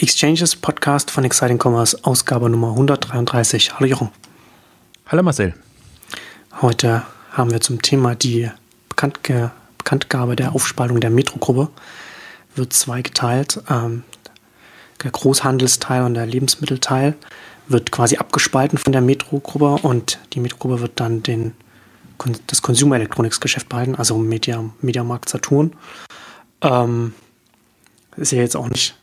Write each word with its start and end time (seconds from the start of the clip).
Exchanges 0.00 0.54
Podcast 0.54 1.10
von 1.10 1.24
Exciting 1.24 1.58
Commerce, 1.60 1.98
Ausgabe 2.02 2.48
Nummer 2.48 2.68
133. 2.70 3.74
Hallo 3.74 3.86
Jochen. 3.86 4.10
Hallo 5.08 5.24
Marcel. 5.24 5.54
Heute 6.62 7.02
haben 7.32 7.50
wir 7.50 7.60
zum 7.60 7.82
Thema 7.82 8.14
die 8.14 8.48
Bekanntge 8.88 9.50
Bekanntgabe 9.76 10.36
der 10.36 10.54
Aufspaltung 10.54 11.00
der 11.00 11.10
Metro-Gruppe. 11.10 11.70
Wird 12.54 12.72
zweigeteilt. 12.72 13.60
Ähm, 13.68 14.04
der 15.02 15.10
Großhandelsteil 15.10 16.04
und 16.04 16.14
der 16.14 16.26
Lebensmittelteil 16.26 17.16
wird 17.66 17.90
quasi 17.90 18.18
abgespalten 18.18 18.78
von 18.78 18.92
der 18.92 19.02
Metro-Gruppe 19.02 19.84
und 19.84 20.20
die 20.32 20.38
Metro-Gruppe 20.38 20.80
wird 20.80 21.00
dann 21.00 21.24
den, 21.24 21.54
das 22.46 22.62
Consumer 22.62 22.94
Electronics 22.94 23.40
Geschäft 23.40 23.68
behalten, 23.68 23.96
also 23.96 24.16
Media, 24.16 24.62
Mediamarkt 24.80 25.28
Saturn. 25.28 25.72
Ähm, 26.60 27.14
ist 28.16 28.30
ja 28.30 28.38
jetzt 28.38 28.56
auch 28.56 28.68
nicht 28.68 28.97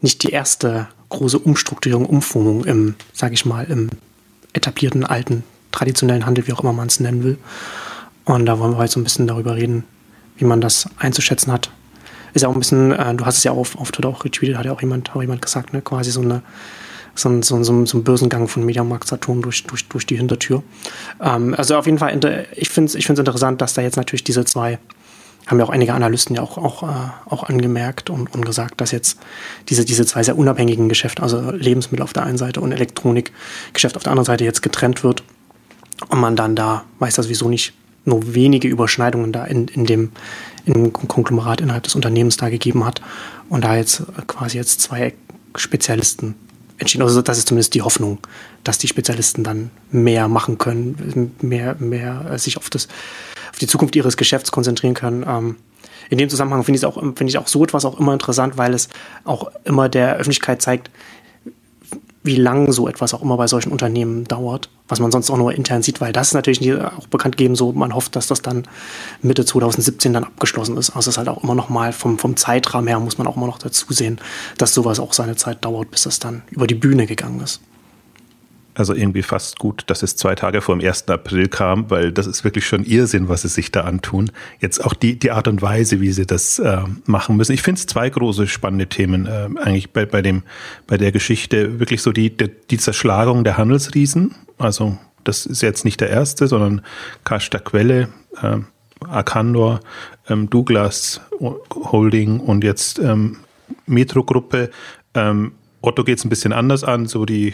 nicht 0.00 0.22
die 0.22 0.30
erste 0.30 0.88
große 1.08 1.38
Umstrukturierung, 1.38 2.06
Umformung 2.06 2.64
im, 2.64 2.94
sage 3.12 3.34
ich 3.34 3.44
mal, 3.44 3.64
im 3.64 3.90
etablierten, 4.52 5.04
alten, 5.04 5.44
traditionellen 5.72 6.26
Handel, 6.26 6.46
wie 6.46 6.52
auch 6.52 6.60
immer 6.60 6.72
man 6.72 6.88
es 6.88 7.00
nennen 7.00 7.22
will. 7.22 7.38
Und 8.24 8.46
da 8.46 8.58
wollen 8.58 8.72
wir 8.72 8.78
heute 8.78 8.92
so 8.92 9.00
ein 9.00 9.04
bisschen 9.04 9.26
darüber 9.26 9.56
reden, 9.56 9.84
wie 10.36 10.44
man 10.44 10.60
das 10.60 10.88
einzuschätzen 10.98 11.52
hat. 11.52 11.70
Ist 12.32 12.42
ja 12.42 12.48
auch 12.48 12.54
ein 12.54 12.60
bisschen, 12.60 12.92
äh, 12.92 13.14
du 13.14 13.26
hast 13.26 13.38
es 13.38 13.44
ja 13.44 13.52
auf, 13.52 13.76
auf 13.76 13.90
Twitter 13.90 14.08
auch 14.08 14.24
retweetet, 14.24 14.56
hat 14.56 14.66
ja 14.66 14.72
auch 14.72 14.80
jemand, 14.80 15.14
auch 15.14 15.20
jemand 15.20 15.42
gesagt, 15.42 15.72
ne? 15.72 15.82
quasi 15.82 16.10
so 16.10 16.20
eine 16.20 16.42
so 17.14 17.28
ein, 17.28 17.42
so, 17.42 17.62
so, 17.62 17.86
so 17.86 17.98
ein 17.98 18.04
Börsengang 18.04 18.48
von 18.48 18.64
Mediamarkt 18.64 19.08
Saturn 19.08 19.42
durch, 19.42 19.64
durch, 19.64 19.86
durch 19.88 20.06
die 20.06 20.16
Hintertür. 20.16 20.62
Ähm, 21.20 21.54
also 21.54 21.76
auf 21.76 21.86
jeden 21.86 21.98
Fall, 21.98 22.46
ich 22.54 22.70
finde 22.70 22.88
es 22.88 22.94
ich 22.94 23.08
interessant, 23.08 23.60
dass 23.60 23.74
da 23.74 23.82
jetzt 23.82 23.96
natürlich 23.96 24.24
diese 24.24 24.44
zwei 24.44 24.78
haben 25.46 25.58
ja 25.58 25.64
auch 25.64 25.70
einige 25.70 25.94
Analysten 25.94 26.36
ja 26.36 26.42
auch, 26.42 26.58
auch, 26.58 26.82
äh, 26.82 27.10
auch 27.28 27.44
angemerkt 27.44 28.10
und, 28.10 28.32
und 28.34 28.44
gesagt, 28.44 28.80
dass 28.80 28.90
jetzt 28.90 29.18
diese, 29.68 29.84
diese 29.84 30.06
zwei 30.06 30.22
sehr 30.22 30.38
unabhängigen 30.38 30.88
Geschäfte, 30.88 31.22
also 31.22 31.50
Lebensmittel 31.50 32.04
auf 32.04 32.12
der 32.12 32.24
einen 32.24 32.38
Seite 32.38 32.60
und 32.60 32.72
Elektronikgeschäft 32.72 33.96
auf 33.96 34.02
der 34.02 34.12
anderen 34.12 34.26
Seite 34.26 34.44
jetzt 34.44 34.62
getrennt 34.62 35.02
wird 35.02 35.22
und 36.08 36.20
man 36.20 36.36
dann 36.36 36.56
da, 36.56 36.84
weiß 36.98 37.14
das 37.16 37.28
wieso 37.28 37.48
nicht, 37.48 37.74
nur 38.04 38.34
wenige 38.34 38.68
Überschneidungen 38.68 39.32
da 39.32 39.44
in, 39.44 39.68
in, 39.68 39.84
dem, 39.86 40.12
in 40.64 40.92
Konglomerat 40.92 41.60
innerhalb 41.60 41.84
des 41.84 41.94
Unternehmens 41.94 42.36
da 42.36 42.48
gegeben 42.48 42.84
hat 42.84 43.02
und 43.48 43.64
da 43.64 43.76
jetzt 43.76 44.02
quasi 44.26 44.56
jetzt 44.56 44.80
zwei 44.80 45.14
Spezialisten 45.54 46.34
entschieden. 46.78 47.02
Also 47.02 47.20
das 47.20 47.38
ist 47.38 47.48
zumindest 47.48 47.74
die 47.74 47.82
Hoffnung, 47.82 48.18
dass 48.64 48.78
die 48.78 48.88
Spezialisten 48.88 49.44
dann 49.44 49.70
mehr 49.90 50.28
machen 50.28 50.58
können, 50.58 51.34
mehr, 51.40 51.76
mehr 51.78 52.38
sich 52.38 52.56
auf 52.56 52.70
das 52.70 52.88
die 53.60 53.66
Zukunft 53.66 53.96
ihres 53.96 54.16
Geschäfts 54.16 54.52
konzentrieren 54.52 54.94
können. 54.94 55.24
Ähm, 55.26 55.56
in 56.08 56.18
dem 56.18 56.28
Zusammenhang 56.28 56.64
finde 56.64 56.78
ich 56.78 56.84
auch, 56.84 56.94
finde 56.94 57.26
ich 57.26 57.38
auch 57.38 57.46
so 57.46 57.62
etwas 57.62 57.84
auch 57.84 57.98
immer 57.98 58.12
interessant, 58.12 58.58
weil 58.58 58.74
es 58.74 58.88
auch 59.24 59.50
immer 59.64 59.88
der 59.88 60.16
Öffentlichkeit 60.16 60.60
zeigt, 60.60 60.90
wie 62.22 62.36
lang 62.36 62.70
so 62.70 62.86
etwas 62.86 63.14
auch 63.14 63.22
immer 63.22 63.36
bei 63.38 63.46
solchen 63.46 63.72
Unternehmen 63.72 64.24
dauert, 64.24 64.68
was 64.88 65.00
man 65.00 65.10
sonst 65.10 65.30
auch 65.30 65.38
nur 65.38 65.54
intern 65.54 65.82
sieht, 65.82 66.02
weil 66.02 66.12
das 66.12 66.28
ist 66.28 66.34
natürlich 66.34 66.74
auch 66.74 67.06
bekannt 67.06 67.38
gegeben, 67.38 67.56
so 67.56 67.72
man 67.72 67.94
hofft, 67.94 68.14
dass 68.14 68.26
das 68.26 68.42
dann 68.42 68.68
Mitte 69.22 69.46
2017 69.46 70.12
dann 70.12 70.24
abgeschlossen 70.24 70.76
ist. 70.76 70.90
Also 70.90 71.08
es 71.08 71.14
ist 71.14 71.18
halt 71.18 71.28
auch 71.28 71.42
immer 71.42 71.54
noch 71.54 71.70
mal 71.70 71.92
vom, 71.92 72.18
vom 72.18 72.36
Zeitrahmen 72.36 72.88
her 72.88 73.00
muss 73.00 73.16
man 73.16 73.26
auch 73.26 73.36
immer 73.36 73.46
noch 73.46 73.58
dazu 73.58 73.90
sehen, 73.92 74.20
dass 74.58 74.74
sowas 74.74 75.00
auch 75.00 75.14
seine 75.14 75.36
Zeit 75.36 75.64
dauert, 75.64 75.90
bis 75.90 76.02
das 76.02 76.18
dann 76.18 76.42
über 76.50 76.66
die 76.66 76.74
Bühne 76.74 77.06
gegangen 77.06 77.40
ist. 77.40 77.60
Also 78.80 78.94
irgendwie 78.94 79.22
fast 79.22 79.58
gut, 79.58 79.84
dass 79.88 80.02
es 80.02 80.16
zwei 80.16 80.34
Tage 80.34 80.62
vor 80.62 80.74
dem 80.74 80.82
1. 80.82 81.06
April 81.08 81.48
kam, 81.48 81.90
weil 81.90 82.12
das 82.12 82.26
ist 82.26 82.44
wirklich 82.44 82.66
schon 82.66 82.82
Irrsinn, 82.82 83.28
was 83.28 83.42
sie 83.42 83.48
sich 83.48 83.70
da 83.70 83.82
antun. 83.82 84.30
Jetzt 84.58 84.82
auch 84.82 84.94
die, 84.94 85.18
die 85.18 85.32
Art 85.32 85.48
und 85.48 85.60
Weise, 85.60 86.00
wie 86.00 86.10
sie 86.12 86.24
das 86.24 86.58
äh, 86.58 86.78
machen 87.04 87.36
müssen. 87.36 87.52
Ich 87.52 87.60
finde 87.60 87.78
es 87.78 87.84
zwei 87.84 88.08
große 88.08 88.46
spannende 88.46 88.86
Themen 88.86 89.26
äh, 89.26 89.50
eigentlich 89.62 89.90
bei, 89.90 90.06
bei, 90.06 90.22
dem, 90.22 90.44
bei 90.86 90.96
der 90.96 91.12
Geschichte. 91.12 91.78
Wirklich 91.78 92.00
so 92.00 92.10
die, 92.10 92.34
die, 92.34 92.50
die 92.70 92.78
Zerschlagung 92.78 93.44
der 93.44 93.58
Handelsriesen. 93.58 94.34
Also 94.56 94.96
das 95.24 95.44
ist 95.44 95.60
jetzt 95.60 95.84
nicht 95.84 96.00
der 96.00 96.08
erste, 96.08 96.46
sondern 96.46 96.80
Kasta 97.24 97.58
Quelle, 97.58 98.08
äh, 98.40 98.60
Arcandor, 99.06 99.80
ähm, 100.26 100.48
Douglas 100.48 101.20
Holding 101.38 102.40
und 102.40 102.64
jetzt 102.64 102.98
ähm, 102.98 103.40
Metro-Gruppe. 103.84 104.70
Ähm, 105.12 105.52
Otto 105.82 106.02
geht 106.02 106.16
es 106.16 106.24
ein 106.24 106.30
bisschen 106.30 106.54
anders 106.54 106.82
an, 106.82 107.04
so 107.04 107.26
die 107.26 107.52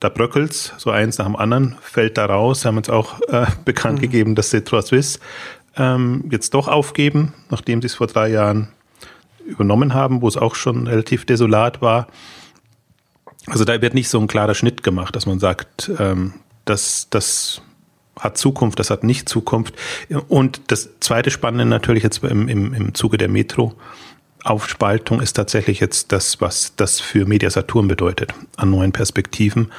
da 0.00 0.08
bröckelt's, 0.08 0.72
so 0.78 0.90
eins 0.90 1.18
nach 1.18 1.26
dem 1.26 1.36
anderen 1.36 1.76
fällt 1.82 2.18
da 2.18 2.26
raus. 2.26 2.62
Sie 2.62 2.68
haben 2.68 2.76
jetzt 2.76 2.90
auch 2.90 3.20
äh, 3.28 3.46
bekannt 3.64 3.98
mhm. 3.98 4.02
gegeben, 4.02 4.34
dass 4.34 4.50
sie 4.50 4.64
Trois 4.64 4.82
Suisse 4.82 5.20
ähm, 5.76 6.24
jetzt 6.30 6.54
doch 6.54 6.68
aufgeben, 6.68 7.34
nachdem 7.50 7.80
sie 7.82 7.86
es 7.86 7.94
vor 7.94 8.06
drei 8.06 8.28
Jahren 8.28 8.68
übernommen 9.44 9.94
haben, 9.94 10.22
wo 10.22 10.28
es 10.28 10.36
auch 10.36 10.54
schon 10.54 10.86
relativ 10.86 11.26
desolat 11.26 11.82
war. 11.82 12.08
Also 13.46 13.64
da 13.64 13.80
wird 13.80 13.94
nicht 13.94 14.08
so 14.08 14.18
ein 14.18 14.26
klarer 14.26 14.54
Schnitt 14.54 14.82
gemacht, 14.82 15.14
dass 15.16 15.26
man 15.26 15.38
sagt, 15.38 15.90
ähm, 15.98 16.34
das, 16.64 17.08
das 17.10 17.62
hat 18.18 18.38
Zukunft, 18.38 18.78
das 18.78 18.90
hat 18.90 19.02
nicht 19.02 19.28
Zukunft. 19.28 19.74
Und 20.28 20.60
das 20.68 20.90
zweite 21.00 21.30
Spannende 21.30 21.64
natürlich 21.64 22.02
jetzt 22.02 22.22
im, 22.22 22.48
im, 22.48 22.74
im 22.74 22.94
Zuge 22.94 23.18
der 23.18 23.28
Metro, 23.28 23.74
Aufspaltung 24.44 25.20
ist 25.20 25.34
tatsächlich 25.34 25.80
jetzt 25.80 26.12
das, 26.12 26.40
was 26.40 26.74
das 26.76 27.00
für 27.00 27.26
Media 27.26 27.50
Saturn 27.50 27.88
bedeutet, 27.88 28.32
an 28.56 28.70
neuen 28.70 28.92
Perspektiven. 28.92 29.70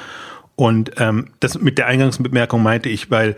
Und 0.56 0.92
ähm, 0.98 1.30
das 1.40 1.58
mit 1.58 1.78
der 1.78 1.86
Eingangsbemerkung 1.86 2.62
meinte 2.62 2.88
ich, 2.88 3.10
weil 3.10 3.36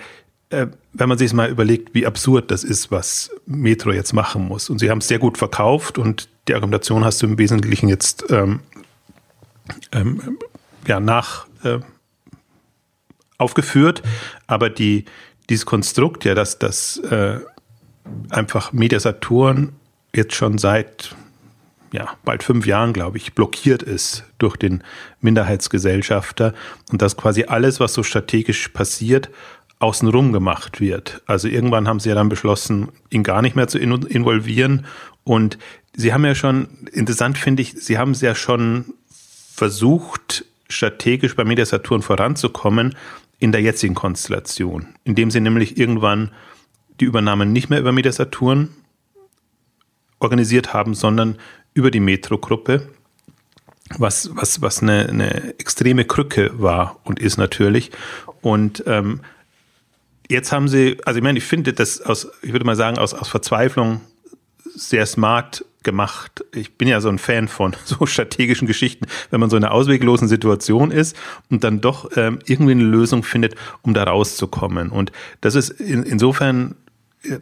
äh, 0.51 0.67
wenn 0.93 1.09
man 1.09 1.19
sich 1.19 1.33
mal 1.33 1.49
überlegt, 1.49 1.95
wie 1.95 2.07
absurd 2.07 2.51
das 2.51 2.65
ist, 2.65 2.91
was 2.91 3.31
Metro 3.47 3.93
jetzt 3.93 4.13
machen 4.13 4.47
muss. 4.47 4.71
Und 4.71 4.79
sie 4.79 4.91
haben 4.91 4.99
es 4.99 5.09
sehr 5.09 5.19
gut 5.19 5.39
verkauft 5.39 5.99
und 5.99 6.29
die 6.49 6.55
Argumentation 6.55 7.05
hast 7.05 7.23
du 7.23 7.27
im 7.27 7.39
Wesentlichen 7.39 7.89
jetzt 7.89 8.25
ähm, 8.31 8.61
ähm, 9.93 10.39
ja, 10.87 11.01
nach 11.01 11.47
äh, 11.65 11.79
aufgeführt. 13.39 14.03
Aber 14.47 14.71
die, 14.71 15.07
dieses 15.49 15.67
Konstrukt, 15.67 16.25
ja, 16.25 16.35
dass 16.35 16.59
das 16.59 16.99
äh, 16.99 17.39
einfach 18.31 18.73
Media 18.73 19.01
Saturn 19.01 19.73
jetzt 20.17 20.35
schon 20.35 20.59
seit 20.59 21.15
ja, 21.95 22.17
bald 22.25 22.43
fünf 22.43 22.67
Jahren, 22.67 22.93
glaube 22.93 23.19
ich, 23.19 23.35
blockiert 23.35 23.83
ist 23.83 24.25
durch 24.39 24.57
den 24.57 24.83
Minderheitsgesellschafter 25.21 26.53
und 26.91 27.01
dass 27.01 27.17
quasi 27.17 27.45
alles, 27.45 27.79
was 27.79 27.95
so 27.95 28.03
strategisch 28.03 28.69
passiert, 28.69 29.31
außenrum 29.79 30.33
gemacht 30.33 30.81
wird. 30.81 31.23
Also 31.27 31.47
irgendwann 31.47 31.87
haben 31.87 32.01
sie 32.01 32.09
ja 32.09 32.17
dann 32.17 32.29
beschlossen, 32.29 32.89
ihn 33.11 33.23
gar 33.23 33.43
nicht 33.43 33.55
mehr 33.55 33.69
zu 33.69 33.79
involvieren. 33.79 34.87
Und 35.23 35.57
sie 35.95 36.13
haben 36.13 36.25
ja 36.25 36.35
schon, 36.35 36.67
interessant 36.93 37.39
finde 37.39 37.63
ich, 37.63 37.75
sie 37.75 37.97
haben 37.97 38.11
es 38.11 38.21
ja 38.23 38.35
schon 38.35 38.95
versucht, 39.55 40.45
strategisch 40.69 41.37
bei 41.37 41.45
Media 41.45 41.65
Saturn 41.65 42.03
voranzukommen 42.03 42.97
in 43.39 43.53
der 43.53 43.61
jetzigen 43.61 43.95
Konstellation, 43.95 44.89
indem 45.05 45.31
sie 45.31 45.41
nämlich 45.41 45.79
irgendwann 45.79 46.33
die 46.99 47.05
Übernahme 47.05 47.47
nicht 47.47 47.71
mehr 47.71 47.79
über 47.79 47.93
Media 47.93 48.11
Saturn 48.11 48.71
organisiert 50.25 50.75
haben, 50.75 50.95
sondern 50.95 51.37
über 51.75 51.91
die 51.91 52.01
Metro-Gruppe, 52.01 52.89
was, 53.99 54.31
was, 54.35 54.63
was 54.63 54.83
eine, 54.83 55.09
eine 55.09 55.59
extreme 55.59 56.05
Krücke 56.05 56.51
war 56.61 56.99
und 57.05 57.19
ist 57.19 57.37
natürlich. 57.37 57.91
Und 58.41 58.83
ähm, 58.87 59.21
jetzt 60.29 60.53
haben 60.53 60.69
sie, 60.69 60.99
also 61.05 61.19
ich 61.19 61.23
meine, 61.23 61.39
ich 61.39 61.45
finde 61.45 61.73
das 61.73 62.01
aus, 62.01 62.29
ich 62.43 62.53
würde 62.53 62.65
mal 62.65 62.77
sagen, 62.77 62.99
aus, 62.99 63.15
aus 63.15 63.29
Verzweiflung 63.29 64.01
sehr 64.75 65.07
smart 65.07 65.65
gemacht. 65.83 66.45
Ich 66.53 66.77
bin 66.77 66.89
ja 66.89 67.01
so 67.01 67.09
ein 67.09 67.19
Fan 67.19 67.47
von 67.47 67.77
so 67.85 68.07
strategischen 68.07 68.67
Geschichten, 68.67 69.07
wenn 69.31 69.41
man 69.41 69.51
so 69.51 69.57
in 69.57 69.65
einer 69.65 69.73
ausweglosen 69.73 70.29
Situation 70.29 70.91
ist 70.91 71.17
und 71.51 71.63
dann 71.63 71.81
doch 71.81 72.17
ähm, 72.17 72.39
irgendwie 72.47 72.73
eine 72.73 72.85
Lösung 72.85 73.23
findet, 73.23 73.55
um 73.83 73.95
da 73.95 74.05
rauszukommen. 74.05 74.91
Und 74.91 75.13
das 75.41 75.55
ist 75.55 75.71
in, 75.71 76.03
insofern 76.03 76.75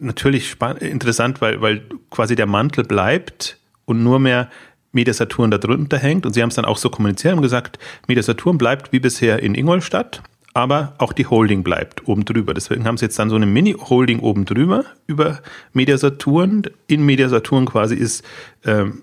natürlich 0.00 0.56
interessant, 0.80 1.40
weil, 1.40 1.60
weil 1.60 1.82
quasi 2.10 2.36
der 2.36 2.46
Mantel 2.46 2.84
bleibt 2.84 3.58
und 3.84 4.02
nur 4.02 4.18
mehr 4.18 4.48
Media 4.92 5.14
Saturn 5.14 5.50
darunter 5.50 5.98
hängt. 5.98 6.26
Und 6.26 6.34
sie 6.34 6.42
haben 6.42 6.50
es 6.50 6.54
dann 6.54 6.64
auch 6.64 6.76
so 6.76 6.90
kommuniziert 6.90 7.34
und 7.34 7.42
gesagt, 7.42 7.78
Media 8.06 8.22
Saturn 8.22 8.58
bleibt 8.58 8.92
wie 8.92 9.00
bisher 9.00 9.42
in 9.42 9.54
Ingolstadt, 9.54 10.22
aber 10.54 10.94
auch 10.98 11.12
die 11.12 11.26
Holding 11.26 11.62
bleibt 11.62 12.06
oben 12.06 12.24
drüber. 12.24 12.54
Deswegen 12.54 12.86
haben 12.86 12.98
sie 12.98 13.06
jetzt 13.06 13.18
dann 13.18 13.30
so 13.30 13.36
eine 13.36 13.46
Mini-Holding 13.46 14.20
oben 14.20 14.44
drüber 14.44 14.84
über 15.06 15.40
Media 15.72 15.96
Saturn. 15.96 16.64
In 16.86 17.04
Media 17.04 17.28
Saturn 17.28 17.66
quasi 17.66 17.94
ist, 17.94 18.24
ähm, 18.64 19.02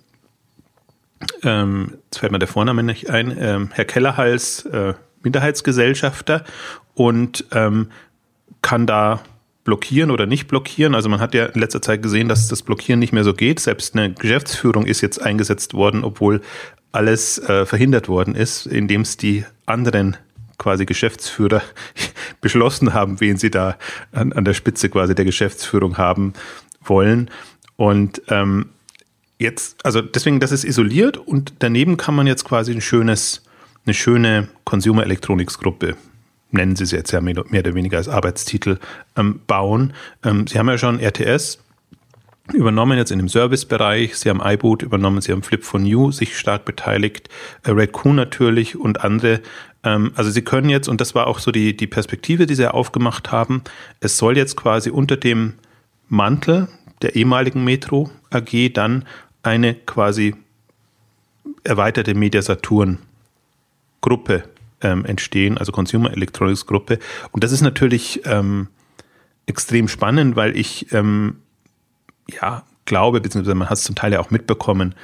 ähm, 1.43 1.97
jetzt 2.05 2.19
fällt 2.19 2.31
mir 2.31 2.39
der 2.39 2.47
Vorname 2.47 2.83
nicht 2.83 3.09
ein, 3.09 3.35
ähm, 3.37 3.69
Herr 3.73 3.85
Kellerhals 3.85 4.65
äh, 4.65 4.93
Minderheitsgesellschafter 5.23 6.45
und 6.93 7.45
ähm, 7.51 7.89
kann 8.61 8.85
da 8.85 9.21
blockieren 9.69 10.09
oder 10.09 10.25
nicht 10.25 10.47
blockieren. 10.47 10.95
Also 10.95 11.09
man 11.09 11.19
hat 11.19 11.35
ja 11.35 11.45
in 11.45 11.61
letzter 11.61 11.79
Zeit 11.79 12.01
gesehen, 12.01 12.27
dass 12.27 12.47
das 12.47 12.63
Blockieren 12.63 12.97
nicht 12.99 13.13
mehr 13.13 13.23
so 13.23 13.35
geht. 13.35 13.59
Selbst 13.59 13.95
eine 13.95 14.11
Geschäftsführung 14.11 14.87
ist 14.87 15.01
jetzt 15.01 15.21
eingesetzt 15.21 15.75
worden, 15.75 16.03
obwohl 16.03 16.41
alles 16.91 17.37
äh, 17.37 17.67
verhindert 17.67 18.09
worden 18.09 18.33
ist, 18.33 18.65
indem 18.65 19.01
es 19.01 19.15
die 19.15 19.45
anderen 19.67 20.17
quasi 20.57 20.87
Geschäftsführer 20.87 21.61
beschlossen 22.41 22.95
haben, 22.95 23.21
wen 23.21 23.37
sie 23.37 23.51
da 23.51 23.77
an, 24.11 24.33
an 24.33 24.43
der 24.43 24.55
Spitze 24.55 24.89
quasi 24.89 25.13
der 25.13 25.25
Geschäftsführung 25.25 25.99
haben 25.99 26.33
wollen. 26.83 27.29
Und 27.77 28.23
ähm, 28.29 28.69
jetzt, 29.37 29.85
also 29.85 30.01
deswegen, 30.01 30.39
das 30.39 30.51
ist 30.51 30.63
isoliert 30.63 31.15
und 31.17 31.53
daneben 31.59 31.95
kann 31.95 32.15
man 32.15 32.25
jetzt 32.25 32.43
quasi 32.43 32.71
ein 32.71 32.81
schönes, 32.81 33.43
eine 33.85 33.93
schöne 33.93 34.47
Consumer 34.63 35.03
Electronics 35.03 35.59
Gruppe 35.59 35.95
nennen 36.51 36.75
Sie 36.75 36.83
es 36.83 36.91
jetzt 36.91 37.11
ja 37.11 37.21
mehr 37.21 37.37
oder 37.37 37.73
weniger 37.73 37.97
als 37.97 38.09
Arbeitstitel, 38.09 38.77
ähm, 39.15 39.41
bauen. 39.47 39.93
Ähm, 40.23 40.47
Sie 40.47 40.57
haben 40.57 40.67
ja 40.67 40.77
schon 40.77 40.99
RTS 40.99 41.59
übernommen 42.53 42.97
jetzt 42.97 43.11
in 43.11 43.19
dem 43.19 43.29
Servicebereich. 43.29 44.17
Sie 44.17 44.29
haben 44.29 44.41
iBoot 44.43 44.81
übernommen, 44.81 45.21
Sie 45.21 45.31
haben 45.31 45.43
Flip 45.43 45.63
for 45.63 45.79
New 45.79 46.11
sich 46.11 46.37
stark 46.37 46.65
beteiligt, 46.65 47.29
äh, 47.63 47.71
Redcoon 47.71 48.15
natürlich 48.15 48.75
und 48.75 49.03
andere. 49.03 49.41
Ähm, 49.83 50.11
also 50.15 50.31
Sie 50.31 50.41
können 50.41 50.69
jetzt, 50.69 50.87
und 50.87 51.01
das 51.01 51.15
war 51.15 51.27
auch 51.27 51.39
so 51.39 51.51
die, 51.51 51.75
die 51.75 51.87
Perspektive, 51.87 52.45
die 52.45 52.55
Sie 52.55 52.71
aufgemacht 52.71 53.31
haben, 53.31 53.63
es 53.99 54.17
soll 54.17 54.37
jetzt 54.37 54.55
quasi 54.55 54.89
unter 54.89 55.17
dem 55.17 55.53
Mantel 56.07 56.67
der 57.01 57.15
ehemaligen 57.15 57.63
Metro 57.63 58.09
AG 58.31 58.73
dann 58.73 59.05
eine 59.43 59.73
quasi 59.73 60.35
erweiterte 61.63 62.13
Mediasaturn 62.13 62.99
Gruppe 64.01 64.43
ähm, 64.81 65.05
entstehen, 65.05 65.57
also 65.57 65.71
Consumer 65.71 66.11
Electronics 66.11 66.65
Gruppe. 66.65 66.99
Und 67.31 67.43
das 67.43 67.51
ist 67.51 67.61
natürlich 67.61 68.21
ähm, 68.25 68.67
extrem 69.45 69.87
spannend, 69.87 70.35
weil 70.35 70.57
ich 70.57 70.91
ähm, 70.93 71.37
ja 72.29 72.63
glaube, 72.85 73.21
beziehungsweise 73.21 73.55
man 73.55 73.69
hat 73.69 73.77
es 73.77 73.83
zum 73.83 73.95
Teil 73.95 74.13
ja 74.13 74.19
auch 74.19 74.31
mitbekommen, 74.31 74.95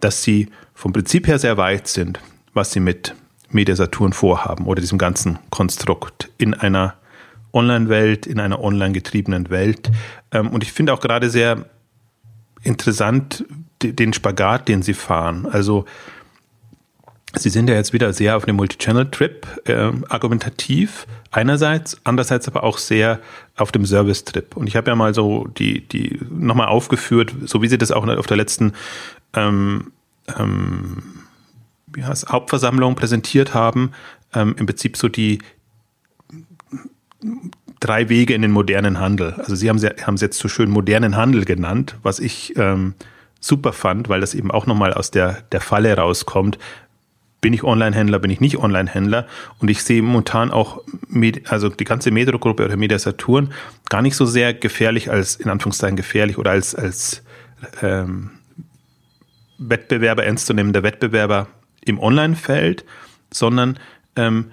dass 0.00 0.22
sie 0.22 0.48
vom 0.74 0.92
Prinzip 0.92 1.26
her 1.26 1.38
sehr 1.38 1.56
weit 1.56 1.88
sind, 1.88 2.20
was 2.52 2.72
sie 2.72 2.80
mit 2.80 3.14
Media 3.50 3.76
Saturn 3.76 4.12
vorhaben 4.12 4.66
oder 4.66 4.80
diesem 4.80 4.98
ganzen 4.98 5.38
Konstrukt 5.50 6.30
in 6.38 6.54
einer 6.54 6.94
Online-Welt, 7.52 8.26
in 8.26 8.40
einer 8.40 8.60
online 8.60 8.92
getriebenen 8.92 9.50
Welt. 9.50 9.90
Ähm, 10.32 10.48
und 10.48 10.62
ich 10.62 10.72
finde 10.72 10.92
auch 10.92 11.00
gerade 11.00 11.30
sehr 11.30 11.66
interessant 12.62 13.44
den 13.82 14.12
Spagat, 14.12 14.68
den 14.68 14.82
sie 14.82 14.94
fahren. 14.94 15.46
Also 15.46 15.84
Sie 17.36 17.50
sind 17.50 17.68
ja 17.68 17.74
jetzt 17.74 17.92
wieder 17.92 18.12
sehr 18.12 18.36
auf 18.36 18.44
dem 18.44 18.56
Multi-Channel-Trip 18.56 19.46
äh, 19.64 19.92
argumentativ 20.08 21.06
einerseits, 21.30 22.00
andererseits 22.04 22.48
aber 22.48 22.62
auch 22.62 22.78
sehr 22.78 23.20
auf 23.56 23.72
dem 23.72 23.84
Service-Trip. 23.86 24.56
Und 24.56 24.66
ich 24.66 24.76
habe 24.76 24.90
ja 24.90 24.94
mal 24.94 25.14
so 25.14 25.46
die, 25.46 25.86
die 25.86 26.20
nochmal 26.30 26.68
aufgeführt, 26.68 27.34
so 27.44 27.62
wie 27.62 27.68
Sie 27.68 27.78
das 27.78 27.90
auch 27.90 28.06
auf 28.06 28.26
der 28.26 28.36
letzten 28.36 28.72
ähm, 29.34 29.92
ähm, 30.38 31.02
wie 31.94 32.04
heißt, 32.04 32.28
Hauptversammlung 32.28 32.94
präsentiert 32.94 33.54
haben, 33.54 33.92
ähm, 34.34 34.54
im 34.58 34.66
Prinzip 34.66 34.96
so 34.96 35.08
die 35.08 35.38
drei 37.80 38.08
Wege 38.08 38.34
in 38.34 38.42
den 38.42 38.50
modernen 38.50 39.00
Handel. 39.00 39.34
Also 39.34 39.54
Sie 39.54 39.68
haben 39.68 39.76
es 39.76 40.20
jetzt 40.20 40.38
so 40.38 40.48
schön 40.48 40.70
modernen 40.70 41.16
Handel 41.16 41.44
genannt, 41.44 41.96
was 42.02 42.18
ich 42.18 42.56
ähm, 42.56 42.94
super 43.40 43.72
fand, 43.72 44.08
weil 44.08 44.20
das 44.20 44.34
eben 44.34 44.50
auch 44.50 44.66
nochmal 44.66 44.94
aus 44.94 45.10
der, 45.10 45.42
der 45.52 45.60
Falle 45.60 45.96
rauskommt 45.96 46.58
bin 47.44 47.52
ich 47.52 47.62
Online-Händler, 47.62 48.20
bin 48.20 48.30
ich 48.30 48.40
nicht 48.40 48.56
Online-Händler. 48.56 49.26
Und 49.58 49.70
ich 49.70 49.82
sehe 49.82 50.00
momentan 50.00 50.50
auch, 50.50 50.80
also 51.46 51.68
die 51.68 51.84
ganze 51.84 52.10
Metro-Gruppe 52.10 52.64
oder 52.64 52.78
Media 52.78 52.98
Saturn 52.98 53.52
gar 53.90 54.00
nicht 54.00 54.16
so 54.16 54.24
sehr 54.24 54.54
gefährlich 54.54 55.10
als, 55.10 55.36
in 55.36 55.50
Anführungszeichen 55.50 55.94
gefährlich 55.94 56.38
oder 56.38 56.52
als, 56.52 56.74
als 56.74 57.22
ähm, 57.82 58.30
Wettbewerber, 59.58 60.24
ernstzunehmender 60.24 60.82
Wettbewerber 60.82 61.48
im 61.84 61.98
Online-Feld, 61.98 62.86
sondern 63.30 63.78
ähm, 64.16 64.52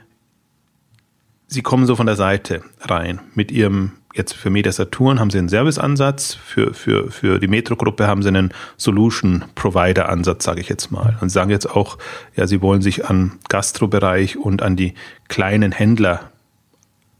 sie 1.48 1.62
kommen 1.62 1.86
so 1.86 1.96
von 1.96 2.08
der 2.08 2.18
Seite 2.18 2.62
rein 2.82 3.22
mit 3.36 3.54
ihrem 3.54 3.94
jetzt 4.14 4.34
für 4.34 4.50
Media 4.50 4.72
Saturn 4.72 5.20
haben 5.20 5.30
sie 5.30 5.38
einen 5.38 5.50
Serviceansatz, 5.50 6.34
für, 6.34 6.74
für, 6.74 7.12
für 7.12 7.40
die 7.40 7.48
Metro-Gruppe 7.48 8.08
haben 8.08 8.22
sie 8.22 8.30
einen 8.30 8.54
Solution-Provider-Ansatz, 8.78 10.44
sage 10.44 10.62
ich 10.62 10.70
jetzt 10.70 10.92
mal. 10.92 11.18
Und 11.22 11.30
sagen 11.30 11.50
jetzt 11.50 11.70
auch, 11.70 11.98
ja, 12.36 12.48
sie 12.48 12.62
wollen 12.62 12.82
sich 12.82 13.06
an 13.06 13.34
Gastrobereich 13.50 14.38
und 14.38 14.62
an 14.62 14.76
die 14.76 14.94
kleinen 15.28 15.72
Händler 15.72 16.32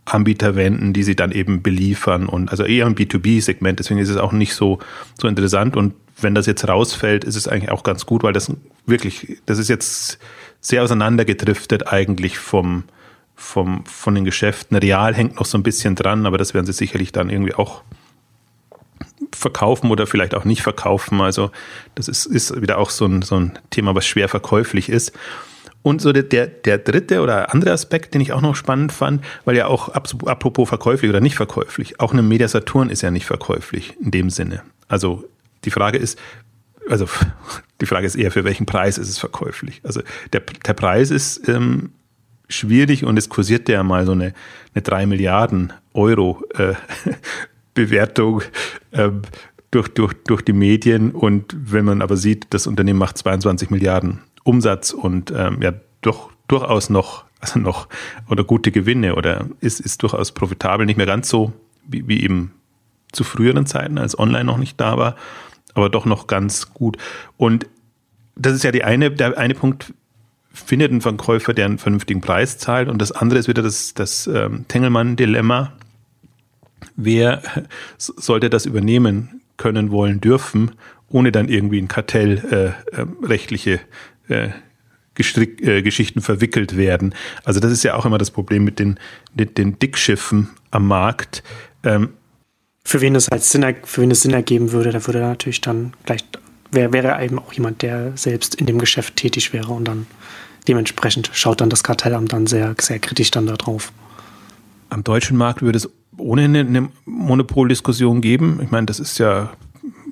Anbieter 0.06 0.56
wenden, 0.56 0.94
die 0.94 1.04
sie 1.04 1.16
dann 1.16 1.32
eben 1.32 1.62
beliefern 1.62 2.26
und 2.26 2.50
also 2.50 2.64
eher 2.64 2.86
ein 2.88 2.96
B2B-Segment, 2.96 3.80
deswegen 3.80 4.00
ist 4.00 4.10
es 4.10 4.18
auch 4.18 4.32
nicht 4.32 4.56
so, 4.56 4.80
so 5.20 5.28
interessant 5.28 5.78
und 5.78 5.94
wenn 6.20 6.36
das 6.36 6.48
jetzt 6.48 6.68
rausfällt, 6.68 7.24
ist 7.24 7.36
es 7.36 7.48
eigentlich 7.48 7.72
auch 7.72 7.84
ganz 7.84 8.06
gut, 8.06 8.24
weil 8.24 8.34
das 8.34 8.52
wirklich, 8.86 9.42
das 9.46 9.60
ist 9.60 9.70
jetzt 9.70 10.20
sehr 10.60 10.84
auseinandergedriftet 10.84 11.88
eigentlich 11.88 12.38
vom, 12.38 12.84
vom, 13.42 13.84
von 13.86 14.16
den 14.16 14.24
Geschäften. 14.24 14.78
Real 14.78 15.16
hängt 15.16 15.38
noch 15.38 15.46
so 15.46 15.58
ein 15.58 15.64
bisschen 15.64 15.96
dran, 15.96 16.26
aber 16.26 16.38
das 16.38 16.54
werden 16.54 16.68
sie 16.68 16.74
sicherlich 16.74 17.12
dann 17.12 17.30
irgendwie 17.30 17.56
auch 17.56 17.82
verkaufen 19.34 19.90
oder 19.90 20.06
vielleicht 20.06 20.36
auch 20.36 20.46
nicht 20.46 20.62
verkaufen. 20.62 21.22
Also 21.22 21.52
das 21.96 22.08
ist, 22.08 22.28
ist 22.28 22.62
wieder 22.62 22.78
auch 22.78 22.92
so 22.92 23.06
ein, 23.06 23.24
so 23.24 23.40
ein 23.40 23.58
Thema, 23.72 23.96
was 23.96 24.06
schwer 24.06 24.30
verkäuflich 24.30 24.90
ist. 24.90 25.12
Und 25.82 26.02
so 26.02 26.14
der, 26.14 26.46
der 26.46 26.78
dritte 26.78 27.22
oder 27.22 27.52
andere 27.52 27.72
Aspekt, 27.72 28.14
den 28.14 28.22
ich 28.22 28.32
auch 28.32 28.42
noch 28.42 28.56
spannend 28.56 28.92
fand, 28.92 29.24
weil 29.46 29.58
ja 29.58 29.66
auch 29.66 29.90
apropos 29.90 30.70
verkäuflich 30.70 31.10
oder 31.10 31.22
nicht 31.22 31.36
verkäuflich, 31.36 32.00
auch 32.00 32.14
eine 32.14 32.22
Media 32.22 32.48
Saturn 32.48 32.92
ist 32.92 33.02
ja 33.02 33.10
nicht 33.10 33.26
verkäuflich 33.26 33.98
in 34.00 34.12
dem 34.12 34.30
Sinne. 34.30 34.62
Also 34.88 35.24
die 35.66 35.72
Frage 35.72 35.98
ist, 35.98 36.20
also 36.88 37.08
die 37.82 37.88
Frage 37.88 38.06
ist 38.06 38.16
eher, 38.16 38.32
für 38.32 38.44
welchen 38.44 38.68
Preis 38.68 39.00
ist 39.00 39.10
es 39.10 39.18
verkäuflich? 39.18 39.82
Also 39.84 40.02
der, 40.32 40.42
der 40.42 40.74
Preis 40.74 41.10
ist 41.10 41.50
ähm, 41.50 41.92
schwierig 42.52 43.06
und 43.06 43.18
es 43.18 43.30
kursierte 43.30 43.74
ja 43.74 43.84
mal 43.84 44.06
so 44.06 44.12
eine, 44.12 44.34
eine 44.74 44.82
3 44.82 45.06
Milliarden 45.06 45.74
Euro 45.94 46.44
äh, 46.56 46.74
Bewertung 47.74 48.42
ähm, 48.92 49.22
durch, 49.72 49.88
durch, 49.90 50.14
durch 50.26 50.42
die 50.42 50.54
Medien 50.54 51.12
und 51.12 51.56
wenn 51.58 51.86
man 51.86 52.02
aber 52.02 52.18
sieht, 52.18 52.48
das 52.50 52.68
Unternehmen 52.68 53.00
macht 53.00 53.18
22 53.18 53.70
Milliarden 53.70 54.20
Umsatz 54.44 54.92
und 54.92 55.32
ähm, 55.36 55.62
ja 55.62 55.74
doch 56.02 56.32
durchaus 56.48 56.90
noch, 56.90 57.26
also 57.40 57.60
noch 57.60 57.88
oder 58.30 58.44
gute 58.44 58.72
Gewinne 58.72 59.16
oder 59.16 59.48
ist, 59.62 59.80
ist 59.80 60.04
durchaus 60.04 60.32
profitabel, 60.32 60.86
nicht 60.86 60.98
mehr 60.98 61.06
ganz 61.06 61.30
so 61.30 61.54
wie, 61.88 62.08
wie 62.08 62.24
eben 62.24 62.52
zu 63.12 63.24
früheren 63.24 63.66
Zeiten, 63.66 63.98
als 63.98 64.18
online 64.18 64.46
noch 64.46 64.58
nicht 64.58 64.80
da 64.80 64.98
war, 64.98 65.16
aber 65.74 65.90
doch 65.90 66.06
noch 66.06 66.28
ganz 66.28 66.74
gut. 66.74 66.98
Und 67.38 67.68
das 68.36 68.54
ist 68.54 68.64
ja 68.64 68.72
die 68.72 68.84
eine, 68.84 69.12
der 69.12 69.38
eine 69.38 69.54
Punkt, 69.54 69.94
findet 70.54 70.92
ein 70.92 71.02
Verkäufer, 71.02 71.54
der 71.54 71.66
einen 71.66 71.78
vernünftigen 71.78 72.22
Preis 72.22 72.58
zahlt. 72.58 72.90
Und 72.90 73.00
das 73.00 73.12
andere 73.12 73.40
ist 73.40 73.48
wieder 73.48 73.62
das, 73.62 73.94
das 73.94 74.28
ähm, 74.28 74.66
Tengelmann-Dilemma. 74.68 75.74
Wer 76.96 77.42
sollte 77.98 78.50
das 78.50 78.66
übernehmen 78.66 79.42
können, 79.58 79.92
wollen, 79.92 80.20
dürfen, 80.20 80.72
ohne 81.10 81.32
dann 81.32 81.48
irgendwie 81.48 81.80
in 81.80 81.88
kartellrechtliche 81.88 83.80
äh, 84.28 84.46
äh, 84.46 84.50
Gestrick, 85.14 85.62
äh, 85.62 85.82
Geschichten 85.82 86.22
verwickelt 86.22 86.78
werden. 86.78 87.14
Also 87.44 87.60
das 87.60 87.72
ist 87.72 87.84
ja 87.84 87.96
auch 87.96 88.06
immer 88.06 88.18
das 88.18 88.32
Problem 88.32 88.64
mit 88.64 88.80
den, 88.80 89.00
mit 89.36 89.58
den 89.58 89.78
Dickschiffen 89.78 90.50
am 90.72 90.88
Markt. 90.88 91.44
Ähm, 91.84 92.10
für 92.84 93.02
wen 93.02 93.16
es 93.16 93.28
halt 93.30 93.44
Sinn, 93.44 93.76
für 93.84 94.02
wen 94.02 94.12
es 94.12 94.22
Sinn 94.22 94.34
ergeben 94.34 94.72
würde, 94.72 94.92
da 94.92 95.06
würde 95.06 95.20
natürlich 95.20 95.62
dann 95.62 95.94
gleich 96.06 96.24
wäre, 96.72 96.94
wäre 96.94 97.24
eben 97.24 97.40
auch 97.40 97.54
jemand, 97.54 97.82
der 97.82 98.14
selbst 98.16 98.56
in 98.56 98.66
dem 98.66 98.80
Geschäft 98.80 99.16
tätig 99.18 99.54
wäre 99.54 99.72
und 99.72 99.86
dann 99.86 100.08
dementsprechend 100.68 101.30
schaut 101.34 101.62
dann 101.62 101.70
das 101.70 101.84
Kartellamt 101.84 102.34
dann 102.34 102.48
sehr, 102.48 102.76
sehr 102.80 103.00
kritisch 103.00 103.32
dann 103.32 103.48
da 103.48 103.56
drauf. 103.56 103.92
Am 104.90 105.04
deutschen 105.04 105.38
Markt 105.38 105.62
würde 105.62 105.78
es 105.78 105.90
ohnehin 106.18 106.56
eine 106.56 106.90
Monopoldiskussion 107.06 108.22
geben. 108.22 108.60
Ich 108.62 108.72
meine, 108.72 108.86
das 108.86 109.00
ist 109.00 109.18
ja 109.18 109.52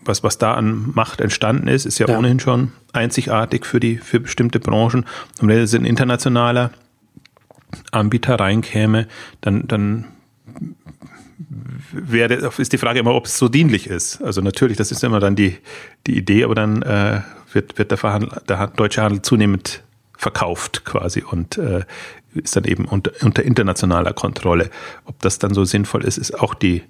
was, 0.06 0.24
was 0.24 0.38
da 0.38 0.54
an 0.54 0.92
Macht 0.94 1.22
entstanden 1.22 1.68
ist, 1.68 1.86
ist 1.86 2.00
ja, 2.00 2.08
ja. 2.08 2.18
ohnehin 2.18 2.40
schon 2.40 2.72
einzigartig 2.94 3.66
für 3.66 3.80
die, 3.80 3.98
für 3.98 4.20
bestimmte 4.20 4.60
Branchen. 4.60 5.06
Und 5.42 5.48
wenn 5.48 5.60
es 5.60 5.74
ein 5.74 5.86
internationaler 5.86 6.72
Anbieter 7.92 8.36
reinkäme, 8.36 9.08
dann, 9.42 9.68
dann 9.68 10.06
wäre, 11.92 12.52
ist 12.58 12.74
die 12.74 12.78
Frage 12.78 13.00
immer, 13.00 13.14
ob 13.14 13.26
es 13.26 13.38
so 13.38 13.50
dienlich 13.50 13.88
ist. 13.88 14.22
Also 14.22 14.42
natürlich, 14.42 14.78
das 14.78 14.92
ist 14.92 15.04
immer 15.04 15.20
dann 15.20 15.36
die, 15.36 15.58
die 16.08 16.18
Idee, 16.18 16.44
aber 16.44 16.56
dann 16.56 16.82
äh, 16.82 17.22
wird, 17.54 17.78
wird 17.78 17.92
der, 17.92 18.30
der 18.48 18.68
deutsche 18.68 19.02
Handel 19.02 19.22
zunehmend 19.22 19.84
verkauft 20.20 20.84
quasi 20.84 21.24
und 21.24 21.58
äh, 21.58 21.86
ist 22.34 22.56
dann 22.56 22.66
eben 22.66 22.86
unter, 22.86 23.12
unter 23.22 23.42
internationaler 23.42 24.12
Kontrolle. 24.12 24.70
Ob 25.06 25.20
das 25.22 25.40
dann 25.40 25.54
so 25.54 25.64
sinnvoll 25.64 26.04
ist, 26.04 26.18
ist 26.18 26.38
auch 26.38 26.54
die 26.54 26.84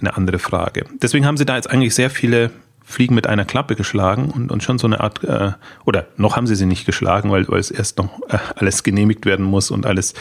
eine 0.00 0.16
andere 0.16 0.40
Frage. 0.40 0.84
Deswegen 1.00 1.24
haben 1.24 1.36
sie 1.36 1.46
da 1.46 1.54
jetzt 1.54 1.70
eigentlich 1.70 1.94
sehr 1.94 2.10
viele 2.10 2.50
Fliegen 2.84 3.14
mit 3.14 3.28
einer 3.28 3.44
Klappe 3.44 3.76
geschlagen 3.76 4.32
und, 4.32 4.50
und 4.50 4.64
schon 4.64 4.78
so 4.78 4.88
eine 4.88 4.98
Art, 4.98 5.22
äh, 5.22 5.52
oder 5.84 6.08
noch 6.16 6.34
haben 6.34 6.48
sie 6.48 6.56
sie 6.56 6.66
nicht 6.66 6.84
geschlagen, 6.84 7.30
weil, 7.30 7.46
weil 7.48 7.60
es 7.60 7.70
erst 7.70 7.98
noch 7.98 8.20
äh, 8.28 8.38
alles 8.56 8.82
genehmigt 8.82 9.26
werden 9.26 9.46
muss 9.46 9.70
und 9.70 9.86
alles 9.86 10.14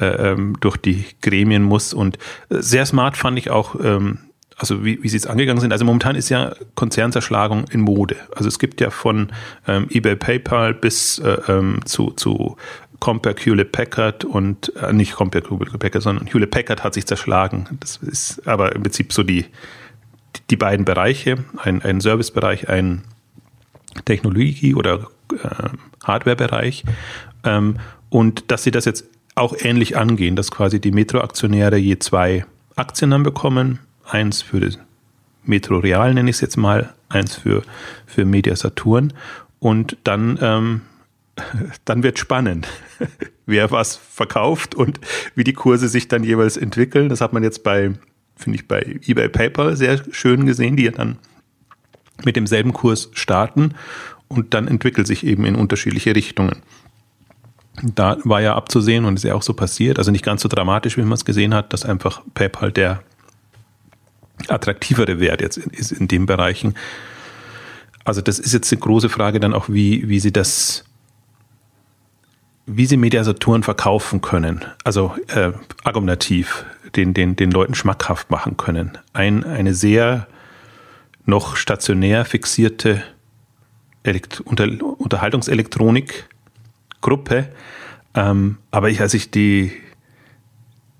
äh, 0.00 0.06
ähm, 0.06 0.56
durch 0.60 0.76
die 0.76 1.04
Gremien 1.22 1.62
muss. 1.62 1.94
Und 1.94 2.18
äh, 2.50 2.56
sehr 2.58 2.84
smart 2.84 3.16
fand 3.16 3.38
ich 3.38 3.50
auch, 3.50 3.76
ähm, 3.80 4.18
also 4.58 4.84
wie, 4.84 5.02
wie 5.02 5.08
sie 5.08 5.16
es 5.16 5.26
angegangen 5.26 5.60
sind. 5.60 5.72
Also 5.72 5.84
momentan 5.84 6.16
ist 6.16 6.28
ja 6.28 6.52
Konzernzerschlagung 6.74 7.64
in 7.70 7.80
Mode. 7.80 8.16
Also 8.34 8.48
es 8.48 8.58
gibt 8.58 8.80
ja 8.80 8.90
von 8.90 9.30
ähm, 9.66 9.86
eBay 9.90 10.16
PayPal 10.16 10.74
bis 10.74 11.20
äh, 11.20 11.38
ähm, 11.48 11.80
zu, 11.84 12.10
zu 12.10 12.56
Compaq 12.98 13.46
Hewlett 13.46 13.70
Packard 13.70 14.24
und 14.24 14.74
äh, 14.76 14.92
nicht 14.92 15.14
Compaq 15.14 15.48
Hewlett 15.48 15.78
Packard, 15.78 16.02
sondern 16.02 16.26
Hewlett 16.26 16.50
Packard 16.50 16.82
hat 16.82 16.94
sich 16.94 17.06
zerschlagen. 17.06 17.68
Das 17.80 17.98
ist 17.98 18.46
aber 18.46 18.74
im 18.74 18.82
Prinzip 18.82 19.12
so 19.12 19.22
die, 19.22 19.46
die 20.50 20.56
beiden 20.56 20.84
Bereiche, 20.84 21.36
ein, 21.58 21.80
ein 21.82 22.00
Servicebereich, 22.00 22.68
ein 22.68 23.02
Technologie 24.04 24.74
oder 24.74 25.06
äh, 25.32 25.68
Hardware-Bereich. 26.04 26.84
Ähm, 27.44 27.76
und 28.10 28.50
dass 28.50 28.64
sie 28.64 28.72
das 28.72 28.84
jetzt 28.84 29.04
auch 29.36 29.54
ähnlich 29.56 29.96
angehen, 29.96 30.34
dass 30.34 30.50
quasi 30.50 30.80
die 30.80 30.90
Metro-Aktionäre 30.90 31.76
je 31.76 31.98
zwei 32.00 32.44
Aktien 32.74 33.10
dann 33.12 33.22
bekommen. 33.22 33.78
Eins 34.08 34.42
für 34.42 34.60
das 34.60 34.78
Metro 35.44 35.78
Real, 35.78 36.14
nenne 36.14 36.30
ich 36.30 36.36
es 36.36 36.40
jetzt 36.40 36.56
mal, 36.56 36.94
eins 37.08 37.34
für, 37.36 37.62
für 38.06 38.24
Media 38.24 38.54
Saturn. 38.56 39.12
Und 39.58 39.96
dann, 40.04 40.38
ähm, 40.40 40.80
dann 41.84 42.02
wird 42.02 42.18
spannend, 42.18 42.68
wer 43.46 43.70
was 43.70 43.96
verkauft 43.96 44.74
und 44.74 45.00
wie 45.34 45.44
die 45.44 45.52
Kurse 45.52 45.88
sich 45.88 46.08
dann 46.08 46.24
jeweils 46.24 46.56
entwickeln. 46.56 47.08
Das 47.08 47.20
hat 47.20 47.32
man 47.32 47.42
jetzt 47.42 47.64
bei, 47.64 47.92
finde 48.36 48.58
ich, 48.58 48.68
bei 48.68 49.00
eBay 49.06 49.28
Paper 49.28 49.76
sehr 49.76 50.02
schön 50.12 50.46
gesehen, 50.46 50.76
die 50.76 50.84
ja 50.84 50.92
dann 50.92 51.18
mit 52.24 52.36
demselben 52.36 52.72
Kurs 52.72 53.10
starten 53.14 53.74
und 54.28 54.54
dann 54.54 54.68
entwickelt 54.68 55.06
sich 55.06 55.24
eben 55.24 55.44
in 55.44 55.54
unterschiedliche 55.54 56.14
Richtungen. 56.14 56.62
Da 57.82 58.18
war 58.24 58.40
ja 58.40 58.56
abzusehen 58.56 59.04
und 59.04 59.16
ist 59.16 59.24
ja 59.24 59.34
auch 59.34 59.42
so 59.42 59.54
passiert, 59.54 59.98
also 59.98 60.10
nicht 60.10 60.24
ganz 60.24 60.42
so 60.42 60.48
dramatisch, 60.48 60.96
wie 60.96 61.02
man 61.02 61.12
es 61.12 61.24
gesehen 61.24 61.54
hat, 61.54 61.72
dass 61.72 61.84
einfach 61.84 62.22
PayPal 62.34 62.72
der 62.72 63.02
attraktivere 64.50 65.20
Wert 65.20 65.40
jetzt 65.40 65.58
ist 65.58 65.92
in 65.92 66.08
den 66.08 66.26
Bereichen. 66.26 66.74
Also 68.04 68.20
das 68.20 68.38
ist 68.38 68.52
jetzt 68.52 68.72
eine 68.72 68.80
große 68.80 69.08
Frage 69.08 69.40
dann 69.40 69.54
auch, 69.54 69.68
wie, 69.68 70.08
wie 70.08 70.20
sie 70.20 70.32
das, 70.32 70.84
wie 72.66 72.86
sie 72.86 72.96
Mediasaturen 72.96 73.62
verkaufen 73.62 74.20
können, 74.20 74.64
also 74.84 75.14
äh, 75.28 75.52
argumentativ 75.84 76.64
den, 76.96 77.14
den, 77.14 77.36
den 77.36 77.50
Leuten 77.50 77.74
schmackhaft 77.74 78.30
machen 78.30 78.56
können. 78.56 78.96
Ein, 79.12 79.44
eine 79.44 79.74
sehr 79.74 80.26
noch 81.26 81.56
stationär 81.56 82.24
fixierte 82.24 83.02
Elekt 84.02 84.40
Unter 84.40 84.66
Unterhaltungselektronik-Gruppe. 84.98 87.48
Ähm, 88.14 88.56
aber 88.70 88.88
ich, 88.88 89.02
als 89.02 89.12
ich 89.14 89.30
die, 89.30 89.72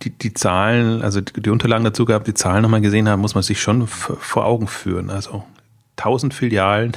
die, 0.02 0.10
die 0.10 0.34
Zahlen, 0.34 1.02
also 1.02 1.20
die, 1.20 1.40
die 1.40 1.50
Unterlagen 1.50 1.84
dazu 1.84 2.04
gehabt, 2.04 2.26
die 2.26 2.34
Zahlen 2.34 2.62
nochmal 2.62 2.80
gesehen 2.80 3.08
habe, 3.08 3.20
muss 3.20 3.34
man 3.34 3.42
sich 3.42 3.60
schon 3.60 3.86
vor 3.86 4.44
Augen 4.44 4.68
führen. 4.68 5.10
Also 5.10 5.44
1000 5.96 6.34
Filialen 6.34 6.92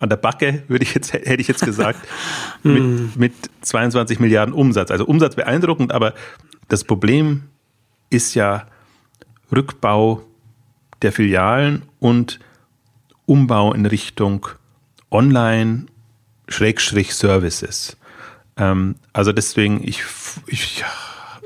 an 0.00 0.08
der 0.08 0.16
Backe, 0.16 0.64
würde 0.68 0.84
ich 0.84 0.94
jetzt, 0.94 1.12
hätte 1.12 1.40
ich 1.40 1.48
jetzt 1.48 1.64
gesagt, 1.64 2.00
mit, 2.62 3.16
mit 3.16 3.32
22 3.60 4.18
Milliarden 4.18 4.54
Umsatz. 4.54 4.90
Also 4.90 5.04
Umsatz 5.04 5.36
beeindruckend, 5.36 5.92
aber 5.92 6.14
das 6.68 6.84
Problem 6.84 7.42
ist 8.08 8.34
ja 8.34 8.66
Rückbau 9.54 10.22
der 11.02 11.12
Filialen 11.12 11.82
und 11.98 12.40
Umbau 13.26 13.72
in 13.72 13.86
Richtung 13.86 14.46
Online-Services. 15.10 17.96
Ähm, 18.56 18.96
also 19.12 19.32
deswegen, 19.32 19.86
ich, 19.86 20.02
ich, 20.46 20.82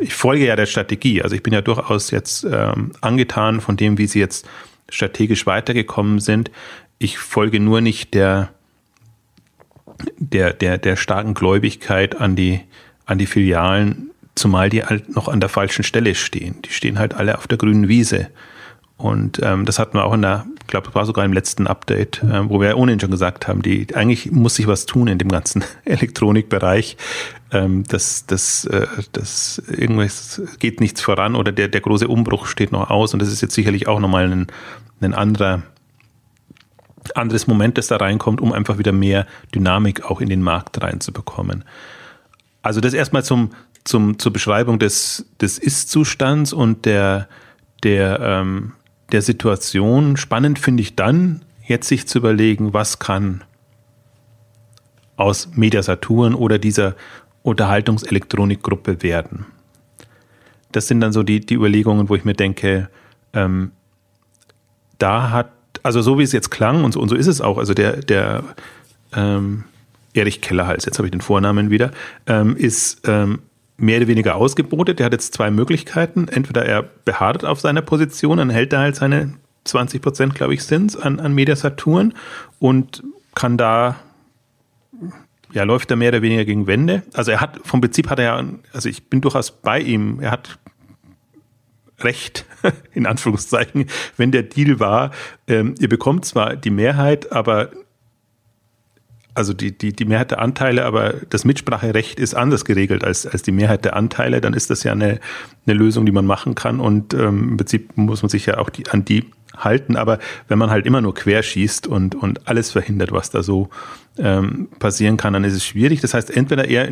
ich 0.04 0.14
folge 0.14 0.46
ja 0.46 0.56
der 0.56 0.66
Strategie. 0.66 1.22
Also 1.22 1.34
ich 1.34 1.42
bin 1.42 1.52
ja 1.52 1.62
durchaus 1.62 2.10
jetzt 2.10 2.44
ähm, 2.44 2.92
angetan 3.00 3.60
von 3.60 3.76
dem, 3.76 3.98
wie 3.98 4.06
sie 4.06 4.20
jetzt 4.20 4.46
strategisch 4.88 5.46
weitergekommen 5.46 6.20
sind. 6.20 6.50
Ich 6.98 7.18
folge 7.18 7.58
nur 7.58 7.80
nicht 7.80 8.14
der, 8.14 8.50
der, 10.18 10.52
der, 10.52 10.78
der 10.78 10.96
starken 10.96 11.34
Gläubigkeit 11.34 12.20
an 12.20 12.36
die, 12.36 12.60
an 13.06 13.18
die 13.18 13.26
Filialen, 13.26 14.10
zumal 14.34 14.68
die 14.68 14.84
halt 14.84 15.14
noch 15.14 15.28
an 15.28 15.40
der 15.40 15.48
falschen 15.48 15.84
Stelle 15.84 16.14
stehen. 16.14 16.60
Die 16.62 16.70
stehen 16.70 16.98
halt 16.98 17.14
alle 17.14 17.38
auf 17.38 17.46
der 17.46 17.58
grünen 17.58 17.88
Wiese. 17.88 18.28
Und 18.96 19.40
ähm, 19.42 19.64
das 19.64 19.78
hatten 19.78 19.96
wir 19.96 20.04
auch 20.04 20.14
in 20.14 20.22
der, 20.22 20.46
glaube, 20.66 20.86
das 20.86 20.94
war 20.94 21.06
sogar 21.06 21.24
im 21.24 21.32
letzten 21.32 21.66
Update, 21.66 22.22
äh, 22.22 22.48
wo 22.48 22.60
wir 22.60 22.76
ohnehin 22.76 23.00
schon 23.00 23.10
gesagt 23.10 23.48
haben, 23.48 23.62
die 23.62 23.94
eigentlich 23.94 24.30
muss 24.30 24.56
sich 24.56 24.66
was 24.66 24.86
tun 24.86 25.08
in 25.08 25.18
dem 25.18 25.28
ganzen 25.28 25.64
Elektronikbereich. 25.84 26.96
Ähm, 27.52 27.84
das, 27.88 28.26
das, 28.26 28.64
äh, 28.66 28.86
das 29.12 29.62
irgendwas 29.68 30.42
geht 30.58 30.80
nichts 30.80 31.00
voran 31.00 31.34
oder 31.34 31.52
der, 31.52 31.68
der 31.68 31.80
große 31.80 32.08
Umbruch 32.08 32.46
steht 32.46 32.72
noch 32.72 32.90
aus. 32.90 33.12
Und 33.12 33.20
das 33.20 33.28
ist 33.28 33.40
jetzt 33.40 33.54
sicherlich 33.54 33.88
auch 33.88 34.00
nochmal 34.00 34.30
ein, 34.30 34.46
ein 35.00 35.14
anderer 35.14 35.62
anderes 37.14 37.46
Moment, 37.46 37.76
das 37.76 37.88
da 37.88 37.96
reinkommt, 37.96 38.40
um 38.40 38.54
einfach 38.54 38.78
wieder 38.78 38.92
mehr 38.92 39.26
Dynamik 39.54 40.04
auch 40.10 40.22
in 40.22 40.30
den 40.30 40.40
Markt 40.40 40.82
reinzubekommen. 40.82 41.64
Also 42.62 42.80
das 42.80 42.94
erstmal 42.94 43.22
zum, 43.22 43.50
zum, 43.84 44.18
zur 44.18 44.32
Beschreibung 44.32 44.78
des, 44.78 45.26
des 45.38 45.58
Ist-Zustands 45.58 46.54
und 46.54 46.86
der, 46.86 47.28
der, 47.82 48.20
ähm, 48.20 48.72
der 49.12 49.22
Situation. 49.22 50.16
Spannend 50.16 50.58
finde 50.58 50.82
ich 50.82 50.96
dann, 50.96 51.42
jetzt 51.66 51.88
sich 51.88 52.06
zu 52.06 52.18
überlegen, 52.18 52.72
was 52.72 52.98
kann 52.98 53.44
aus 55.16 55.50
Mediasaturn 55.54 56.34
oder 56.34 56.58
dieser 56.58 56.94
Unterhaltungselektronikgruppe 57.42 59.02
werden. 59.02 59.46
Das 60.72 60.88
sind 60.88 61.00
dann 61.00 61.12
so 61.12 61.22
die, 61.22 61.40
die 61.40 61.54
Überlegungen, 61.54 62.08
wo 62.08 62.16
ich 62.16 62.24
mir 62.24 62.34
denke, 62.34 62.88
ähm, 63.32 63.70
da 64.98 65.30
hat, 65.30 65.52
also 65.82 66.02
so 66.02 66.18
wie 66.18 66.22
es 66.22 66.32
jetzt 66.32 66.50
klang 66.50 66.84
und 66.84 66.92
so, 66.92 67.00
und 67.00 67.08
so 67.08 67.14
ist 67.14 67.26
es 67.26 67.40
auch, 67.40 67.58
also 67.58 67.74
der, 67.74 67.98
der 67.98 68.42
ähm, 69.12 69.64
Erich 70.14 70.40
Kellerhals, 70.40 70.84
jetzt 70.84 70.98
habe 70.98 71.06
ich 71.06 71.12
den 71.12 71.20
Vornamen 71.20 71.70
wieder, 71.70 71.92
ähm, 72.26 72.56
ist 72.56 73.02
ähm, 73.06 73.40
mehr 73.84 73.98
oder 73.98 74.08
weniger 74.08 74.36
ausgebotet. 74.36 74.98
Der 74.98 75.06
hat 75.06 75.12
jetzt 75.12 75.34
zwei 75.34 75.50
Möglichkeiten. 75.50 76.28
Entweder 76.28 76.64
er 76.64 76.82
beharrt 76.82 77.44
auf 77.44 77.60
seiner 77.60 77.82
Position, 77.82 78.38
dann 78.38 78.50
hält 78.50 78.72
er 78.72 78.80
halt 78.80 78.96
seine 78.96 79.34
20 79.64 80.02
Prozent, 80.02 80.34
glaube 80.34 80.54
ich, 80.54 80.64
sind 80.64 81.00
an, 81.02 81.20
an 81.20 81.34
Media 81.34 81.56
Saturn 81.56 82.14
und 82.58 83.02
kann 83.34 83.56
da, 83.56 83.96
ja, 85.52 85.64
läuft 85.64 85.90
er 85.90 85.96
mehr 85.96 86.10
oder 86.10 86.22
weniger 86.22 86.44
gegen 86.44 86.66
Wände. 86.66 87.02
Also 87.12 87.30
er 87.30 87.40
hat, 87.40 87.60
vom 87.64 87.80
Prinzip 87.80 88.10
hat 88.10 88.18
er 88.18 88.24
ja, 88.24 88.44
also 88.72 88.88
ich 88.88 89.08
bin 89.08 89.20
durchaus 89.20 89.50
bei 89.50 89.80
ihm. 89.80 90.20
Er 90.20 90.30
hat 90.30 90.58
Recht, 92.00 92.44
in 92.92 93.06
Anführungszeichen, 93.06 93.86
wenn 94.16 94.32
der 94.32 94.42
Deal 94.42 94.80
war, 94.80 95.12
ähm, 95.46 95.74
ihr 95.78 95.88
bekommt 95.88 96.24
zwar 96.24 96.56
die 96.56 96.70
Mehrheit, 96.70 97.32
aber 97.32 97.70
also 99.34 99.52
die, 99.52 99.76
die, 99.76 99.92
die 99.92 100.04
Mehrheit 100.04 100.30
der 100.30 100.40
Anteile, 100.40 100.84
aber 100.84 101.14
das 101.30 101.44
Mitspracherecht 101.44 102.20
ist 102.20 102.34
anders 102.34 102.64
geregelt 102.64 103.04
als, 103.04 103.26
als 103.26 103.42
die 103.42 103.52
Mehrheit 103.52 103.84
der 103.84 103.96
Anteile, 103.96 104.40
dann 104.40 104.54
ist 104.54 104.70
das 104.70 104.84
ja 104.84 104.92
eine, 104.92 105.18
eine 105.66 105.76
Lösung, 105.76 106.06
die 106.06 106.12
man 106.12 106.24
machen 106.24 106.54
kann. 106.54 106.80
Und 106.80 107.14
ähm, 107.14 107.50
im 107.50 107.56
Prinzip 107.56 107.96
muss 107.96 108.22
man 108.22 108.28
sich 108.28 108.46
ja 108.46 108.58
auch 108.58 108.70
die, 108.70 108.88
an 108.90 109.04
die 109.04 109.24
halten. 109.56 109.96
Aber 109.96 110.18
wenn 110.48 110.58
man 110.58 110.70
halt 110.70 110.86
immer 110.86 111.00
nur 111.00 111.14
querschießt 111.14 111.86
und, 111.86 112.14
und 112.14 112.46
alles 112.48 112.70
verhindert, 112.70 113.12
was 113.12 113.30
da 113.30 113.42
so 113.42 113.70
ähm, 114.18 114.68
passieren 114.78 115.16
kann, 115.16 115.32
dann 115.32 115.44
ist 115.44 115.54
es 115.54 115.64
schwierig. 115.64 116.00
Das 116.00 116.14
heißt, 116.14 116.30
entweder 116.30 116.68
er 116.68 116.88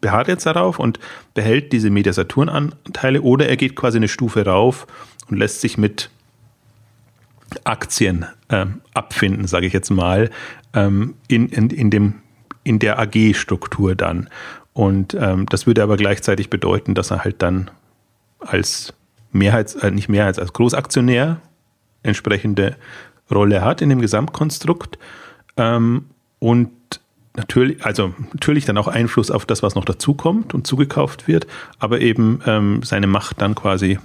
beharrt 0.00 0.28
jetzt 0.28 0.46
darauf 0.46 0.78
und 0.78 0.98
behält 1.34 1.72
diese 1.72 1.90
Mediasaturn-Anteile 1.90 3.22
oder 3.22 3.48
er 3.48 3.56
geht 3.56 3.76
quasi 3.76 3.98
eine 3.98 4.08
Stufe 4.08 4.44
rauf 4.44 4.86
und 5.28 5.36
lässt 5.36 5.60
sich 5.60 5.76
mit 5.76 6.10
Aktien 7.64 8.26
ähm, 8.48 8.80
abfinden, 8.94 9.46
sage 9.46 9.66
ich 9.66 9.72
jetzt 9.72 9.90
mal, 9.90 10.30
ähm, 10.74 11.14
in, 11.28 11.48
in, 11.48 11.70
in, 11.70 11.90
dem, 11.90 12.14
in 12.64 12.78
der 12.78 12.98
AG-Struktur 12.98 13.94
dann. 13.94 14.28
Und 14.72 15.14
ähm, 15.14 15.46
das 15.46 15.66
würde 15.66 15.82
aber 15.82 15.96
gleichzeitig 15.96 16.50
bedeuten, 16.50 16.94
dass 16.94 17.10
er 17.10 17.24
halt 17.24 17.42
dann 17.42 17.70
als 18.38 18.94
Mehrheits, 19.32 19.74
äh, 19.76 19.90
nicht 19.90 20.08
Mehrheits, 20.08 20.38
als 20.38 20.52
Großaktionär 20.52 21.40
entsprechende 22.02 22.76
Rolle 23.30 23.62
hat 23.62 23.82
in 23.82 23.88
dem 23.88 24.00
Gesamtkonstrukt. 24.00 24.98
Ähm, 25.56 26.06
und 26.38 26.70
natürlich, 27.36 27.84
also 27.84 28.14
natürlich 28.32 28.64
dann 28.64 28.78
auch 28.78 28.88
Einfluss 28.88 29.30
auf 29.30 29.46
das, 29.46 29.62
was 29.62 29.74
noch 29.74 29.84
dazukommt 29.84 30.54
und 30.54 30.66
zugekauft 30.66 31.28
wird, 31.28 31.46
aber 31.78 32.00
eben 32.00 32.40
ähm, 32.46 32.82
seine 32.82 33.06
Macht 33.06 33.40
dann 33.40 33.54
quasi 33.54 33.98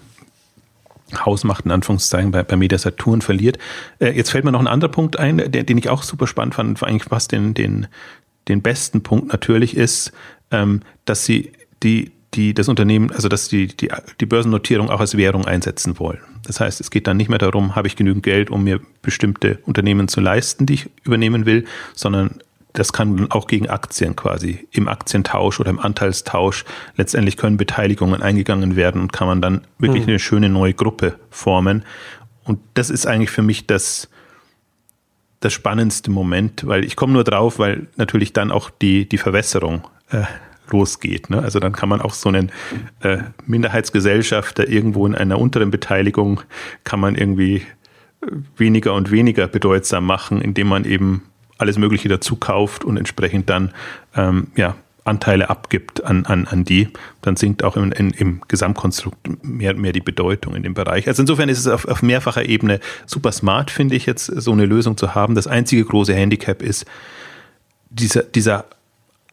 Hausmacht 1.16 1.66
in 1.66 1.72
Anführungszeichen 1.72 2.32
bei, 2.32 2.44
bei 2.44 2.58
Media 2.58 2.78
Saturn 2.78 3.22
verliert. 3.22 3.58
Äh, 4.00 4.12
jetzt 4.12 4.32
fällt 4.32 4.44
mir 4.46 4.52
noch 4.52 4.60
ein 4.60 4.68
anderer 4.68 4.92
Punkt 4.92 5.18
ein, 5.18 5.38
der, 5.38 5.64
den 5.64 5.78
ich 5.78 5.90
auch 5.90 6.04
super 6.04 6.28
spannend 6.28 6.56
fand, 6.56 6.82
eigentlich 6.84 7.06
fast 7.06 7.32
den, 7.32 7.54
den, 7.54 7.88
den 8.48 8.62
besten 8.62 9.04
Punkt 9.04 9.32
natürlich 9.32 9.76
ist, 9.76 10.12
ähm, 10.52 10.82
dass 11.06 11.26
sie 11.26 11.52
die, 11.84 12.12
die, 12.34 12.54
das 12.54 12.68
Unternehmen, 12.68 13.12
also 13.12 13.30
dass 13.30 13.48
die, 13.48 13.68
die, 13.68 13.90
die 14.20 14.26
Börsennotierung 14.26 14.90
auch 14.90 15.00
als 15.00 15.18
Währung 15.18 15.46
einsetzen 15.46 16.00
wollen. 16.00 16.20
Das 16.46 16.60
heißt, 16.60 16.80
es 16.82 16.92
geht 16.92 17.08
dann 17.08 17.18
nicht 17.18 17.30
mehr 17.30 17.40
darum, 17.40 17.76
habe 17.76 17.88
ich 17.88 17.96
genügend 17.96 18.24
Geld, 18.24 18.50
um 18.50 18.64
mir 18.64 18.80
bestimmte 19.02 19.60
Unternehmen 19.66 20.08
zu 20.08 20.22
leisten, 20.22 20.66
die 20.66 20.76
ich 20.76 20.90
übernehmen 21.04 21.46
will, 21.46 21.66
sondern 21.94 22.40
das 22.74 22.94
kann 22.94 23.32
auch 23.32 23.48
gegen 23.48 23.70
Aktien 23.70 24.16
quasi 24.16 24.68
im 24.72 24.88
Aktientausch 24.88 25.60
oder 25.60 25.70
im 25.70 25.80
Anteilstausch. 25.80 26.66
Letztendlich 26.96 27.38
können 27.38 27.58
Beteiligungen 27.58 28.22
eingegangen 28.22 28.76
werden 28.76 29.02
und 29.02 29.14
kann 29.14 29.28
man 29.28 29.42
dann 29.42 29.62
wirklich 29.80 30.04
mhm. 30.04 30.10
eine 30.10 30.20
schöne 30.20 30.50
neue 30.50 30.74
Gruppe 30.74 31.16
formen. 31.30 31.84
Und 32.44 32.60
das 32.76 32.90
ist 32.90 33.08
eigentlich 33.08 33.32
für 33.32 33.42
mich 33.42 33.68
das, 33.68 34.10
das 35.40 35.54
spannendste 35.54 36.12
Moment, 36.12 36.68
weil 36.68 36.86
ich 36.86 36.96
komme 36.96 37.14
nur 37.14 37.24
drauf, 37.24 37.60
weil 37.60 37.88
natürlich 37.96 38.34
dann 38.34 38.52
auch 38.52 38.70
die, 38.70 39.10
die 39.10 39.18
Verwässerung 39.18 39.88
äh, 40.12 40.24
losgeht. 40.72 41.30
Ne? 41.30 41.42
Also 41.42 41.60
dann 41.60 41.74
kann 41.74 41.90
man 41.90 42.02
auch 42.02 42.14
so 42.14 42.30
einen 42.30 42.52
äh, 43.02 43.20
Minderheitsgesellschafter 43.46 44.68
irgendwo 44.68 45.06
in 45.08 45.16
einer 45.16 45.40
unteren 45.40 45.72
Beteiligung 45.72 46.42
kann 46.84 47.00
man 47.00 47.16
irgendwie 47.16 47.66
weniger 48.56 48.94
und 48.94 49.12
weniger 49.12 49.48
bedeutsam 49.48 50.06
machen, 50.06 50.42
indem 50.42 50.68
man 50.68 50.86
eben 50.86 51.24
alles 51.58 51.78
Mögliche 51.78 52.10
dazu 52.10 52.36
kauft 52.36 52.84
und 52.84 52.98
entsprechend 52.98 53.50
dann 53.50 53.74
ähm, 54.16 54.48
ja, 54.56 54.76
Anteile 55.08 55.50
abgibt 55.50 56.04
an, 56.04 56.26
an, 56.26 56.48
an 56.48 56.64
die, 56.64 56.90
dann 57.22 57.36
sinkt 57.36 57.64
auch 57.64 57.78
im, 57.78 57.92
in, 57.92 58.12
im 58.12 58.42
Gesamtkonstrukt 58.48 59.44
mehr, 59.44 59.74
mehr 59.74 59.94
die 59.94 60.02
Bedeutung 60.02 60.56
in 60.56 60.64
dem 60.64 60.74
Bereich. 60.74 61.08
Also 61.08 61.24
insofern 61.24 61.50
ist 61.50 61.60
es 61.60 61.68
auf, 61.68 61.86
auf 61.86 62.02
mehrfacher 62.04 62.46
Ebene 62.46 62.80
super 63.06 63.32
smart, 63.32 63.72
finde 63.72 63.96
ich, 63.96 64.06
jetzt 64.06 64.26
so 64.26 64.52
eine 64.52 64.66
Lösung 64.66 64.98
zu 64.98 65.16
haben. 65.16 65.36
Das 65.36 65.48
einzige 65.48 65.86
große 65.86 66.14
Handicap 66.14 66.62
ist 66.62 66.86
dieser, 67.90 68.24
dieser 68.24 68.66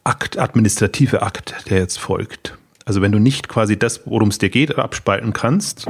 Akt, 0.03 0.37
administrative 0.39 1.21
Akt, 1.21 1.69
der 1.69 1.79
jetzt 1.79 1.99
folgt. 1.99 2.57
Also 2.85 3.01
wenn 3.01 3.11
du 3.11 3.19
nicht 3.19 3.49
quasi 3.49 3.77
das, 3.77 4.01
worum 4.05 4.29
es 4.29 4.37
dir 4.37 4.49
geht, 4.49 4.77
abspalten 4.77 5.33
kannst 5.33 5.87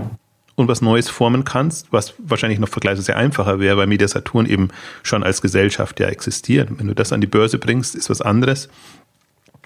und 0.55 0.67
was 0.67 0.81
Neues 0.81 1.09
formen 1.09 1.43
kannst, 1.43 1.91
was 1.91 2.13
wahrscheinlich 2.17 2.59
noch 2.59 2.69
vergleichsweise 2.69 3.15
einfacher 3.15 3.59
wäre, 3.59 3.77
weil 3.77 3.87
Media 3.87 4.07
Saturn 4.07 4.45
eben 4.45 4.69
schon 5.03 5.23
als 5.23 5.41
Gesellschaft 5.41 5.99
ja 5.99 6.07
existiert. 6.07 6.69
Wenn 6.77 6.87
du 6.87 6.95
das 6.95 7.11
an 7.11 7.21
die 7.21 7.27
Börse 7.27 7.57
bringst, 7.57 7.95
ist 7.95 8.09
was 8.09 8.21
anderes. 8.21 8.69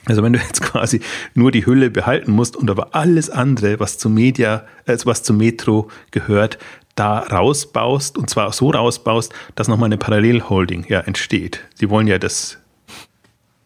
Also 0.05 0.23
wenn 0.23 0.33
du 0.33 0.39
jetzt 0.39 0.61
quasi 0.63 1.01
nur 1.35 1.51
die 1.51 1.65
Hülle 1.65 1.89
behalten 1.89 2.31
musst 2.31 2.55
und 2.55 2.69
aber 2.69 2.95
alles 2.95 3.29
andere, 3.29 3.79
was 3.79 3.97
zu 3.97 4.09
Media, 4.09 4.65
äh, 4.85 4.97
was 5.05 5.23
zu 5.23 5.33
Metro 5.33 5.89
gehört, 6.11 6.57
da 6.95 7.19
rausbaust 7.19 8.17
und 8.17 8.29
zwar 8.29 8.51
so 8.51 8.71
rausbaust, 8.71 9.31
dass 9.55 9.67
nochmal 9.67 9.87
eine 9.87 9.97
Parallelholding 9.97 10.85
ja 10.89 10.99
entsteht. 10.99 11.61
Sie 11.75 11.89
wollen 11.89 12.07
ja 12.07 12.17
das 12.17 12.57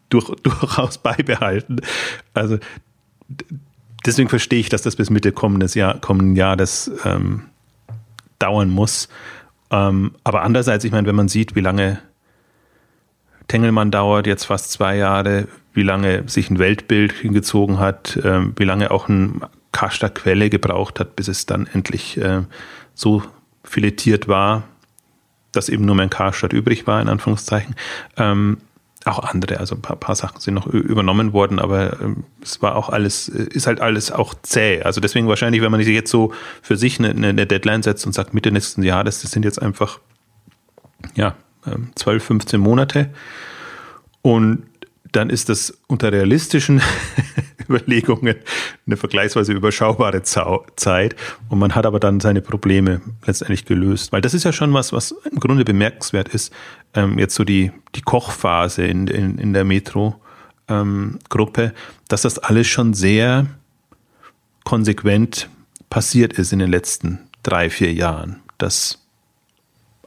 durch, 0.10 0.30
durchaus 0.44 0.98
beibehalten. 0.98 1.82
Also 2.34 2.60
deswegen 4.06 4.30
verstehe 4.30 4.60
ich, 4.60 4.70
dass 4.70 4.82
das 4.82 4.96
bis 4.96 5.10
Mitte 5.10 5.32
kommendes 5.32 5.76
Jahr, 5.76 6.00
kommenden 6.00 6.36
Jahres 6.36 6.92
ähm, 7.06 7.44
dauern 8.40 8.70
muss. 8.70 9.10
Ähm, 9.72 10.12
aber 10.24 10.44
andererseits, 10.44 10.84
ich 10.84 10.92
meine, 10.92 11.08
wenn 11.08 11.16
man 11.16 11.28
sieht, 11.28 11.56
wie 11.56 11.62
lange 11.62 12.00
Tengelmann 13.48 13.92
dauert, 13.92 14.28
jetzt 14.28 14.46
fast 14.46 14.72
zwei 14.72 14.98
Jahre, 14.98 15.48
wie 15.74 15.84
lange 15.84 16.24
sich 16.28 16.50
ein 16.50 16.60
Weltbild 16.60 17.14
hingezogen 17.14 17.80
hat, 17.80 18.16
äh, 18.18 18.42
wie 18.56 18.66
lange 18.66 18.92
auch 18.92 19.08
ein 19.10 19.42
Kaster 19.72 20.10
Quelle 20.10 20.50
gebraucht 20.50 21.00
hat, 21.00 21.16
bis 21.16 21.28
es 21.28 21.46
dann 21.46 21.68
endlich 21.68 22.18
äh, 22.18 22.44
so 22.94 23.24
filetiert 23.64 24.28
war, 24.28 24.64
dass 25.52 25.70
eben 25.70 25.86
nur 25.86 25.96
mein 25.96 26.10
Karstadt 26.10 26.54
übrig 26.54 26.88
war, 26.88 27.02
in 27.02 27.10
Anführungszeichen. 27.10 27.76
Ähm, 28.18 28.58
auch 29.06 29.20
andere, 29.20 29.60
also 29.60 29.76
ein 29.76 29.82
paar, 29.82 29.98
paar, 29.98 30.16
Sachen 30.16 30.40
sind 30.40 30.54
noch 30.54 30.68
übernommen 30.68 31.34
worden, 31.34 31.60
aber 31.60 32.00
ähm, 32.02 32.24
es 32.42 32.62
war 32.62 32.76
auch 32.76 32.90
alles, 32.90 33.28
ist 33.28 33.68
halt 33.68 33.82
alles 33.82 34.12
auch 34.12 34.34
zäh. 34.44 34.82
Also 34.82 35.02
deswegen 35.02 35.28
wahrscheinlich, 35.28 35.62
wenn 35.62 35.72
man 35.72 35.84
sich 35.84 35.94
jetzt 35.94 36.12
so 36.12 36.34
für 36.62 36.78
sich 36.78 37.00
eine, 37.00 37.10
eine 37.10 37.46
Deadline 37.46 37.84
setzt 37.84 38.06
und 38.06 38.14
sagt 38.14 38.34
Mitte 38.34 38.52
nächsten 38.52 38.84
Jahres, 38.84 39.22
das 39.22 39.32
sind 39.32 39.44
jetzt 39.44 39.62
einfach 39.62 40.00
ja 41.16 41.36
12, 41.96 42.24
15 42.24 42.60
Monate 42.60 43.10
und 44.22 44.64
dann 45.12 45.30
ist 45.30 45.50
das 45.50 45.78
unter 45.88 46.12
realistischen 46.12 46.82
Überlegungen 47.70 48.36
eine 48.86 48.98
vergleichsweise 48.98 49.54
überschaubare 49.54 50.24
Zeit 50.24 51.16
und 51.50 51.60
man 51.60 51.76
hat 51.76 51.86
aber 51.86 52.00
dann 52.00 52.20
seine 52.20 52.42
Probleme 52.42 53.02
letztendlich 53.26 53.66
gelöst. 53.66 54.12
Weil 54.12 54.22
das 54.22 54.34
ist 54.34 54.44
ja 54.44 54.52
schon 54.52 54.74
was, 54.74 54.92
was 54.92 55.12
im 55.30 55.40
Grunde 55.40 55.64
bemerkenswert 55.64 56.30
ist. 56.30 56.52
Ähm, 56.96 57.20
jetzt 57.20 57.36
so 57.36 57.44
die, 57.44 57.72
die 57.96 58.02
Kochphase 58.02 58.84
in, 58.84 59.08
in, 59.08 59.38
in 59.38 59.54
der 59.54 59.64
Metro-Gruppe, 59.64 61.64
ähm, 61.64 61.72
dass 62.08 62.22
das 62.22 62.40
alles 62.40 62.68
schon 62.68 62.94
sehr 62.94 63.48
konsequent 64.64 65.50
passiert 65.90 66.34
ist 66.34 66.54
in 66.54 66.60
den 66.60 66.70
letzten 66.70 67.20
drei, 67.44 67.70
vier 67.70 67.94
Jahren. 67.94 68.42
Das 68.58 69.00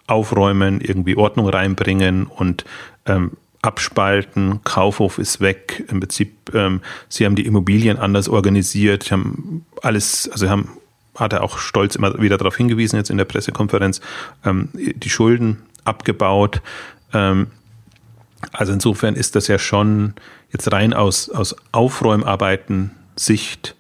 Aufräumen, 0.07 0.81
irgendwie 0.81 1.17
Ordnung 1.17 1.49
reinbringen 1.49 2.27
und 2.27 2.65
ähm, 3.07 3.33
abspalten, 3.63 4.61
Kaufhof 4.65 5.19
ist 5.19 5.41
weg. 5.41 5.85
Im 5.89 6.01
Prinzip, 6.01 6.55
ähm, 6.55 6.81
sie 7.09 7.27
haben 7.27 7.35
die 7.35 7.47
Immobilien 7.47 7.99
anders 7.99 8.29
organisiert, 8.29 9.11
haben 9.11 9.67
alles, 9.83 10.31
also 10.31 10.49
haben, 10.49 10.69
hat 11.17 11.33
er 11.33 11.43
auch 11.43 11.59
stolz 11.59 11.97
immer 11.97 12.21
wieder 12.21 12.39
darauf 12.39 12.57
hingewiesen, 12.57 12.97
jetzt 12.97 13.11
in 13.11 13.17
der 13.17 13.25
Pressekonferenz, 13.25 14.01
ähm, 14.45 14.69
die 14.75 15.11
Schulden 15.11 15.63
abgebaut. 15.87 16.61
Ähm, 17.13 17.49
also 18.53 18.73
insofern 18.73 19.15
ist 19.15 19.37
das 19.37 19.49
ja 19.49 19.59
schon 19.59 20.15
jetzt 20.53 20.71
rein 20.73 20.93
aus, 20.93 21.31
aus 21.31 21.57
Aufräumarbeiten 21.73 22.91
Sicht 23.17 23.77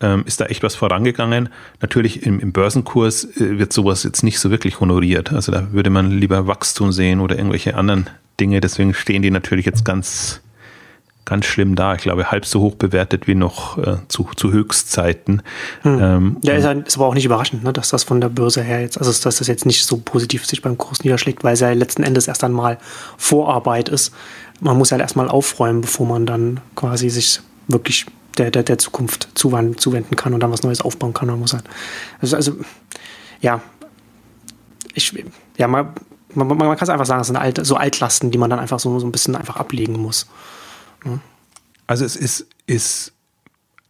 ähm, 0.00 0.22
ist 0.26 0.40
da 0.40 0.46
echt 0.46 0.62
was 0.62 0.74
vorangegangen. 0.74 1.48
Natürlich 1.80 2.24
im, 2.24 2.40
im 2.40 2.52
Börsenkurs 2.52 3.24
äh, 3.24 3.58
wird 3.58 3.72
sowas 3.72 4.04
jetzt 4.04 4.22
nicht 4.22 4.38
so 4.38 4.50
wirklich 4.50 4.80
honoriert. 4.80 5.32
Also 5.32 5.52
da 5.52 5.72
würde 5.72 5.90
man 5.90 6.10
lieber 6.10 6.46
Wachstum 6.46 6.92
sehen 6.92 7.20
oder 7.20 7.36
irgendwelche 7.36 7.74
anderen 7.74 8.08
Dinge. 8.38 8.60
Deswegen 8.60 8.94
stehen 8.94 9.22
die 9.22 9.30
natürlich 9.30 9.66
jetzt 9.66 9.84
ganz, 9.84 10.40
ganz 11.28 11.44
schlimm 11.44 11.74
da. 11.74 11.94
Ich 11.94 12.02
glaube, 12.02 12.30
halb 12.30 12.46
so 12.46 12.60
hoch 12.60 12.74
bewertet 12.74 13.26
wie 13.26 13.34
noch 13.34 13.76
äh, 13.78 13.96
zu, 14.08 14.28
zu 14.34 14.50
Höchstzeiten. 14.50 15.42
Hm. 15.82 15.98
Ähm, 16.00 16.36
ja, 16.42 16.54
ist, 16.54 16.86
ist, 16.86 16.96
aber 16.96 17.06
auch 17.06 17.14
nicht 17.14 17.26
überraschend, 17.26 17.62
ne, 17.62 17.72
dass 17.72 17.90
das 17.90 18.04
von 18.04 18.20
der 18.20 18.30
Börse 18.30 18.62
her 18.62 18.80
jetzt, 18.80 18.98
also 18.98 19.10
dass 19.10 19.36
das 19.36 19.46
jetzt 19.46 19.66
nicht 19.66 19.84
so 19.84 19.98
positiv 19.98 20.46
sich 20.46 20.62
beim 20.62 20.78
Kurs 20.78 21.04
niederschlägt, 21.04 21.44
weil 21.44 21.54
es 21.54 21.60
ja 21.60 21.70
letzten 21.70 22.02
Endes 22.02 22.28
erst 22.28 22.42
einmal 22.44 22.78
Vorarbeit 23.18 23.88
ist. 23.88 24.12
Man 24.60 24.78
muss 24.78 24.90
ja 24.90 24.94
halt 24.94 25.02
erstmal 25.02 25.28
aufräumen, 25.28 25.82
bevor 25.82 26.06
man 26.06 26.24
dann 26.24 26.60
quasi 26.74 27.10
sich 27.10 27.40
wirklich 27.68 28.06
der, 28.38 28.50
der, 28.50 28.62
der 28.62 28.78
Zukunft 28.78 29.28
zuwenden 29.34 30.16
kann 30.16 30.32
und 30.32 30.40
dann 30.40 30.50
was 30.50 30.62
Neues 30.62 30.80
aufbauen 30.80 31.12
kann. 31.12 31.28
Man 31.28 31.40
muss 31.40 31.52
halt, 31.52 31.64
also, 32.20 32.36
also 32.36 32.52
ja, 33.40 33.60
ich, 34.94 35.12
ja, 35.58 35.68
man, 35.68 35.88
man, 36.34 36.48
man 36.48 36.58
kann 36.58 36.78
es 36.84 36.88
einfach 36.88 37.06
sagen, 37.06 37.20
es 37.20 37.26
sind 37.26 37.36
alt, 37.36 37.64
so 37.64 37.76
Altlasten, 37.76 38.30
die 38.30 38.38
man 38.38 38.48
dann 38.48 38.58
einfach 38.58 38.80
so, 38.80 38.98
so 38.98 39.06
ein 39.06 39.12
bisschen 39.12 39.36
einfach 39.36 39.56
ablegen 39.56 39.98
muss. 39.98 40.26
Ja. 41.04 41.18
Also 41.86 42.04
es 42.04 42.16
ist, 42.16 42.46
ist 42.66 43.12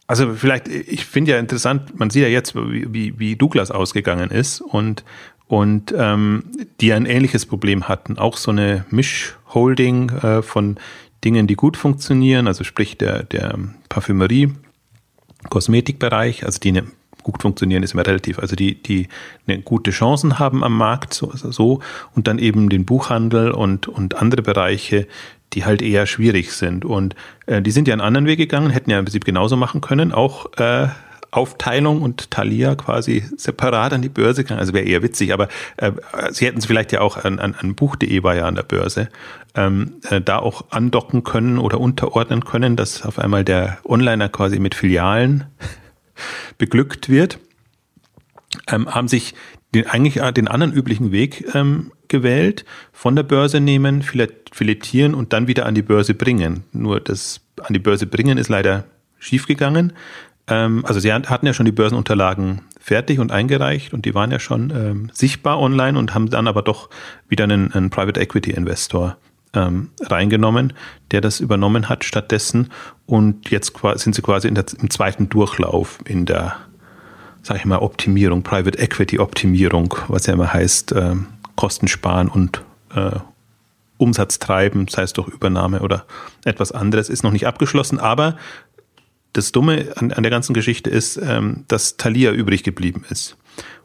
also 0.07 0.33
vielleicht, 0.33 0.67
ich 0.67 1.05
finde 1.05 1.33
ja 1.33 1.39
interessant, 1.39 1.99
man 1.99 2.09
sieht 2.09 2.23
ja 2.23 2.29
jetzt, 2.29 2.55
wie, 2.55 3.19
wie 3.19 3.35
Douglas 3.35 3.69
ausgegangen 3.69 4.31
ist 4.31 4.59
und, 4.59 5.03
und 5.47 5.93
ähm, 5.95 6.45
die 6.81 6.93
ein 6.93 7.05
ähnliches 7.05 7.45
Problem 7.45 7.87
hatten. 7.87 8.17
Auch 8.17 8.37
so 8.37 8.49
eine 8.49 8.85
Mischholding 8.89 10.09
äh, 10.09 10.41
von 10.41 10.77
Dingen, 11.23 11.45
die 11.45 11.55
gut 11.55 11.77
funktionieren, 11.77 12.47
also 12.47 12.63
sprich 12.63 12.97
der, 12.97 13.23
der 13.23 13.57
Parfümerie, 13.89 14.53
Kosmetikbereich, 15.49 16.43
also 16.43 16.59
die 16.59 16.69
eine 16.69 16.87
gut 17.21 17.41
funktionieren, 17.41 17.83
ist 17.83 17.93
immer 17.93 18.07
relativ. 18.07 18.39
Also 18.39 18.55
die, 18.55 18.81
die 18.81 19.09
eine 19.45 19.61
gute 19.61 19.91
Chancen 19.91 20.39
haben 20.39 20.63
am 20.63 20.75
Markt, 20.75 21.13
so, 21.13 21.31
so 21.35 21.81
und 22.15 22.27
dann 22.27 22.39
eben 22.39 22.69
den 22.69 22.85
Buchhandel 22.85 23.51
und, 23.51 23.87
und 23.87 24.15
andere 24.15 24.41
Bereiche, 24.41 25.07
die 25.53 25.65
halt 25.65 25.81
eher 25.81 26.05
schwierig 26.05 26.51
sind. 26.53 26.85
Und 26.85 27.15
äh, 27.45 27.61
die 27.61 27.71
sind 27.71 27.87
ja 27.87 27.93
einen 27.93 28.01
anderen 28.01 28.27
Weg 28.27 28.37
gegangen, 28.37 28.69
hätten 28.69 28.89
ja 28.89 28.99
im 28.99 29.05
Prinzip 29.05 29.25
genauso 29.25 29.55
machen 29.55 29.81
können, 29.81 30.11
auch 30.11 30.53
äh, 30.57 30.87
Aufteilung 31.31 32.01
und 32.01 32.31
Thalia 32.31 32.75
quasi 32.75 33.23
separat 33.37 33.93
an 33.93 34.01
die 34.01 34.09
Börse 34.09 34.43
gegangen. 34.43 34.59
Also 34.59 34.73
wäre 34.73 34.85
eher 34.85 35.03
witzig, 35.03 35.33
aber 35.33 35.47
äh, 35.77 35.91
sie 36.31 36.47
hätten 36.47 36.57
es 36.57 36.65
vielleicht 36.65 36.91
ja 36.91 37.01
auch 37.01 37.23
an, 37.23 37.39
an, 37.39 37.55
an 37.55 37.75
Buch.de 37.75 38.23
war 38.23 38.35
ja 38.35 38.45
an 38.45 38.55
der 38.55 38.63
Börse, 38.63 39.09
ähm, 39.55 39.93
äh, 40.09 40.21
da 40.21 40.39
auch 40.39 40.65
andocken 40.71 41.23
können 41.23 41.59
oder 41.59 41.79
unterordnen 41.79 42.45
können, 42.45 42.75
dass 42.75 43.03
auf 43.03 43.19
einmal 43.19 43.43
der 43.43 43.77
Onliner 43.83 44.29
quasi 44.29 44.59
mit 44.59 44.73
Filialen 44.73 45.45
beglückt 46.57 47.09
wird, 47.09 47.39
ähm, 48.67 48.93
haben 48.93 49.07
sich 49.07 49.35
den, 49.73 49.87
eigentlich 49.87 50.21
den 50.33 50.47
anderen 50.47 50.73
üblichen 50.73 51.11
Weg 51.11 51.45
ähm, 51.53 51.91
gewählt, 52.07 52.65
von 52.91 53.15
der 53.15 53.23
Börse 53.23 53.59
nehmen, 53.59 54.01
filetieren 54.01 55.13
und 55.13 55.33
dann 55.33 55.47
wieder 55.47 55.65
an 55.65 55.75
die 55.75 55.81
Börse 55.81 56.13
bringen. 56.13 56.63
Nur 56.71 56.99
das 56.99 57.41
an 57.61 57.73
die 57.73 57.79
Börse 57.79 58.07
bringen 58.07 58.37
ist 58.37 58.49
leider 58.49 58.85
schiefgegangen. 59.19 59.93
Ähm, 60.47 60.83
also 60.85 60.99
sie 60.99 61.13
hatten 61.13 61.45
ja 61.45 61.53
schon 61.53 61.65
die 61.65 61.71
Börsenunterlagen 61.71 62.61
fertig 62.79 63.19
und 63.19 63.31
eingereicht 63.31 63.93
und 63.93 64.05
die 64.05 64.15
waren 64.15 64.31
ja 64.31 64.39
schon 64.39 64.71
ähm, 64.71 65.09
sichtbar 65.13 65.59
online 65.59 65.97
und 65.97 66.13
haben 66.15 66.29
dann 66.29 66.47
aber 66.47 66.63
doch 66.63 66.89
wieder 67.27 67.43
einen, 67.43 67.71
einen 67.73 67.91
Private 67.91 68.19
Equity 68.19 68.51
Investor 68.51 69.17
ähm, 69.53 69.89
reingenommen, 70.01 70.73
der 71.11 71.21
das 71.21 71.39
übernommen 71.39 71.89
hat 71.89 72.03
stattdessen. 72.03 72.69
Und 73.05 73.49
jetzt 73.51 73.73
sind 73.95 74.15
sie 74.15 74.21
quasi 74.21 74.51
der, 74.51 74.65
im 74.79 74.89
zweiten 74.89 75.29
Durchlauf 75.29 75.99
in 76.05 76.25
der, 76.25 76.55
sag 77.43 77.57
ich 77.57 77.65
mal, 77.65 77.79
Optimierung, 77.79 78.43
Private 78.43 78.77
Equity 78.77 79.19
Optimierung, 79.19 79.95
was 80.07 80.25
ja 80.25 80.33
immer 80.33 80.53
heißt, 80.53 80.91
äh, 80.93 81.15
Kosten 81.55 81.87
sparen 81.87 82.27
und 82.27 82.63
äh, 82.95 83.19
Umsatz 83.97 84.39
treiben, 84.39 84.87
sei 84.87 85.03
es 85.03 85.13
durch 85.13 85.27
Übernahme 85.27 85.81
oder 85.81 86.05
etwas 86.45 86.71
anderes, 86.71 87.09
ist 87.09 87.23
noch 87.23 87.31
nicht 87.31 87.45
abgeschlossen. 87.45 87.99
Aber 87.99 88.37
das 89.33 89.51
Dumme 89.51 89.93
an, 89.95 90.11
an 90.11 90.23
der 90.23 90.29
ganzen 90.29 90.53
Geschichte 90.53 90.89
ist, 90.89 91.17
ähm, 91.17 91.65
dass 91.67 91.97
Thalia 91.97 92.31
übrig 92.31 92.63
geblieben 92.63 93.03
ist. 93.09 93.37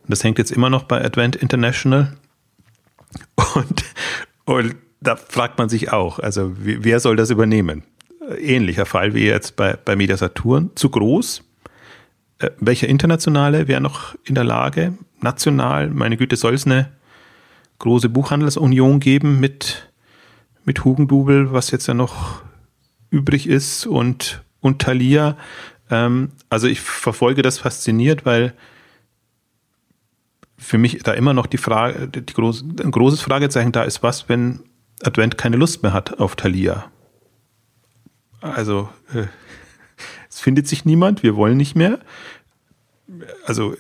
Und 0.03 0.11
das 0.11 0.23
hängt 0.23 0.38
jetzt 0.38 0.53
immer 0.53 0.71
noch 0.71 0.85
bei 0.85 1.05
Advent 1.05 1.37
International. 1.37 2.17
Und, 3.55 3.85
und 4.45 4.77
da 5.01 5.17
fragt 5.17 5.59
man 5.59 5.69
sich 5.69 5.93
auch, 5.93 6.19
also 6.19 6.53
wer 6.57 7.01
soll 7.01 7.17
das 7.17 7.31
übernehmen? 7.31 7.83
Ähnlicher 8.38 8.87
Fall 8.87 9.14
wie 9.14 9.27
jetzt 9.27 9.57
bei, 9.57 9.77
bei 9.77 9.97
Media 9.97 10.17
Saturn. 10.17 10.71
Zu 10.75 10.88
groß? 10.90 11.43
Äh, 12.38 12.51
welcher 12.59 12.88
internationale 12.88 13.68
wäre 13.68 13.81
noch 13.81 14.14
in 14.25 14.35
der 14.35 14.44
Lage? 14.44 14.94
National, 15.20 15.90
meine 15.90 16.16
Güte, 16.16 16.37
soll 16.37 16.55
es 16.55 16.66
eine 16.66 16.90
große 17.79 18.09
Buchhandelsunion 18.09 19.01
geben 19.01 19.40
mit, 19.40 19.90
mit 20.64 20.85
Hugendubel, 20.85 21.53
was 21.53 21.70
jetzt 21.70 21.87
ja 21.87 21.94
noch 21.94 22.42
übrig 23.11 23.49
ist 23.49 23.87
und, 23.87 24.42
und 24.61 24.83
Thalia. 24.83 25.37
Ähm, 25.90 26.33
also 26.49 26.66
ich 26.66 26.81
verfolge 26.81 27.42
das 27.42 27.59
fasziniert, 27.59 28.27
weil 28.27 28.55
für 30.57 30.79
mich 30.79 30.99
da 31.03 31.12
immer 31.12 31.35
noch 31.35 31.47
die 31.47 31.59
Frage, 31.59 32.09
die 32.09 32.33
groß, 32.33 32.64
ein 32.83 32.90
großes 32.90 33.20
Fragezeichen 33.20 33.73
da 33.73 33.83
ist, 33.83 34.03
was, 34.03 34.29
wenn 34.29 34.61
Advent 35.03 35.37
keine 35.37 35.57
Lust 35.57 35.83
mehr 35.83 35.92
hat 35.92 36.18
auf 36.18 36.37
Thalia? 36.37 36.90
Also 38.40 38.88
äh, 39.12 39.27
findet 40.44 40.68
sich 40.68 40.85
niemand, 40.85 41.22
wir 41.22 41.37
wollen 41.37 41.57
nicht 41.57 41.74
mehr. 41.74 42.00
Also 43.46 43.74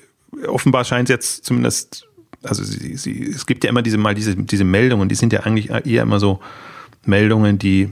offenbar 0.46 0.84
scheint 0.84 1.10
es 1.10 1.12
jetzt 1.12 1.44
zumindest, 1.44 2.08
also 2.42 2.64
sie, 2.64 2.96
sie, 2.96 3.22
es 3.22 3.44
gibt 3.44 3.64
ja 3.64 3.70
immer 3.70 3.82
diese 3.82 3.98
mal 3.98 4.14
diese, 4.14 4.34
diese 4.34 4.64
Meldungen, 4.64 5.10
die 5.10 5.14
sind 5.14 5.34
ja 5.34 5.40
eigentlich 5.40 5.68
eher 5.68 6.02
immer 6.02 6.18
so 6.18 6.40
Meldungen, 7.04 7.58
die 7.58 7.90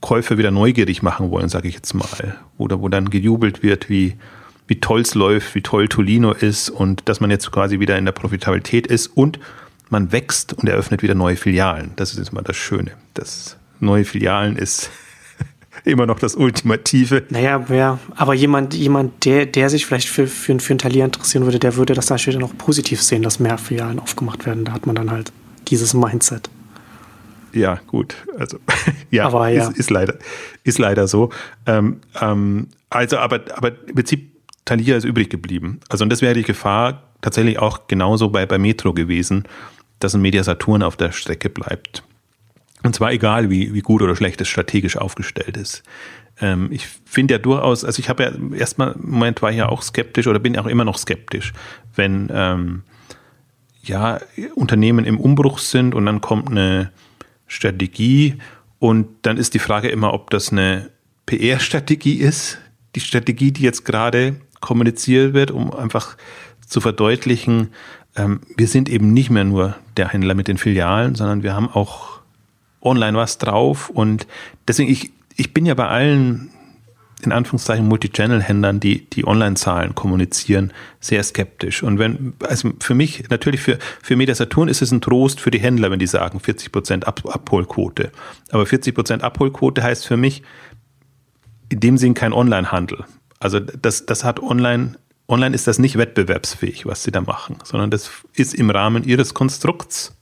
Käufer 0.00 0.36
wieder 0.36 0.50
neugierig 0.50 1.04
machen 1.04 1.30
wollen, 1.30 1.48
sage 1.48 1.68
ich 1.68 1.74
jetzt 1.74 1.94
mal. 1.94 2.36
Oder 2.58 2.80
wo 2.80 2.88
dann 2.88 3.08
gejubelt 3.08 3.62
wird, 3.62 3.88
wie, 3.88 4.16
wie 4.66 4.80
toll 4.80 5.02
es 5.02 5.14
läuft, 5.14 5.54
wie 5.54 5.62
toll 5.62 5.86
Tolino 5.86 6.32
ist 6.32 6.70
und 6.70 7.08
dass 7.08 7.20
man 7.20 7.30
jetzt 7.30 7.52
quasi 7.52 7.78
wieder 7.78 7.96
in 7.96 8.04
der 8.04 8.12
Profitabilität 8.12 8.88
ist 8.88 9.06
und 9.06 9.38
man 9.90 10.10
wächst 10.10 10.54
und 10.54 10.68
eröffnet 10.68 11.04
wieder 11.04 11.14
neue 11.14 11.36
Filialen. 11.36 11.92
Das 11.94 12.10
ist 12.10 12.18
jetzt 12.18 12.32
mal 12.32 12.42
das 12.42 12.56
Schöne. 12.56 12.90
Das 13.14 13.56
neue 13.78 14.04
Filialen 14.04 14.56
ist 14.56 14.90
immer 15.84 16.06
noch 16.06 16.18
das 16.18 16.34
Ultimative. 16.34 17.24
Naja, 17.30 17.64
ja, 17.68 17.98
aber 18.16 18.34
jemand, 18.34 18.74
jemand, 18.74 19.24
der, 19.24 19.46
der 19.46 19.68
sich 19.68 19.86
vielleicht 19.86 20.08
für, 20.08 20.26
für, 20.26 20.58
für 20.58 20.74
ein 20.74 20.78
Talier 20.78 21.04
interessieren 21.04 21.44
würde, 21.44 21.58
der 21.58 21.76
würde 21.76 21.94
das 21.94 22.06
dann 22.06 22.18
später 22.18 22.38
noch 22.38 22.56
positiv 22.56 23.02
sehen, 23.02 23.22
dass 23.22 23.40
mehr 23.40 23.58
Filialen 23.58 23.98
aufgemacht 23.98 24.46
werden. 24.46 24.64
Da 24.64 24.72
hat 24.72 24.86
man 24.86 24.94
dann 24.94 25.10
halt 25.10 25.32
dieses 25.68 25.94
Mindset. 25.94 26.48
Ja, 27.52 27.80
gut. 27.86 28.16
Also, 28.38 28.58
ja, 29.10 29.26
aber, 29.26 29.48
ja. 29.48 29.68
Ist, 29.68 29.78
ist, 29.78 29.90
leider, 29.90 30.14
ist 30.64 30.78
leider 30.78 31.06
so. 31.06 31.30
Ähm, 31.66 32.00
ähm, 32.20 32.68
also, 32.90 33.18
aber, 33.18 33.40
aber 33.54 33.72
im 33.86 33.94
Prinzip, 33.94 34.30
Thalia 34.64 34.96
ist 34.96 35.04
übrig 35.04 35.30
geblieben. 35.30 35.80
Also, 35.88 36.04
und 36.04 36.10
das 36.10 36.22
wäre 36.22 36.34
die 36.34 36.42
Gefahr 36.42 37.02
tatsächlich 37.20 37.58
auch 37.58 37.86
genauso 37.86 38.30
bei, 38.30 38.46
bei 38.46 38.58
Metro 38.58 38.92
gewesen, 38.92 39.44
dass 40.00 40.14
ein 40.14 40.20
Mediasaturn 40.20 40.82
auf 40.82 40.96
der 40.96 41.12
Strecke 41.12 41.48
bleibt. 41.48 42.02
Und 42.84 42.94
zwar 42.94 43.12
egal, 43.12 43.50
wie, 43.50 43.74
wie 43.74 43.80
gut 43.80 44.02
oder 44.02 44.14
schlecht 44.14 44.40
es 44.42 44.48
strategisch 44.48 44.96
aufgestellt 44.96 45.56
ist. 45.56 45.82
Ähm, 46.40 46.68
ich 46.70 46.86
finde 47.04 47.34
ja 47.34 47.38
durchaus, 47.38 47.84
also 47.84 47.98
ich 47.98 48.08
habe 48.08 48.22
ja 48.22 48.56
erstmal, 48.56 48.92
im 48.92 49.10
Moment 49.10 49.42
war 49.42 49.50
ich 49.50 49.56
ja 49.56 49.68
auch 49.68 49.82
skeptisch 49.82 50.26
oder 50.26 50.38
bin 50.38 50.56
auch 50.58 50.66
immer 50.66 50.84
noch 50.84 50.98
skeptisch, 50.98 51.54
wenn 51.96 52.30
ähm, 52.32 52.82
ja 53.82 54.20
Unternehmen 54.54 55.06
im 55.06 55.18
Umbruch 55.18 55.58
sind 55.58 55.94
und 55.94 56.04
dann 56.04 56.20
kommt 56.20 56.50
eine 56.50 56.92
Strategie 57.46 58.36
und 58.78 59.08
dann 59.22 59.38
ist 59.38 59.54
die 59.54 59.58
Frage 59.58 59.88
immer, 59.88 60.12
ob 60.12 60.28
das 60.28 60.52
eine 60.52 60.90
PR-Strategie 61.24 62.16
ist, 62.16 62.58
die 62.94 63.00
Strategie, 63.00 63.50
die 63.50 63.62
jetzt 63.62 63.86
gerade 63.86 64.36
kommuniziert 64.60 65.32
wird, 65.32 65.50
um 65.50 65.72
einfach 65.72 66.18
zu 66.66 66.82
verdeutlichen, 66.82 67.70
ähm, 68.14 68.40
wir 68.56 68.68
sind 68.68 68.90
eben 68.90 69.14
nicht 69.14 69.30
mehr 69.30 69.44
nur 69.44 69.76
der 69.96 70.08
Händler 70.08 70.34
mit 70.34 70.48
den 70.48 70.58
Filialen, 70.58 71.14
sondern 71.14 71.42
wir 71.42 71.54
haben 71.54 71.68
auch 71.68 72.13
online 72.84 73.16
was 73.16 73.38
drauf 73.38 73.90
und 73.90 74.26
deswegen, 74.68 74.90
ich, 74.90 75.10
ich 75.36 75.54
bin 75.54 75.66
ja 75.66 75.74
bei 75.74 75.88
allen 75.88 76.50
in 77.24 77.32
Anführungszeichen 77.32 77.86
Multichannel-Händlern, 77.86 78.80
die 78.80 79.08
die 79.10 79.26
Online-Zahlen 79.26 79.94
kommunizieren, 79.94 80.72
sehr 81.00 81.22
skeptisch. 81.22 81.82
Und 81.82 81.98
wenn, 81.98 82.34
also 82.40 82.72
für 82.80 82.94
mich, 82.94 83.28
natürlich 83.30 83.60
für, 83.60 83.78
für 84.02 84.16
Media 84.16 84.34
Saturn 84.34 84.68
ist 84.68 84.82
es 84.82 84.92
ein 84.92 85.00
Trost 85.00 85.40
für 85.40 85.50
die 85.50 85.60
Händler, 85.60 85.90
wenn 85.90 85.98
die 85.98 86.06
sagen 86.06 86.40
40 86.40 86.72
Prozent 86.72 87.06
Ab 87.06 87.22
Abholquote. 87.26 88.10
Aber 88.50 88.66
40 88.66 88.94
Prozent 88.94 89.22
Abholquote 89.22 89.82
heißt 89.82 90.06
für 90.06 90.16
mich 90.16 90.42
in 91.68 91.80
dem 91.80 91.98
Sinn 91.98 92.14
kein 92.14 92.32
Online-Handel. 92.32 93.04
Also 93.40 93.60
das, 93.60 94.06
das 94.06 94.24
hat 94.24 94.40
online, 94.40 94.96
online 95.28 95.54
ist 95.54 95.66
das 95.66 95.78
nicht 95.78 95.96
wettbewerbsfähig, 95.96 96.86
was 96.86 97.02
sie 97.02 97.10
da 97.10 97.20
machen, 97.20 97.56
sondern 97.64 97.90
das 97.90 98.10
ist 98.34 98.54
im 98.54 98.70
Rahmen 98.70 99.04
ihres 99.04 99.34
Konstrukts 99.34 100.16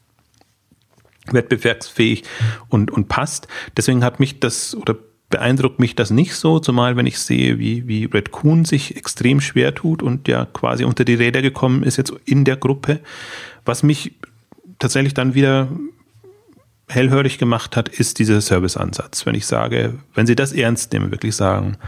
wettbewerbsfähig 1.31 2.25
und, 2.69 2.91
und 2.91 3.09
passt. 3.09 3.49
Deswegen 3.77 4.05
hat 4.05 4.21
mich 4.21 4.41
das 4.41 4.75
oder 4.75 4.97
beeindruckt 5.31 5.81
mich 5.81 5.97
das 5.97 6.11
nicht 6.11 6.35
so, 6.35 6.59
zumal 6.59 6.97
wenn 6.97 7.07
ich 7.07 7.19
sehe, 7.19 7.59
wie, 7.59 7.89
wie 7.89 8.05
Red 8.05 8.33
Coon 8.33 8.65
sich 8.65 8.97
extrem 8.97 9.41
schwer 9.41 9.75
tut 9.75 10.03
und 10.03 10.29
ja 10.29 10.45
quasi 10.45 10.85
unter 10.85 11.05
die 11.05 11.15
Räder 11.15 11.43
gekommen 11.43 11.83
ist 11.83 11.97
jetzt 11.97 12.13
in 12.27 12.45
der 12.45 12.57
Gruppe. 12.57 13.01
Was 13.65 13.83
mich 13.83 14.13
tatsächlich 14.79 15.15
dann 15.15 15.35
wieder 15.35 15.69
hellhörig 16.89 17.39
gemacht 17.39 17.77
hat, 17.77 17.89
ist 17.89 18.19
dieser 18.19 18.41
Serviceansatz. 18.41 19.25
Wenn 19.25 19.35
ich 19.35 19.47
sage, 19.47 19.99
wenn 20.15 20.27
Sie 20.27 20.37
das 20.37 20.53
ernst 20.53 20.93
nehmen, 20.93 21.11
wirklich 21.11 21.35
sagen, 21.35 21.79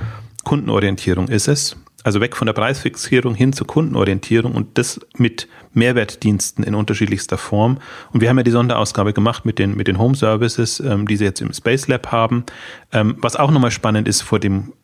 Kundenorientierung 0.44 1.28
ist 1.28 1.48
es, 1.48 1.76
also 2.04 2.20
weg 2.20 2.36
von 2.36 2.46
der 2.46 2.52
Preisfixierung 2.52 3.34
hin 3.34 3.52
zur 3.52 3.66
Kundenorientierung 3.66 4.52
und 4.52 4.78
das 4.78 5.00
mit 5.16 5.48
Mehrwertdiensten 5.72 6.62
in 6.62 6.74
unterschiedlichster 6.74 7.38
Form. 7.38 7.78
Und 8.12 8.20
wir 8.20 8.28
haben 8.28 8.36
ja 8.36 8.44
die 8.44 8.50
Sonderausgabe 8.50 9.12
gemacht 9.12 9.44
mit 9.44 9.58
den, 9.58 9.74
mit 9.74 9.88
den 9.88 9.98
Home 9.98 10.14
Services, 10.14 10.80
ähm, 10.80 11.08
die 11.08 11.16
sie 11.16 11.24
jetzt 11.24 11.40
im 11.40 11.52
Space 11.52 11.88
Lab 11.88 12.12
haben. 12.12 12.44
Ähm, 12.92 13.16
was 13.18 13.36
auch 13.36 13.50
nochmal 13.50 13.70
spannend 13.70 14.06
ist 14.06 14.20
vor 14.20 14.38
dem, 14.38 14.74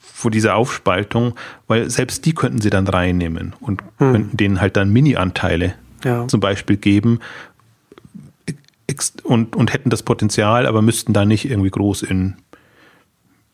vor 0.00 0.30
dieser 0.30 0.54
Aufspaltung, 0.54 1.34
weil 1.66 1.90
selbst 1.90 2.24
die 2.26 2.34
könnten 2.34 2.60
sie 2.60 2.70
dann 2.70 2.86
reinnehmen 2.86 3.54
und 3.58 3.82
hm. 3.96 4.12
könnten 4.12 4.36
denen 4.36 4.60
halt 4.60 4.76
dann 4.76 4.92
Mini-Anteile 4.92 5.74
ja. 6.04 6.28
zum 6.28 6.40
Beispiel 6.40 6.76
geben 6.76 7.20
und, 9.24 9.56
und 9.56 9.72
hätten 9.72 9.90
das 9.90 10.02
Potenzial, 10.02 10.66
aber 10.66 10.82
müssten 10.82 11.12
da 11.12 11.24
nicht 11.24 11.50
irgendwie 11.50 11.70
groß 11.70 12.02
in, 12.02 12.36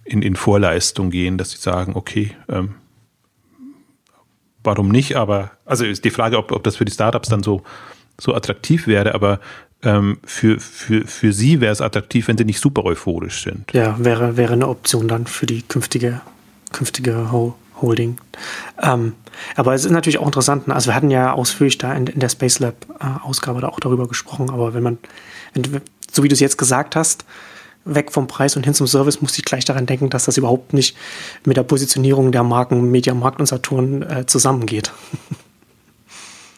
in, 0.05 0.23
in 0.23 0.37
Vorleistung 0.37 1.11
gehen, 1.11 1.39
dass 1.39 1.53
sie 1.53 1.59
sagen, 1.59 1.93
okay, 1.95 2.33
ähm, 2.49 2.75
warum 4.65 4.89
nicht? 4.89 5.17
Aber, 5.17 5.53
also 5.65 5.85
ist 5.85 6.05
die 6.05 6.11
Frage, 6.11 6.39
ob, 6.39 6.53
ob 6.53 6.65
das 6.65 6.77
für 6.77 6.85
die 6.85 6.93
Startups 6.93 7.29
dann 7.29 7.43
so, 7.43 7.63
so 8.21 8.35
attraktiv 8.35 8.87
wäre, 8.87 9.15
aber 9.15 9.41
ähm, 9.83 10.19
für, 10.25 10.61
für, 10.61 11.07
für 11.07 11.33
sie 11.33 11.61
wäre 11.61 11.73
es 11.73 11.81
attraktiv, 11.81 12.29
wenn 12.29 12.39
sie 12.39 12.45
nicht 12.45 12.61
super 12.61 12.85
euphorisch 12.85 13.43
sind. 13.43 13.73
Ja, 13.73 13.97
wäre, 13.99 14.37
wäre 14.37 14.53
eine 14.53 14.69
Option 14.69 15.09
dann 15.09 15.27
für 15.27 15.47
die 15.47 15.63
künftige, 15.63 16.21
künftige 16.73 17.31
Holding. 17.81 18.19
Ähm, 18.81 19.15
aber 19.57 19.75
es 19.75 19.85
ist 19.85 19.91
natürlich 19.91 20.19
auch 20.19 20.27
interessant, 20.27 20.69
ne? 20.69 20.75
also 20.75 20.91
wir 20.91 20.95
hatten 20.95 21.11
ja 21.11 21.33
ausführlich 21.33 21.79
da 21.79 21.93
in, 21.95 22.07
in 22.07 22.21
der 22.21 22.29
Space 22.29 22.61
Lab 22.61 22.75
äh, 23.01 23.25
Ausgabe 23.25 23.61
da 23.61 23.69
auch 23.69 23.81
darüber 23.81 24.07
gesprochen, 24.07 24.51
aber 24.51 24.75
wenn 24.75 24.83
man, 24.83 24.99
wenn, 25.55 25.81
so 26.11 26.23
wie 26.23 26.29
du 26.29 26.35
es 26.35 26.41
jetzt 26.41 26.59
gesagt 26.59 26.95
hast, 26.95 27.25
weg 27.85 28.13
vom 28.13 28.27
Preis 28.27 28.57
und 28.57 28.65
hin 28.65 28.75
zum 28.75 28.87
Service, 28.87 29.21
musste 29.21 29.39
ich 29.39 29.45
gleich 29.45 29.65
daran 29.65 29.87
denken, 29.87 30.11
dass 30.11 30.25
das 30.25 30.37
überhaupt 30.37 30.73
nicht 30.73 30.97
mit 31.45 31.57
der 31.57 31.63
Positionierung 31.63 32.33
der 32.33 32.43
Marken 32.43 32.91
Media 32.91 33.15
Markt 33.15 33.41
und 33.41 33.47
Saturn 33.47 34.03
äh, 34.03 34.27
zusammengeht. 34.27 34.93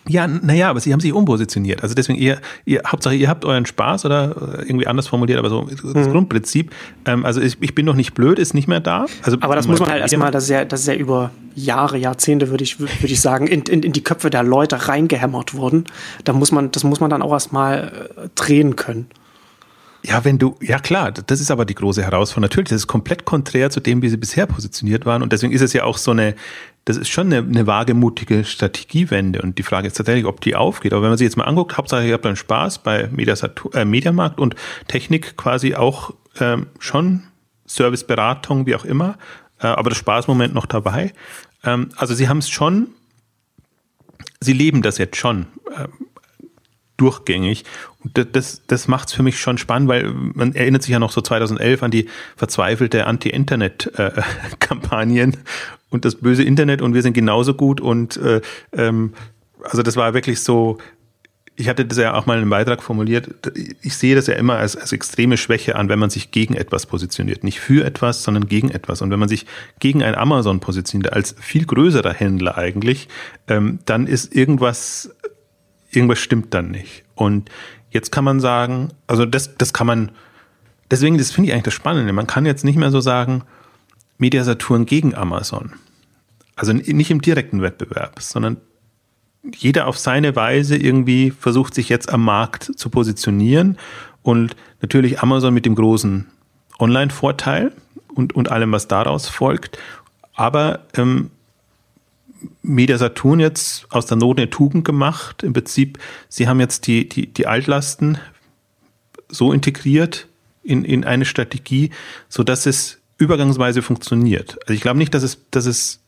Ja, 0.06 0.26
naja, 0.26 0.68
aber 0.68 0.80
sie 0.80 0.92
haben 0.92 1.00
sich 1.00 1.14
umpositioniert. 1.14 1.82
Also 1.82 1.94
deswegen, 1.94 2.18
ihr, 2.18 2.38
ihr, 2.66 2.82
Hauptsache, 2.87 3.14
ihr 3.14 3.28
habt 3.28 3.44
euren 3.44 3.64
Spaß 3.64 4.04
oder 4.04 4.58
äh, 4.58 4.62
irgendwie 4.62 4.87
anders 4.87 5.06
formuliert, 5.06 5.38
aber 5.38 5.48
so 5.48 5.62
das 5.62 5.82
mhm. 5.82 6.12
Grundprinzip. 6.12 6.72
Ähm, 7.06 7.24
also 7.24 7.40
ich, 7.40 7.56
ich 7.60 7.74
bin 7.74 7.87
noch 7.87 7.94
nicht 7.94 8.12
blöd, 8.12 8.38
ist 8.38 8.52
nicht 8.52 8.68
mehr 8.68 8.80
da. 8.80 9.06
Also, 9.22 9.38
aber 9.40 9.56
das 9.56 9.66
muss 9.66 9.80
man 9.80 9.90
halt 9.90 10.02
erstmal, 10.02 10.30
das 10.30 10.44
ist 10.44 10.50
ja, 10.50 10.64
das 10.66 10.80
ist 10.80 10.88
ja 10.88 10.94
über 10.94 11.30
Jahre, 11.54 11.96
Jahrzehnte, 11.96 12.50
würde 12.50 12.64
ich, 12.64 12.78
würde 12.78 12.90
ich 13.00 13.20
sagen, 13.20 13.46
in, 13.46 13.62
in, 13.62 13.82
in 13.82 13.92
die 13.92 14.04
Köpfe 14.04 14.28
der 14.28 14.42
Leute 14.42 14.88
reingehämmert 14.88 15.54
worden. 15.54 15.84
Da 16.24 16.34
muss 16.34 16.52
man, 16.52 16.70
das 16.70 16.84
muss 16.84 17.00
man 17.00 17.08
dann 17.08 17.22
auch 17.22 17.32
erstmal 17.32 18.10
äh, 18.16 18.28
drehen 18.34 18.76
können. 18.76 19.06
Ja, 20.06 20.22
wenn 20.22 20.38
du, 20.38 20.56
ja 20.60 20.78
klar, 20.78 21.12
das 21.12 21.40
ist 21.40 21.50
aber 21.50 21.64
die 21.64 21.74
große 21.74 22.02
Herausforderung. 22.02 22.42
Natürlich, 22.42 22.68
das 22.68 22.82
ist 22.82 22.86
komplett 22.86 23.24
konträr 23.24 23.70
zu 23.70 23.80
dem, 23.80 24.02
wie 24.02 24.10
sie 24.10 24.18
bisher 24.18 24.46
positioniert 24.46 25.06
waren. 25.06 25.22
Und 25.22 25.32
deswegen 25.32 25.52
ist 25.52 25.62
es 25.62 25.72
ja 25.72 25.84
auch 25.84 25.96
so 25.96 26.10
eine, 26.10 26.34
das 26.84 26.98
ist 26.98 27.08
schon 27.08 27.32
eine, 27.32 27.38
eine 27.38 27.66
wagemutige 27.66 28.44
Strategiewende. 28.44 29.40
Und 29.40 29.56
die 29.56 29.62
Frage 29.62 29.86
ist 29.86 29.96
tatsächlich, 29.96 30.26
ob 30.26 30.42
die 30.42 30.56
aufgeht. 30.56 30.92
Aber 30.92 31.00
wenn 31.00 31.08
man 31.08 31.16
sich 31.16 31.24
jetzt 31.24 31.38
mal 31.38 31.44
anguckt, 31.44 31.78
Hauptsache, 31.78 32.06
ihr 32.06 32.12
habt 32.12 32.26
dann 32.26 32.36
Spaß 32.36 32.80
bei 32.80 33.08
Mediasat 33.12 33.62
äh, 33.72 33.86
Mediamarkt 33.86 34.38
und 34.38 34.56
Technik 34.88 35.38
quasi 35.38 35.74
auch 35.74 36.12
ähm, 36.38 36.66
schon 36.78 37.22
Serviceberatung, 37.64 38.66
wie 38.66 38.74
auch 38.74 38.84
immer. 38.84 39.16
Äh, 39.58 39.68
aber 39.68 39.88
das 39.88 39.98
Spaßmoment 39.98 40.52
noch 40.52 40.66
dabei. 40.66 41.14
Ähm, 41.64 41.88
also 41.96 42.12
sie 42.12 42.28
haben 42.28 42.38
es 42.38 42.50
schon, 42.50 42.88
sie 44.40 44.52
leben 44.52 44.82
das 44.82 44.98
jetzt 44.98 45.16
schon. 45.16 45.46
Ähm, 45.74 45.88
durchgängig. 46.96 47.64
Und 48.02 48.35
das, 48.37 48.62
das 48.66 48.88
macht 48.88 49.09
es 49.09 49.14
für 49.14 49.22
mich 49.22 49.38
schon 49.38 49.59
spannend, 49.59 49.88
weil 49.88 50.12
man 50.12 50.54
erinnert 50.54 50.83
sich 50.83 50.92
ja 50.92 50.98
noch 50.98 51.12
so 51.12 51.20
2011 51.20 51.83
an 51.83 51.90
die 51.90 52.09
verzweifelte 52.37 53.07
Anti-Internet-Kampagnen 53.07 55.37
und 55.90 56.04
das 56.04 56.16
böse 56.16 56.42
Internet 56.42 56.83
und 56.83 56.94
wir 56.94 57.02
sind 57.02 57.14
genauso 57.14 57.54
gut. 57.54 57.80
Und 57.80 58.16
äh, 58.18 58.40
ähm, 58.72 59.14
also 59.62 59.83
das 59.83 59.96
war 59.96 60.14
wirklich 60.14 60.42
so, 60.42 60.78
ich 61.57 61.68
hatte 61.68 61.85
das 61.85 61.98
ja 61.98 62.14
auch 62.14 62.26
mal 62.26 62.35
in 62.35 62.42
einem 62.42 62.50
Beitrag 62.50 62.83
formuliert, 62.83 63.30
ich 63.83 63.96
sehe 63.96 64.14
das 64.14 64.26
ja 64.26 64.35
immer 64.35 64.57
als, 64.57 64.76
als 64.76 64.92
extreme 64.92 65.37
Schwäche 65.37 65.76
an, 65.76 65.88
wenn 65.88 65.98
man 65.98 66.11
sich 66.11 66.30
gegen 66.30 66.54
etwas 66.54 66.87
positioniert. 66.87 67.44
Nicht 67.44 67.61
für 67.61 67.85
etwas, 67.85 68.24
sondern 68.24 68.48
gegen 68.48 68.70
etwas. 68.70 69.02
Und 69.02 69.11
wenn 69.11 69.20
man 69.20 69.28
sich 69.28 69.46
gegen 69.78 70.02
ein 70.02 70.14
Amazon 70.14 70.61
positioniert, 70.61 71.12
als 71.12 71.37
viel 71.40 71.64
größerer 71.64 72.12
Händler 72.12 72.59
eigentlich, 72.59 73.09
ähm, 73.46 73.78
dann 73.85 74.07
ist 74.07 74.35
irgendwas 74.35 75.14
irgendwas 75.96 76.18
stimmt 76.18 76.54
dann 76.54 76.70
nicht. 76.70 77.04
Und 77.14 77.50
jetzt 77.90 78.12
kann 78.12 78.24
man 78.24 78.40
sagen, 78.40 78.90
also 79.07 79.24
das, 79.26 79.57
das 79.57 79.72
kann 79.72 79.87
man, 79.87 80.12
deswegen, 80.90 81.18
das 81.18 81.33
finde 81.33 81.48
ich 81.48 81.52
eigentlich 81.52 81.64
das 81.64 81.74
Spannende. 81.74 82.12
Man 82.12 82.26
kann 82.26 82.46
jetzt 82.46 82.64
nicht 82.64 82.76
mehr 82.76 82.90
so 82.90 83.00
sagen, 83.00 83.42
Mediasaturn 84.18 84.87
gegen 84.87 85.14
Amazon. 85.14 85.72
Also 86.57 86.72
nicht 86.72 87.11
im 87.11 87.20
direkten 87.20 87.62
Wettbewerb, 87.62 88.20
sondern 88.20 88.59
jeder 89.54 89.87
auf 89.87 89.98
seine 89.98 90.37
Weise 90.37 90.76
irgendwie 90.76 91.30
versucht 91.30 91.74
sich 91.74 91.88
jetzt 91.88 92.09
am 92.09 92.24
Markt 92.24 92.70
zu 92.76 92.88
positionieren 92.88 93.76
und 94.22 94.57
natürlich 94.80 95.20
Amazon 95.20 95.52
mit 95.52 95.66
dem 95.66 95.74
großen 95.74 96.26
Online-Vorteil 96.78 97.72
und, 98.14 98.35
und 98.35 98.50
allem, 98.50 98.72
was 98.72 98.88
daraus 98.88 99.28
folgt. 99.28 99.78
Aber 100.35 100.80
ähm, 100.96 101.30
Media 102.62 102.98
Saturn 102.98 103.40
jetzt 103.40 103.87
aus 103.90 104.07
der 104.07 104.16
Not 104.16 104.38
eine 104.38 104.50
Tugend 104.50 104.85
gemacht. 104.85 105.42
Im 105.42 105.52
Prinzip, 105.52 105.98
sie 106.28 106.48
haben 106.48 106.61
jetzt 106.61 106.87
die, 106.87 107.09
die, 107.09 107.26
die 107.26 107.46
Altlasten 107.46 108.18
so 109.28 109.52
integriert 109.52 110.28
in, 110.62 110.85
in 110.85 111.04
eine 111.04 111.24
Strategie, 111.24 111.90
sodass 112.28 112.66
es 112.66 112.98
übergangsweise 113.18 113.83
funktioniert. 113.83 114.59
Also 114.62 114.74
ich 114.74 114.80
glaube 114.80 114.98
nicht, 114.98 115.14
dass 115.14 115.22
es, 115.22 115.38
dass 115.50 115.66
es 115.66 116.00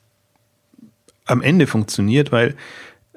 am 1.24 1.42
Ende 1.42 1.66
funktioniert, 1.66 2.32
weil, 2.32 2.56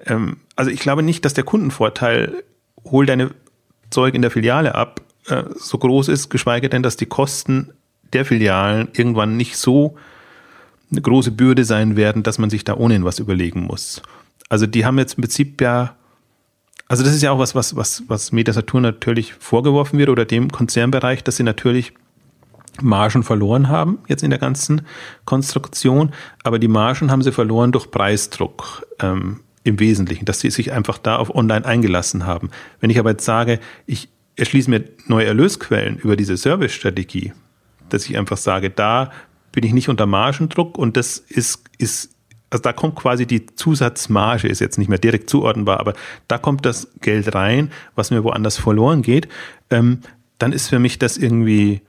ähm, 0.05 0.37
also 0.55 0.71
ich 0.71 0.79
glaube 0.79 1.03
nicht, 1.03 1.25
dass 1.25 1.33
der 1.33 1.43
Kundenvorteil, 1.43 2.43
hol 2.83 3.05
deine 3.05 3.31
Zeug 3.89 4.13
in 4.15 4.21
der 4.21 4.31
Filiale 4.31 4.75
ab, 4.75 5.01
äh, 5.27 5.43
so 5.55 5.77
groß 5.77 6.07
ist, 6.07 6.29
geschweige 6.29 6.69
denn, 6.69 6.83
dass 6.83 6.97
die 6.97 7.05
Kosten 7.05 7.71
der 8.13 8.25
Filialen 8.25 8.89
irgendwann 8.93 9.37
nicht 9.37 9.57
so 9.57 9.97
eine 10.91 11.01
große 11.01 11.31
Bürde 11.31 11.65
sein 11.65 11.95
werden, 11.95 12.23
dass 12.23 12.37
man 12.37 12.49
sich 12.49 12.63
da 12.63 12.75
ohnehin 12.75 13.05
was 13.05 13.19
überlegen 13.19 13.61
muss. 13.61 14.01
Also 14.49 14.65
die 14.65 14.85
haben 14.85 14.97
jetzt 14.97 15.17
im 15.17 15.21
Prinzip 15.21 15.61
ja, 15.61 15.95
also 16.87 17.03
das 17.03 17.13
ist 17.13 17.21
ja 17.21 17.31
auch 17.31 17.39
was, 17.39 17.53
was, 17.53 17.75
was, 17.75 18.03
was 18.07 18.31
Metasaturn 18.31 18.81
natürlich 18.81 19.33
vorgeworfen 19.33 19.99
wird 19.99 20.09
oder 20.09 20.25
dem 20.25 20.51
Konzernbereich, 20.51 21.23
dass 21.23 21.37
sie 21.37 21.43
natürlich 21.43 21.93
Margen 22.81 23.23
verloren 23.23 23.67
haben, 23.67 23.99
jetzt 24.07 24.23
in 24.23 24.29
der 24.29 24.39
ganzen 24.39 24.81
Konstruktion, 25.25 26.11
aber 26.43 26.59
die 26.59 26.67
Margen 26.67 27.11
haben 27.11 27.21
sie 27.21 27.31
verloren 27.31 27.71
durch 27.71 27.91
Preisdruck 27.91 28.85
ähm, 28.99 29.41
im 29.63 29.79
Wesentlichen, 29.79 30.25
dass 30.25 30.39
sie 30.39 30.49
sich 30.49 30.71
einfach 30.71 30.97
da 30.97 31.17
auf 31.17 31.33
Online 31.35 31.65
eingelassen 31.65 32.25
haben. 32.25 32.49
Wenn 32.79 32.89
ich 32.89 32.99
aber 32.99 33.11
jetzt 33.11 33.25
sage, 33.25 33.59
ich 33.85 34.09
erschließe 34.35 34.69
mir 34.69 34.85
neue 35.07 35.25
Erlösquellen 35.25 35.97
über 35.97 36.15
diese 36.15 36.37
Service-Strategie, 36.37 37.33
dass 37.89 38.05
ich 38.05 38.17
einfach 38.17 38.37
sage, 38.37 38.69
da 38.69 39.11
bin 39.51 39.63
ich 39.63 39.73
nicht 39.73 39.89
unter 39.89 40.05
Margendruck 40.05 40.77
und 40.77 40.97
das 40.97 41.17
ist, 41.17 41.63
ist 41.77 42.15
also 42.49 42.61
da 42.61 42.73
kommt 42.73 42.95
quasi 42.95 43.25
die 43.25 43.45
Zusatzmarge, 43.45 44.47
ist 44.47 44.59
jetzt 44.59 44.77
nicht 44.77 44.89
mehr 44.89 44.97
direkt 44.97 45.29
zuordnenbar, 45.29 45.79
aber 45.79 45.93
da 46.27 46.37
kommt 46.37 46.65
das 46.65 46.87
Geld 47.01 47.35
rein, 47.35 47.71
was 47.95 48.11
mir 48.11 48.23
woanders 48.23 48.57
verloren 48.57 49.01
geht, 49.01 49.27
ähm, 49.69 49.99
dann 50.39 50.51
ist 50.51 50.67
für 50.67 50.79
mich 50.79 50.97
das 50.97 51.17
irgendwie 51.17 51.81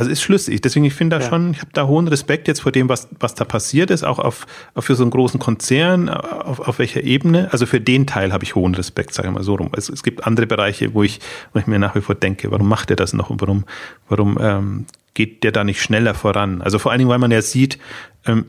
also 0.00 0.10
ist 0.10 0.22
schlüssig. 0.22 0.62
Deswegen, 0.62 0.86
ich 0.86 0.94
finde 0.94 1.18
da 1.18 1.22
ja. 1.22 1.28
schon, 1.28 1.50
ich 1.50 1.60
habe 1.60 1.72
da 1.74 1.86
hohen 1.86 2.08
Respekt 2.08 2.48
jetzt 2.48 2.62
vor 2.62 2.72
dem, 2.72 2.88
was, 2.88 3.08
was 3.18 3.34
da 3.34 3.44
passiert 3.44 3.90
ist, 3.90 4.02
auch 4.02 4.18
auf, 4.18 4.46
auf 4.74 4.86
für 4.86 4.94
so 4.94 5.02
einen 5.04 5.10
großen 5.10 5.38
Konzern, 5.38 6.08
auf, 6.08 6.60
auf 6.60 6.78
welcher 6.78 7.02
Ebene. 7.02 7.52
Also 7.52 7.66
für 7.66 7.82
den 7.82 8.06
Teil 8.06 8.32
habe 8.32 8.42
ich 8.42 8.54
hohen 8.54 8.74
Respekt, 8.74 9.12
sage 9.12 9.28
ich 9.28 9.34
mal 9.34 9.42
so 9.42 9.56
rum. 9.56 9.70
Es, 9.76 9.90
es 9.90 10.02
gibt 10.02 10.26
andere 10.26 10.46
Bereiche, 10.46 10.94
wo 10.94 11.02
ich, 11.02 11.20
wo 11.52 11.58
ich 11.58 11.66
mir 11.66 11.78
nach 11.78 11.94
wie 11.96 12.00
vor 12.00 12.14
denke, 12.14 12.50
warum 12.50 12.66
macht 12.66 12.88
er 12.88 12.96
das 12.96 13.12
noch 13.12 13.28
und 13.28 13.42
warum, 13.42 13.64
warum 14.08 14.38
ähm, 14.40 14.86
geht 15.14 15.42
der 15.44 15.52
da 15.52 15.64
nicht 15.64 15.82
schneller 15.82 16.14
voran? 16.14 16.62
Also 16.62 16.78
vor 16.78 16.90
allen 16.90 16.98
Dingen, 16.98 17.10
weil 17.10 17.18
man 17.18 17.30
ja 17.30 17.42
sieht, 17.42 17.78
ähm, 18.26 18.46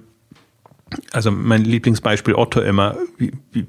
also 1.11 1.31
mein 1.31 1.63
Lieblingsbeispiel 1.63 2.35
Otto 2.35 2.61
immer, 2.61 2.97
wie, 3.17 3.31
wie, 3.51 3.65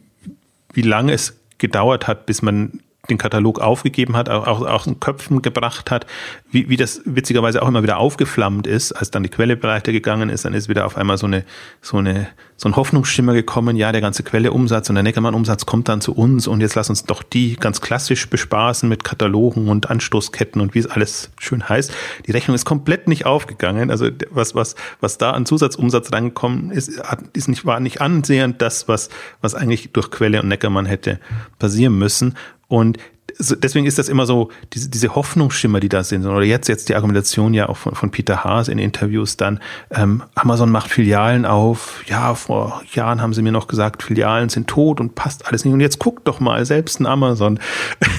wie 0.72 0.82
lange 0.82 1.12
es 1.12 1.38
gedauert 1.58 2.08
hat, 2.08 2.26
bis 2.26 2.42
man 2.42 2.80
den 3.10 3.18
Katalog 3.18 3.58
aufgegeben 3.58 4.16
hat, 4.16 4.28
auch, 4.28 4.46
auch, 4.46 4.62
auch 4.62 4.86
in 4.86 5.00
Köpfen 5.00 5.42
gebracht 5.42 5.90
hat, 5.90 6.06
wie, 6.52 6.68
wie 6.68 6.76
das 6.76 7.02
witzigerweise 7.04 7.60
auch 7.60 7.66
immer 7.66 7.82
wieder 7.82 7.98
aufgeflammt 7.98 8.68
ist, 8.68 8.92
als 8.92 9.10
dann 9.10 9.24
die 9.24 9.28
Quelle 9.28 9.56
gegangen 9.56 10.30
ist, 10.30 10.44
dann 10.44 10.54
ist 10.54 10.68
wieder 10.68 10.86
auf 10.86 10.96
einmal 10.96 11.18
so 11.18 11.26
eine, 11.26 11.44
so 11.80 11.96
eine, 11.96 12.28
so 12.56 12.68
ein 12.68 12.76
Hoffnungsschimmer 12.76 13.34
gekommen, 13.34 13.74
ja, 13.74 13.90
der 13.90 14.00
ganze 14.00 14.22
Quelle-Umsatz 14.22 14.88
und 14.88 14.94
der 14.94 15.02
Neckermann-Umsatz 15.02 15.66
kommt 15.66 15.88
dann 15.88 16.00
zu 16.00 16.14
uns 16.14 16.46
und 16.46 16.60
jetzt 16.60 16.76
lass 16.76 16.90
uns 16.90 17.02
doch 17.02 17.24
die 17.24 17.56
ganz 17.56 17.80
klassisch 17.80 18.30
bespaßen 18.30 18.88
mit 18.88 19.02
Katalogen 19.02 19.66
und 19.66 19.90
Anstoßketten 19.90 20.60
und 20.60 20.76
wie 20.76 20.78
es 20.78 20.86
alles 20.86 21.32
schön 21.40 21.68
heißt. 21.68 21.92
Die 22.28 22.30
Rechnung 22.30 22.54
ist 22.54 22.64
komplett 22.64 23.08
nicht 23.08 23.26
aufgegangen. 23.26 23.90
Also 23.90 24.10
was, 24.30 24.54
was, 24.54 24.76
was 25.00 25.18
da 25.18 25.32
an 25.32 25.44
Zusatzumsatz 25.44 26.12
reingekommen 26.12 26.70
ist, 26.70 27.02
ist 27.32 27.48
nicht, 27.48 27.66
war 27.66 27.80
nicht 27.80 28.00
ansehend 28.00 28.62
das, 28.62 28.86
was, 28.86 29.08
was 29.40 29.56
eigentlich 29.56 29.90
durch 29.90 30.12
Quelle 30.12 30.40
und 30.40 30.46
Neckermann 30.46 30.86
hätte 30.86 31.18
passieren 31.58 31.98
müssen. 31.98 32.36
Und 32.72 32.96
deswegen 33.38 33.84
ist 33.84 33.98
das 33.98 34.08
immer 34.08 34.24
so, 34.24 34.50
diese, 34.72 34.88
diese 34.88 35.14
Hoffnungsschimmer, 35.14 35.78
die 35.78 35.90
da 35.90 36.02
sind, 36.04 36.24
oder 36.24 36.42
jetzt, 36.42 36.68
jetzt 36.68 36.88
die 36.88 36.94
Argumentation 36.94 37.52
ja 37.52 37.68
auch 37.68 37.76
von, 37.76 37.94
von 37.94 38.10
Peter 38.10 38.44
Haas 38.44 38.68
in 38.68 38.78
Interviews 38.78 39.36
dann, 39.36 39.60
ähm, 39.90 40.22
Amazon 40.34 40.70
macht 40.70 40.90
Filialen 40.90 41.44
auf, 41.44 42.02
ja, 42.06 42.34
vor 42.34 42.82
Jahren 42.94 43.20
haben 43.20 43.34
sie 43.34 43.42
mir 43.42 43.52
noch 43.52 43.66
gesagt, 43.66 44.02
Filialen 44.02 44.48
sind 44.48 44.68
tot 44.68 45.00
und 45.00 45.14
passt 45.14 45.46
alles 45.46 45.66
nicht. 45.66 45.74
Und 45.74 45.80
jetzt 45.80 45.98
guckt 45.98 46.26
doch 46.26 46.40
mal, 46.40 46.64
selbst 46.64 46.98
ein 46.98 47.04
Amazon 47.04 47.60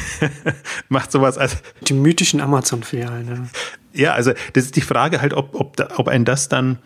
macht 0.87 1.11
sowas 1.11 1.39
als. 1.39 1.57
Die 1.87 1.95
mythischen 1.95 2.39
Amazon-Filialen, 2.39 3.27
ja. 3.27 4.03
Ja, 4.03 4.13
also 4.13 4.33
das 4.53 4.65
ist 4.65 4.75
die 4.75 4.81
Frage 4.81 5.19
halt, 5.19 5.33
ob, 5.33 5.55
ob, 5.55 5.77
ob 5.97 6.07
ein 6.07 6.25
das 6.25 6.47
dann, 6.47 6.77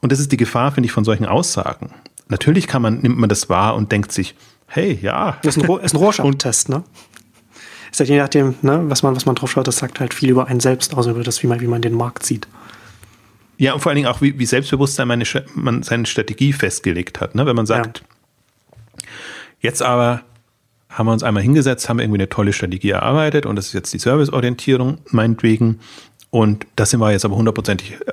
und 0.00 0.12
das 0.12 0.18
ist 0.18 0.32
die 0.32 0.38
Gefahr, 0.38 0.72
finde 0.72 0.86
ich, 0.86 0.92
von 0.92 1.04
solchen 1.04 1.26
Aussagen. 1.26 1.90
Natürlich 2.28 2.66
kann 2.66 2.80
man, 2.80 3.00
nimmt 3.00 3.18
man 3.18 3.28
das 3.28 3.50
wahr 3.50 3.74
und 3.74 3.92
denkt 3.92 4.12
sich, 4.12 4.34
hey, 4.66 4.98
ja. 5.02 5.38
Das 5.42 5.56
ist 5.56 5.62
ein, 5.62 5.70
ein 5.70 5.96
Rorschach-Test, 5.96 6.68
ne? 6.68 6.84
Ist 7.90 8.00
halt 8.00 8.10
je 8.10 8.18
nachdem, 8.18 8.54
ne, 8.62 8.82
was 8.88 9.02
man, 9.02 9.16
was 9.16 9.26
man 9.26 9.34
drauf 9.34 9.50
schaut, 9.50 9.66
das 9.66 9.78
sagt 9.78 10.00
halt 10.00 10.12
viel 10.12 10.30
über 10.30 10.48
einen 10.48 10.60
selbst 10.60 10.94
aus, 10.94 11.06
über 11.06 11.22
das, 11.22 11.42
wie 11.42 11.46
man, 11.46 11.60
wie 11.60 11.66
man 11.66 11.82
den 11.82 11.94
Markt 11.94 12.24
sieht. 12.24 12.46
Ja, 13.58 13.72
und 13.72 13.80
vor 13.80 13.90
allen 13.90 13.96
Dingen 13.96 14.08
auch, 14.08 14.20
wie, 14.20 14.38
wie 14.38 14.46
Selbstbewusstsein 14.46 15.08
meine, 15.08 15.24
man 15.54 15.82
seine 15.82 16.06
Strategie 16.06 16.52
festgelegt 16.52 17.20
hat. 17.20 17.34
Ne? 17.34 17.46
Wenn 17.46 17.56
man 17.56 17.66
sagt, 17.66 18.02
ja. 19.02 19.08
jetzt 19.60 19.82
aber 19.82 20.22
haben 20.90 21.06
wir 21.06 21.12
uns 21.12 21.22
einmal 21.22 21.42
hingesetzt, 21.42 21.88
haben 21.88 21.98
irgendwie 21.98 22.18
eine 22.18 22.28
tolle 22.28 22.52
Strategie 22.52 22.90
erarbeitet 22.90 23.46
und 23.46 23.56
das 23.56 23.66
ist 23.66 23.72
jetzt 23.74 23.92
die 23.92 23.98
Serviceorientierung, 23.98 24.98
meinetwegen. 25.10 25.80
Und 26.30 26.66
da 26.76 26.86
sind 26.86 27.00
wir 27.00 27.12
jetzt 27.12 27.24
aber 27.24 27.36
hundertprozentig 27.36 27.92
äh, 28.06 28.12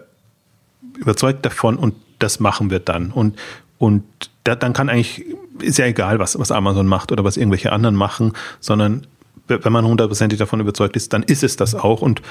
überzeugt 0.97 1.45
davon 1.45 1.77
und 1.77 1.95
das 2.19 2.39
machen 2.39 2.69
wir 2.69 2.79
dann. 2.79 3.11
Und, 3.11 3.37
und 3.77 4.03
da, 4.43 4.55
dann 4.55 4.73
kann 4.73 4.89
eigentlich, 4.89 5.25
ist 5.63 5.78
ja 5.78 5.86
egal, 5.86 6.19
was, 6.19 6.38
was 6.38 6.52
Amazon 6.52 6.88
macht 6.88 7.12
oder 7.12 7.23
was 7.23 7.38
irgendwelche 7.38 7.71
anderen 7.71 7.95
machen, 7.95 8.34
sondern 8.60 9.08
wenn 9.47 9.73
man 9.73 9.86
hundertprozentig 9.86 10.39
davon 10.39 10.60
überzeugt 10.60 10.95
ist, 10.95 11.13
dann 11.13 11.23
ist 11.23 11.43
es 11.43 11.58
das 11.58 11.76
auch. 11.76 12.02
Und 12.02 12.21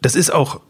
das 0.00 0.14
ist 0.14 0.32
auch, 0.32 0.60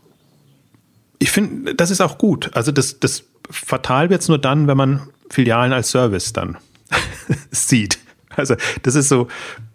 ich 1.19 1.31
finde, 1.31 1.75
das 1.75 1.91
ist 1.91 2.01
auch 2.01 2.19
gut. 2.19 2.51
Also 2.55 2.73
das, 2.73 2.99
das 2.99 3.25
fatal 3.51 4.11
wird 4.11 4.23
es 4.23 4.29
nur 4.29 4.39
dann, 4.39 4.67
wenn 4.67 4.77
man 4.77 5.09
Filialen 5.31 5.73
als 5.73 5.91
Service 5.91 6.33
dann 6.33 6.57
sieht. 7.51 7.99
Also 8.37 8.57
das 8.83 8.95
ist 8.95 9.09
so, 9.09 9.29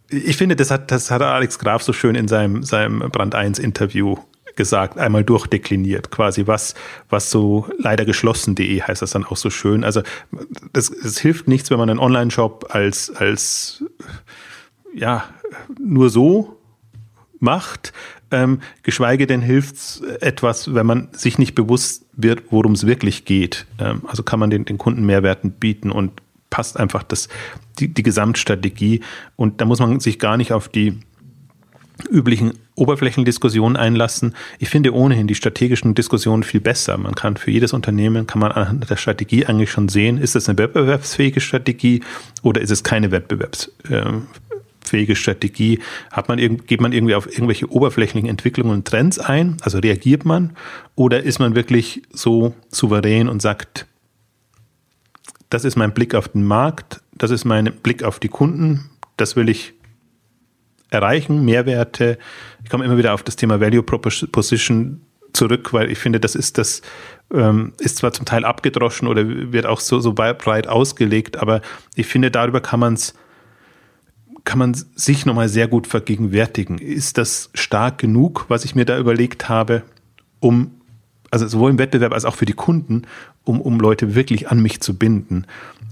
ich 0.10 0.38
finde, 0.38 0.56
das 0.56 0.72
hat, 0.72 0.92
das 0.92 1.12
hat 1.12 1.22
Alex 1.22 1.60
Graf 1.60 1.84
so 1.84 1.94
schön 1.94 2.16
in 2.16 2.28
seinem, 2.28 2.64
seinem 2.64 3.00
Brand 3.12 3.36
1 3.36 3.60
Interview 3.60 4.18
gesagt, 4.60 4.98
einmal 4.98 5.24
durchdekliniert, 5.24 6.12
quasi 6.12 6.46
was, 6.46 6.76
was 7.10 7.32
so 7.32 7.66
leider 7.78 8.04
geschlossen.de 8.04 8.82
heißt 8.82 9.02
das 9.02 9.12
dann 9.12 9.24
auch 9.24 9.38
so 9.38 9.50
schön. 9.50 9.86
Also 9.86 10.02
das, 10.74 10.90
es 10.90 11.18
hilft 11.18 11.48
nichts, 11.48 11.72
wenn 11.72 11.78
man 11.78 11.90
einen 11.90 12.00
Online-Shop 12.00 12.68
als, 12.72 13.10
als 13.10 13.86
ja, 14.94 15.24
nur 15.80 16.10
so 16.10 16.58
macht, 17.40 17.94
ähm, 18.32 18.60
geschweige 18.84 19.28
denn 19.28 19.42
hilft 19.42 19.76
es 19.78 20.02
etwas, 20.20 20.76
wenn 20.76 20.86
man 20.86 21.08
sich 21.14 21.38
nicht 21.38 21.56
bewusst 21.56 22.06
wird, 22.12 22.44
worum 22.52 22.74
es 22.74 22.86
wirklich 22.86 23.24
geht. 23.24 23.66
Ähm, 23.80 24.02
also 24.08 24.24
kann 24.24 24.40
man 24.40 24.50
den, 24.50 24.66
den 24.66 24.78
Kunden 24.78 25.06
Mehrwerten 25.06 25.52
bieten 25.52 25.90
und 25.90 26.22
passt 26.50 26.78
einfach 26.78 27.04
das, 27.04 27.30
die, 27.80 27.88
die 27.88 28.04
Gesamtstrategie. 28.04 29.00
Und 29.38 29.62
da 29.62 29.66
muss 29.66 29.80
man 29.80 30.02
sich 30.02 30.20
gar 30.20 30.36
nicht 30.36 30.52
auf 30.52 30.68
die 30.68 31.00
üblichen 32.08 32.54
Oberflächendiskussionen 32.76 33.76
einlassen. 33.76 34.36
Ich 34.60 34.70
finde 34.70 34.94
ohnehin 34.94 35.28
die 35.28 35.36
strategischen 35.36 35.96
Diskussionen 35.96 36.44
viel 36.44 36.62
besser. 36.62 36.98
Man 36.98 37.16
kann 37.16 37.38
für 37.38 37.52
jedes 37.52 37.74
Unternehmen, 37.74 38.28
kann 38.28 38.40
man 38.40 38.52
an 38.52 38.86
der 38.90 38.96
Strategie 38.96 39.46
eigentlich 39.46 39.72
schon 39.72 39.90
sehen, 39.90 40.18
ist 40.18 40.36
es 40.36 40.48
eine 40.48 40.58
wettbewerbsfähige 40.58 41.42
Strategie 41.42 42.02
oder 42.42 42.62
ist 42.62 42.72
es 42.72 42.84
keine 42.84 43.12
wettbewerbsfähige 43.12 45.16
Strategie? 45.16 45.80
Hat 46.12 46.30
man, 46.30 46.40
geht 46.66 46.82
man 46.82 46.94
irgendwie 46.94 47.16
auf 47.16 47.28
irgendwelche 47.28 47.72
oberflächlichen 47.72 48.30
Entwicklungen 48.30 48.72
und 48.72 48.88
Trends 48.88 49.20
ein? 49.20 49.58
Also 49.62 49.80
reagiert 49.80 50.26
man? 50.26 50.56
Oder 50.96 51.24
ist 51.24 51.40
man 51.40 51.56
wirklich 51.56 52.04
so 52.12 52.54
souverän 52.72 53.28
und 53.28 53.42
sagt, 53.42 53.88
das 55.50 55.66
ist 55.66 55.76
mein 55.76 55.94
Blick 55.94 56.16
auf 56.16 56.30
den 56.30 56.44
Markt, 56.44 57.02
das 57.14 57.32
ist 57.32 57.44
mein 57.44 57.66
Blick 57.66 58.04
auf 58.04 58.20
die 58.20 58.30
Kunden, 58.30 58.90
das 59.18 59.36
will 59.36 59.50
ich 59.50 59.74
erreichen, 60.90 61.46
Mehrwerte. 61.46 62.18
Ich 62.64 62.70
komme 62.70 62.86
immer 62.86 62.98
wieder 62.98 63.14
auf 63.14 63.24
das 63.24 63.36
Thema 63.36 63.60
Value 63.60 63.84
Proposition 63.84 65.02
zurück, 65.34 65.74
weil 65.74 65.92
ich 65.92 66.00
finde, 66.00 66.20
das 66.20 66.36
ist 66.36 66.58
das, 66.58 66.82
ähm, 67.34 67.74
ist 67.80 67.98
zwar 67.98 68.14
zum 68.14 68.26
Teil 68.26 68.46
abgedroschen 68.46 69.08
oder 69.08 69.24
wird 69.28 69.66
auch 69.66 69.80
so, 69.80 70.00
so 70.00 70.14
breit 70.14 70.68
ausgelegt, 70.68 71.38
aber 71.38 71.62
ich 71.96 72.08
finde, 72.08 72.32
darüber 72.32 72.62
kann 72.62 72.80
man 72.80 72.94
es 72.94 73.14
kann 74.46 74.58
man 74.58 74.74
sich 74.74 75.28
nochmal 75.28 75.48
sehr 75.48 75.68
gut 75.68 75.86
vergegenwärtigen. 75.86 76.80
Ist 76.80 77.20
das 77.20 77.52
stark 77.54 78.00
genug, 78.00 78.46
was 78.48 78.66
ich 78.66 78.74
mir 78.74 78.86
da 78.86 78.98
überlegt 78.98 79.48
habe, 79.48 79.84
um, 80.40 80.72
also 81.30 81.48
sowohl 81.48 81.70
im 81.70 81.78
Wettbewerb 81.78 82.14
als 82.14 82.26
auch 82.26 82.36
für 82.36 82.46
die 82.46 82.54
Kunden, 82.54 83.04
um, 83.44 83.62
um 83.62 83.80
Leute 83.80 84.16
wirklich 84.16 84.50
an 84.50 84.60
mich 84.60 84.82
zu 84.82 84.98
binden? 84.98 85.46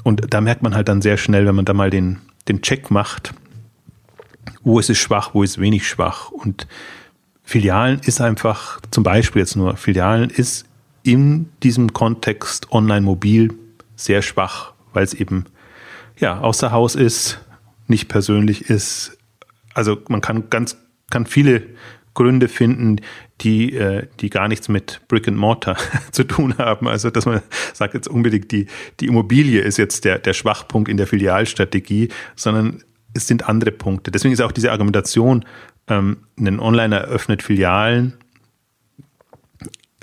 Und 0.04 0.34
da 0.34 0.42
merkt 0.42 0.64
man 0.64 0.74
halt 0.74 0.88
dann 0.88 1.04
sehr 1.04 1.18
schnell, 1.18 1.46
wenn 1.46 1.56
man 1.56 1.66
da 1.66 1.74
mal 1.74 1.92
den, 1.92 2.18
den 2.48 2.64
Check 2.64 2.90
macht, 2.90 3.34
wo 4.64 4.80
ist 4.80 4.90
es 4.90 4.98
schwach, 4.98 5.34
wo 5.34 5.44
ist 5.44 5.52
es 5.52 5.58
wenig 5.60 5.88
schwach. 5.88 6.32
Und 6.32 6.68
Filialen 7.44 8.00
ist 8.00 8.22
einfach, 8.22 8.82
zum 8.92 9.04
Beispiel 9.04 9.42
jetzt 9.42 9.56
nur, 9.56 9.78
Filialen 9.78 10.30
ist 10.30 10.66
in 11.04 11.50
diesem 11.64 11.94
Kontext 11.94 12.72
online-mobil 12.72 13.54
sehr 13.96 14.22
schwach, 14.22 14.74
weil 14.94 15.04
es 15.04 15.14
eben 15.14 15.46
ja 16.20 16.40
außer 16.40 16.72
Haus 16.72 16.96
ist, 16.96 17.40
nicht 17.88 18.10
persönlich 18.10 18.70
ist. 18.70 19.18
Also 19.74 19.98
man 20.10 20.22
kann 20.22 20.50
ganz, 20.50 20.78
kann 21.10 21.26
viele 21.26 21.64
Gründe 22.14 22.48
finden, 22.48 23.00
die, 23.42 23.76
äh, 23.76 24.08
die 24.20 24.30
gar 24.30 24.48
nichts 24.48 24.70
mit 24.70 25.02
Brick 25.08 25.28
and 25.28 25.38
Mortar 25.38 25.78
zu 26.12 26.24
tun 26.24 26.58
haben. 26.58 26.88
Also, 26.88 27.12
dass 27.12 27.26
man 27.26 27.42
sagt 27.74 27.94
jetzt 27.94 28.08
unbedingt, 28.08 28.52
die, 28.52 28.66
die 29.00 29.06
Immobilie 29.06 29.62
ist 29.62 29.78
jetzt 29.78 30.04
der, 30.04 30.18
der 30.18 30.34
Schwachpunkt 30.34 30.90
in 30.90 30.98
der 30.98 31.06
Filialstrategie, 31.06 32.10
sondern 32.36 32.84
es 33.18 33.28
sind 33.28 33.50
andere 33.50 33.72
Punkte. 33.72 34.12
Deswegen 34.12 34.34
ist 34.34 34.42
auch 34.42 34.52
diese 34.52 34.72
Argumentation, 34.72 35.46
ähm, 35.88 36.18
ein 36.40 36.60
Online 36.60 36.96
eröffnet 36.96 37.44
Filialen 37.44 38.14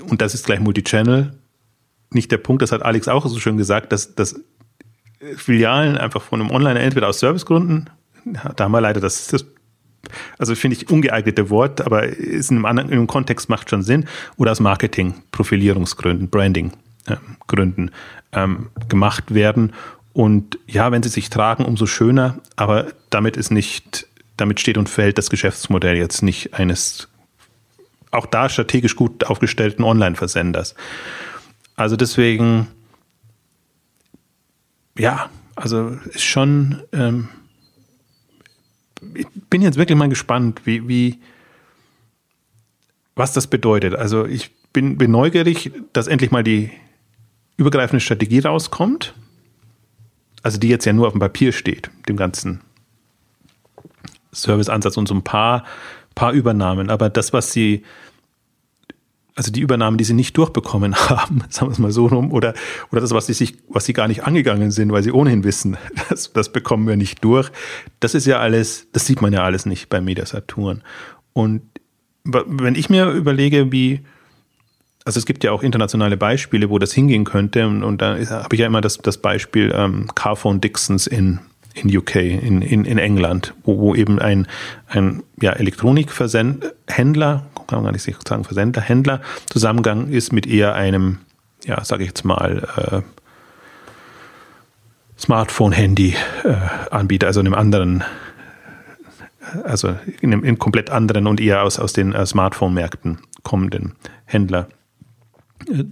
und 0.09 0.21
das 0.21 0.33
ist 0.33 0.45
gleich 0.45 0.59
Multichannel, 0.59 1.37
nicht 2.11 2.31
der 2.31 2.37
Punkt. 2.37 2.61
Das 2.61 2.71
hat 2.71 2.83
Alex 2.83 3.07
auch 3.07 3.25
so 3.25 3.39
schön 3.39 3.57
gesagt, 3.57 3.91
dass, 3.91 4.15
dass 4.15 4.39
Filialen 5.35 5.97
einfach 5.97 6.21
von 6.21 6.41
einem 6.41 6.51
Online 6.51 6.79
entweder 6.79 7.07
aus 7.07 7.19
Servicegründen, 7.19 7.89
da 8.55 8.63
haben 8.63 8.71
wir 8.71 8.81
leider 8.81 9.01
das, 9.01 9.27
das 9.27 9.45
also 10.37 10.55
finde 10.55 10.77
ich 10.77 10.89
ungeeignete 10.89 11.49
Wort, 11.49 11.81
aber 11.81 12.03
ist 12.03 12.51
in 12.51 12.57
einem 12.57 12.65
anderen 12.65 12.89
in 12.89 12.97
einem 12.97 13.07
Kontext 13.07 13.49
macht 13.49 13.69
schon 13.69 13.81
Sinn, 13.81 14.05
oder 14.37 14.51
aus 14.51 14.59
Marketing, 14.59 15.15
Profilierungsgründen, 15.31 16.29
Branding-Gründen 16.29 17.89
äh, 17.89 18.43
ähm, 18.43 18.69
gemacht 18.87 19.33
werden. 19.33 19.73
Und 20.15 20.57
ja, 20.65 20.91
wenn 20.91 21.03
sie 21.03 21.09
sich 21.09 21.29
tragen, 21.29 21.65
umso 21.65 21.85
schöner, 21.85 22.39
aber 22.55 22.87
damit 23.11 23.37
ist 23.37 23.51
nicht, 23.51 24.07
damit 24.37 24.59
steht 24.59 24.77
und 24.77 24.89
fällt 24.89 25.17
das 25.17 25.29
Geschäftsmodell 25.29 25.97
jetzt 25.97 26.23
nicht 26.23 26.53
eines 26.53 27.09
auch 28.11 28.25
da 28.25 28.47
strategisch 28.47 28.95
gut 28.95 29.25
aufgestellten 29.25 29.83
Online-Versenders. 29.83 30.73
Also 31.75 31.97
deswegen 31.97 32.67
ja, 34.97 35.29
also 35.55 35.97
ist 36.13 36.23
schon, 36.23 36.81
ähm, 36.91 37.29
ich 39.13 39.27
bin 39.49 39.61
jetzt 39.61 39.77
wirklich 39.77 39.97
mal 39.97 40.09
gespannt, 40.09 40.61
wie, 40.65 40.87
wie, 40.87 41.19
was 43.15 43.33
das 43.33 43.47
bedeutet. 43.47 43.95
Also 43.95 44.25
ich 44.25 44.51
bin, 44.73 44.97
bin 44.97 45.11
neugierig, 45.11 45.71
dass 45.93 46.07
endlich 46.07 46.31
mal 46.31 46.43
die 46.43 46.71
übergreifende 47.57 48.01
Strategie 48.01 48.39
rauskommt. 48.39 49.13
Also 50.45 50.59
die 50.59 50.69
jetzt 50.69 50.85
ja 50.85 50.93
nur 50.93 51.07
auf 51.07 51.13
dem 51.13 51.19
Papier 51.19 51.51
steht, 51.51 51.89
dem 52.07 52.17
ganzen 52.17 52.61
Serviceansatz 54.31 54.95
und 54.95 55.07
so 55.07 55.15
ein 55.15 55.23
paar, 55.23 55.63
paar 56.13 56.33
Übernahmen. 56.33 56.91
Aber 56.91 57.09
das, 57.09 57.33
was 57.33 57.51
sie 57.51 57.83
also 59.33 59.51
die 59.51 59.61
Übernahmen, 59.61 59.97
die 59.97 60.03
sie 60.03 60.13
nicht 60.13 60.37
durchbekommen 60.37 60.95
haben, 61.09 61.43
sagen 61.49 61.69
wir 61.69 61.71
es 61.71 61.79
mal 61.79 61.91
so 61.91 62.05
rum, 62.05 62.31
oder, 62.31 62.53
oder 62.91 63.01
das, 63.01 63.09
was 63.09 63.25
sie 63.25 63.33
sich, 63.33 63.57
was 63.69 63.85
sie 63.85 63.93
gar 63.93 64.07
nicht 64.07 64.25
angegangen 64.25 64.69
sind, 64.69 64.91
weil 64.91 65.01
sie 65.01 65.11
ohnehin 65.11 65.43
wissen, 65.43 65.77
das, 66.09 66.31
das 66.31 66.51
bekommen 66.51 66.87
wir 66.87 66.95
nicht 66.95 67.23
durch. 67.23 67.49
Das 67.99 68.13
ist 68.13 68.27
ja 68.27 68.37
alles, 68.37 68.85
das 68.91 69.07
sieht 69.07 69.23
man 69.23 69.33
ja 69.33 69.43
alles 69.43 69.65
nicht 69.65 69.89
bei 69.89 69.99
Media 69.99 70.27
Saturn. 70.27 70.83
Und 71.33 71.63
wenn 72.23 72.75
ich 72.75 72.91
mir 72.91 73.09
überlege, 73.09 73.71
wie, 73.71 74.01
also 75.05 75.17
es 75.19 75.25
gibt 75.27 75.43
ja 75.43 75.51
auch 75.51 75.61
internationale 75.61 76.17
Beispiele, 76.17 76.71
wo 76.71 76.79
das 76.79 76.91
hingehen 76.91 77.25
könnte, 77.25 77.67
und, 77.67 77.83
und 77.83 78.01
da 78.01 78.17
habe 78.17 78.55
ich 78.55 78.59
ja 78.59 78.65
immer 78.65 78.81
das, 78.81 78.97
das 78.97 79.19
Beispiel 79.19 79.71
ähm, 79.75 80.09
Carphone 80.15 80.59
Dixons 80.59 81.05
in, 81.05 81.37
in 81.75 81.95
UK, 81.95 82.15
in, 82.15 82.63
in, 82.63 82.85
in 82.85 82.97
England, 82.97 83.53
wo, 83.63 83.77
wo 83.77 83.93
eben 83.93 84.17
ein, 84.17 84.47
ein 84.87 85.21
ja, 85.39 85.51
Elektronikversendhändler, 85.51 87.45
kann 87.67 87.77
man 87.77 87.83
gar 87.83 87.91
nicht 87.91 88.11
sagen 88.27 88.43
Versender, 88.43 88.81
Händler 88.81 89.21
zusammengegangen 89.47 90.11
ist 90.11 90.33
mit 90.33 90.47
eher 90.47 90.73
einem, 90.73 91.19
ja, 91.65 91.85
sage 91.85 92.01
ich 92.03 92.09
jetzt 92.09 92.25
mal, 92.25 92.67
äh, 92.75 93.03
Smartphone-Handy-Anbieter, 95.19 97.25
äh, 97.25 97.27
also 97.27 97.41
einem 97.41 97.53
anderen, 97.53 98.03
also 99.63 99.95
in 100.19 100.33
einem, 100.33 100.43
in 100.43 100.57
komplett 100.57 100.89
anderen 100.89 101.27
und 101.27 101.39
eher 101.39 101.61
aus, 101.61 101.77
aus 101.77 101.93
den 101.93 102.13
äh, 102.13 102.25
Smartphone-Märkten 102.25 103.19
kommenden 103.43 103.91
Händler 104.25 104.67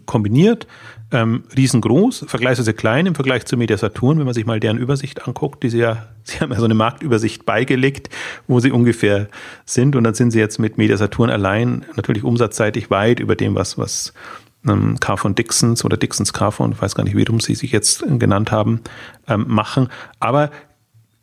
kombiniert. 0.06 0.67
Ähm, 1.12 1.43
riesengroß, 1.56 2.26
vergleichsweise 2.28 2.73
klein 2.73 3.06
im 3.06 3.13
Vergleich 3.13 3.45
zu 3.45 3.56
Media 3.56 3.78
Saturn, 3.78 4.17
wenn 4.17 4.26
man 4.26 4.34
sich 4.34 4.47
mal 4.47 4.60
deren 4.60 4.80
Übersicht 4.80 5.28
anguckt, 5.28 5.62
die 5.62 5.69
sie 5.69 5.78
ja, 5.78 6.08
sie 6.23 6.39
haben 6.39 6.52
ja 6.52 6.58
so 6.58 6.65
eine 6.65 6.73
Marktübersicht 6.73 7.45
beigelegt, 7.45 8.10
wo 8.47 8.60
sie 8.60 8.71
ungefähr 8.71 9.28
sind 9.65 9.95
und 9.95 10.04
dann 10.04 10.15
sind 10.15 10.32
sie 10.32 10.39
jetzt 10.39 10.58
mit 10.60 10.78
Media 10.78 10.97
Saturn 10.97 11.30
allein 11.30 11.86
natürlich 11.95 12.23
umsatzseitig 12.23 12.89
weit 12.89 13.19
über 13.19 13.36
dem, 13.36 13.54
was, 13.54 13.78
was 13.78 14.13
ähm, 14.67 14.99
Carphone 14.99 15.36
Dixons 15.36 15.86
oder 15.86 15.97
Dixons 15.97 16.34
Carphone, 16.34 16.71
ich 16.71 16.82
weiß 16.82 16.95
gar 16.95 17.04
nicht, 17.04 17.15
wie 17.15 17.41
sie 17.41 17.56
sich 17.56 17.71
jetzt 17.71 18.04
genannt 18.19 18.52
haben, 18.52 18.82
ähm, 19.28 19.45
machen. 19.47 19.89
Aber 20.19 20.49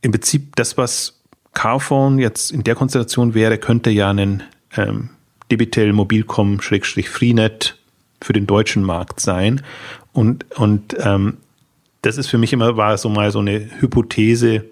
im 0.02 0.12
Prinzip 0.12 0.54
das, 0.56 0.76
was 0.76 1.20
Carphone 1.52 2.18
jetzt 2.18 2.52
in 2.52 2.62
der 2.62 2.74
Konstellation 2.76 3.34
wäre, 3.34 3.58
könnte 3.58 3.90
ja 3.90 4.10
einen 4.10 4.44
ähm, 4.76 5.10
Debitel 5.50 5.92
Mobilcom-Freenet 5.92 7.79
für 8.22 8.32
den 8.32 8.46
deutschen 8.46 8.82
Markt 8.82 9.20
sein. 9.20 9.62
Und, 10.12 10.44
und 10.56 10.96
ähm, 10.98 11.38
das 12.02 12.16
ist 12.16 12.28
für 12.28 12.38
mich 12.38 12.52
immer, 12.52 12.76
war 12.76 12.96
so 12.98 13.08
mal 13.08 13.30
so 13.30 13.40
eine 13.40 13.68
Hypothese, 13.80 14.64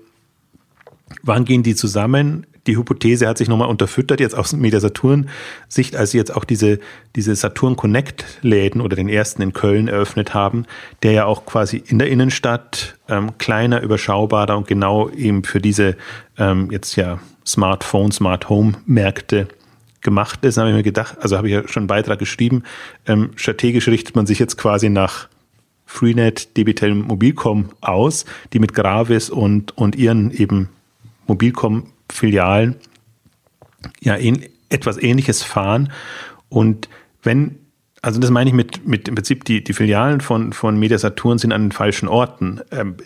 wann 1.23 1.45
gehen 1.45 1.63
die 1.63 1.75
zusammen? 1.75 2.47
Die 2.67 2.77
Hypothese 2.77 3.27
hat 3.27 3.39
sich 3.39 3.49
nochmal 3.49 3.69
unterfüttert, 3.69 4.21
jetzt 4.21 4.35
aus 4.37 4.53
Media 4.53 4.79
Saturn 4.79 5.31
Sicht, 5.69 5.97
als 5.97 6.11
sie 6.11 6.19
jetzt 6.19 6.35
auch 6.35 6.45
diese, 6.45 6.81
diese 7.17 7.35
Saturn 7.35 7.77
Connect 7.77 8.25
Läden 8.43 8.83
oder 8.83 8.95
den 8.95 9.09
ersten 9.09 9.41
in 9.41 9.55
Köln 9.55 9.89
eröffnet 9.89 10.35
haben, 10.35 10.67
der 11.03 11.13
ja 11.13 11.25
auch 11.25 11.47
quasi 11.47 11.83
in 11.87 11.99
der 11.99 12.09
Innenstadt 12.09 12.99
ähm, 13.09 13.39
kleiner, 13.39 13.81
überschaubarer 13.81 14.57
und 14.57 14.67
genau 14.67 15.09
eben 15.11 15.45
für 15.45 15.61
diese 15.61 15.97
ähm, 16.37 16.69
jetzt 16.71 16.97
ja 16.97 17.21
Smartphone, 17.47 18.13
Smart 18.13 18.51
Home 18.51 18.75
Märkte 18.85 19.49
gemacht 20.01 20.45
ist, 20.45 20.59
habe 20.59 20.71
ich 20.71 20.77
mir 20.77 20.83
gedacht, 20.83 21.17
also 21.21 21.37
habe 21.37 21.49
ich 21.49 21.55
ja 21.55 21.69
schon 21.69 21.83
einen 21.83 21.89
Beitrag 21.89 22.19
geschrieben, 22.19 22.63
ähm, 23.07 23.31
strategisch 23.37 23.89
richtet 23.89 24.17
man 24.17 24.27
sich 24.27 24.39
jetzt 24.39 24.57
quasi 24.57 24.89
nach 24.89 25.29
Freenet, 25.87 26.57
Debitel, 26.57 26.95
Mobilcom 26.95 27.71
aus, 27.81 28.27
die 28.53 28.59
mit 28.59 28.75
Gravis 28.75 29.31
und, 29.31 29.77
und 29.77 29.97
ihren 29.97 30.31
eben 30.31 30.69
Mobilcom-Filialen 31.27 32.77
ja 34.01 34.17
ähn, 34.17 34.45
etwas 34.69 35.03
Ähnliches 35.03 35.43
fahren. 35.43 35.91
Und 36.51 36.89
wenn, 37.23 37.57
also 38.03 38.21
das 38.21 38.31
meine 38.31 38.51
ich 38.51 38.55
mit, 38.55 38.87
mit 38.87 39.09
im 39.09 39.15
Prinzip, 39.15 39.45
die, 39.45 39.65
die 39.65 39.73
Filialen 39.73 40.21
von, 40.21 40.53
von 40.53 40.79
Media 40.79 40.99
Saturn 40.99 41.39
sind 41.39 41.53
an 41.53 41.63
den 41.63 41.73
falschen 41.73 42.07
Orten. 42.07 42.61
Ähm, 42.71 42.97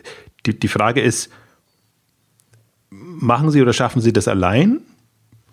die, 0.44 0.58
die 0.58 0.68
Frage 0.68 1.00
ist, 1.00 1.30
machen 2.90 3.50
Sie 3.50 3.62
oder 3.62 3.72
schaffen 3.72 4.02
Sie 4.02 4.12
das 4.12 4.28
allein? 4.28 4.80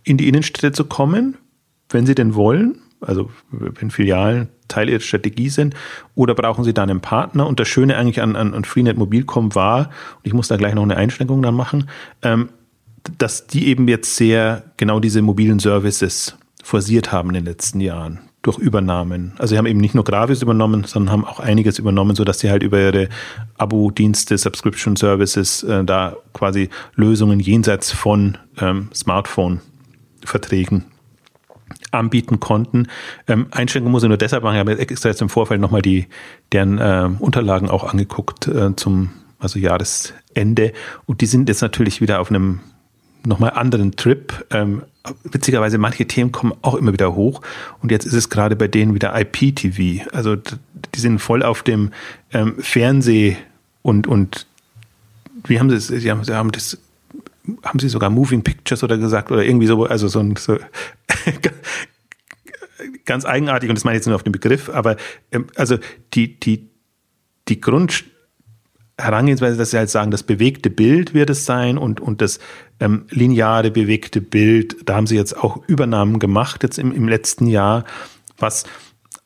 In 0.04 0.18
die 0.18 0.28
Innenstädte 0.28 0.72
zu 0.72 0.86
kommen, 0.86 1.38
wenn 1.90 2.06
sie 2.06 2.16
denn 2.16 2.36
wollen, 2.36 2.82
also 3.02 3.30
wenn 3.52 3.92
Filialen 3.92 4.50
Teil 4.68 4.90
ihrer 4.90 5.00
Strategie 5.00 5.50
sind, 5.50 5.76
oder 6.16 6.36
brauchen 6.36 6.64
sie 6.64 6.74
da 6.74 6.84
einen 6.84 7.02
Partner? 7.02 7.48
Und 7.48 7.60
das 7.60 7.68
Schöne 7.68 7.98
eigentlich 7.98 8.22
an, 8.22 8.36
an, 8.36 8.54
an 8.54 8.64
Freenet 8.64 8.98
Mobilcom 8.98 9.56
war, 9.56 9.90
und 10.18 10.26
ich 10.26 10.34
muss 10.34 10.48
da 10.48 10.58
gleich 10.58 10.76
noch 10.76 10.84
eine 10.84 10.98
Einschränkung 10.98 11.42
dann 11.42 11.56
machen, 11.56 11.90
ähm, 12.22 12.50
dass 13.18 13.48
die 13.48 13.68
eben 13.68 13.88
jetzt 13.88 14.16
sehr 14.16 14.64
genau 14.78 15.00
diese 15.00 15.22
mobilen 15.22 15.60
Services 15.60 16.38
forciert 16.64 17.12
haben 17.12 17.30
in 17.30 17.36
den 17.36 17.46
letzten 17.46 17.80
Jahren 17.82 18.20
durch 18.42 18.58
Übernahmen. 18.58 19.34
Also 19.38 19.54
sie 19.54 19.58
haben 19.58 19.66
eben 19.66 19.80
nicht 19.80 19.96
nur 19.96 20.04
Gravis 20.04 20.42
übernommen, 20.42 20.86
sondern 20.86 21.12
haben 21.12 21.26
auch 21.26 21.40
einiges 21.40 21.78
übernommen, 21.80 22.16
sodass 22.16 22.40
sie 22.40 22.50
halt 22.50 22.64
über 22.64 22.80
ihre 22.80 23.10
Abo-Dienste, 23.58 24.38
Subscription 24.38 24.96
Services 24.96 25.64
äh, 25.64 25.84
da 25.84 26.16
quasi 26.34 26.70
Lösungen 26.96 27.40
jenseits 27.40 27.92
von 27.92 28.38
ähm, 28.60 28.90
Smartphone 28.94 29.62
Verträgen 30.30 30.86
anbieten 31.92 32.40
konnten. 32.40 32.88
Ähm, 33.28 33.48
Einschränkungen 33.52 33.92
muss 33.92 34.04
ich 34.04 34.10
nur 34.10 34.18
deshalb 34.18 34.44
machen. 34.44 34.56
Ich 34.56 34.60
habe 34.60 34.78
extra 34.78 35.10
jetzt 35.10 35.22
im 35.22 35.30
Vorfeld 35.30 35.62
nochmal 35.62 35.82
die, 35.82 36.08
deren 36.52 36.78
äh, 36.78 37.10
Unterlagen 37.20 37.70
auch 37.70 37.84
angeguckt 37.84 38.48
äh, 38.48 38.76
zum 38.76 39.12
also 39.40 39.60
Jahresende. 39.60 40.74
Und 41.06 41.22
die 41.22 41.26
sind 41.26 41.50
jetzt 41.50 41.62
natürlich 41.62 42.02
wieder 42.02 42.20
auf 42.20 42.30
einem 42.30 42.60
nochmal 43.26 43.52
anderen 43.52 43.96
Trip. 43.96 44.46
Ähm, 44.52 44.84
witzigerweise, 45.24 45.78
manche 45.78 46.08
Themen 46.08 46.32
kommen 46.32 46.54
auch 46.62 46.76
immer 46.76 46.94
wieder 46.94 47.16
hoch. 47.16 47.42
Und 47.82 47.92
jetzt 47.92 48.06
ist 48.06 48.14
es 48.14 48.30
gerade 48.30 48.56
bei 48.56 48.68
denen 48.68 48.94
wieder 48.94 49.20
IPTV. 49.20 50.08
Also 50.14 50.36
die 50.36 51.00
sind 51.00 51.20
voll 51.20 51.44
auf 51.44 51.64
dem 51.64 51.92
ähm, 52.34 52.56
Fernseh 52.60 53.38
und, 53.82 54.08
und 54.08 54.46
wie 55.46 55.60
haben 55.60 55.70
sie 55.70 55.78
es, 55.78 55.88
sie 55.88 56.12
haben, 56.12 56.24
sie 56.24 56.36
haben 56.36 56.52
das 56.52 56.78
haben 57.64 57.80
sie 57.80 57.90
sogar 57.90 58.10
Moving 58.10 58.44
Pictures 58.44 58.84
oder 58.84 58.98
gesagt 58.98 59.32
oder 59.32 59.44
irgendwie 59.44 59.68
so, 59.68 59.86
also 59.86 60.08
so 60.08 60.20
ein 60.20 60.36
so 60.36 60.58
ganz 63.06 63.26
eigenartig 63.26 63.70
und 63.70 63.76
das 63.78 63.84
meine 63.84 63.96
ich 63.96 64.00
jetzt 64.00 64.08
nur 64.08 64.16
auf 64.16 64.24
den 64.24 64.32
Begriff, 64.32 64.70
aber 64.70 64.96
ähm, 65.32 65.48
also 65.56 65.78
die, 66.14 66.40
die, 66.40 66.70
die 67.48 67.62
Grund 67.62 68.06
dass 68.98 69.72
sie 69.72 69.78
halt 69.78 69.90
sagen, 69.90 70.12
das 70.12 70.24
bewegte 70.24 70.70
Bild 70.70 71.14
wird 71.14 71.30
es 71.30 71.46
sein 71.46 71.78
und, 71.78 72.02
und 72.02 72.22
das 72.22 72.40
ähm, 72.82 73.06
lineare 73.10 73.72
bewegte 73.72 74.20
Bild, 74.20 74.76
da 74.86 74.96
haben 74.96 75.08
sie 75.08 75.16
jetzt 75.16 75.38
auch 75.38 75.64
Übernahmen 75.68 76.20
gemacht 76.20 76.64
jetzt 76.64 76.78
im, 76.78 76.92
im 76.92 77.08
letzten 77.08 77.48
Jahr, 77.48 77.86
was 78.38 78.66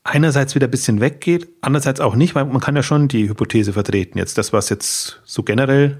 einerseits 0.03 0.53
wieder 0.53 0.67
ein 0.67 0.71
bisschen 0.71 1.01
weggeht, 1.01 1.47
andererseits 1.61 2.01
auch 2.01 2.15
nicht, 2.15 2.35
weil 2.35 2.45
man 2.45 2.61
kann 2.61 2.75
ja 2.75 2.83
schon 2.83 3.07
die 3.07 3.29
Hypothese 3.29 3.73
vertreten. 3.73 4.17
Jetzt 4.17 4.37
das, 4.37 4.53
was 4.53 4.69
jetzt 4.69 5.21
so 5.23 5.43
generell 5.43 5.97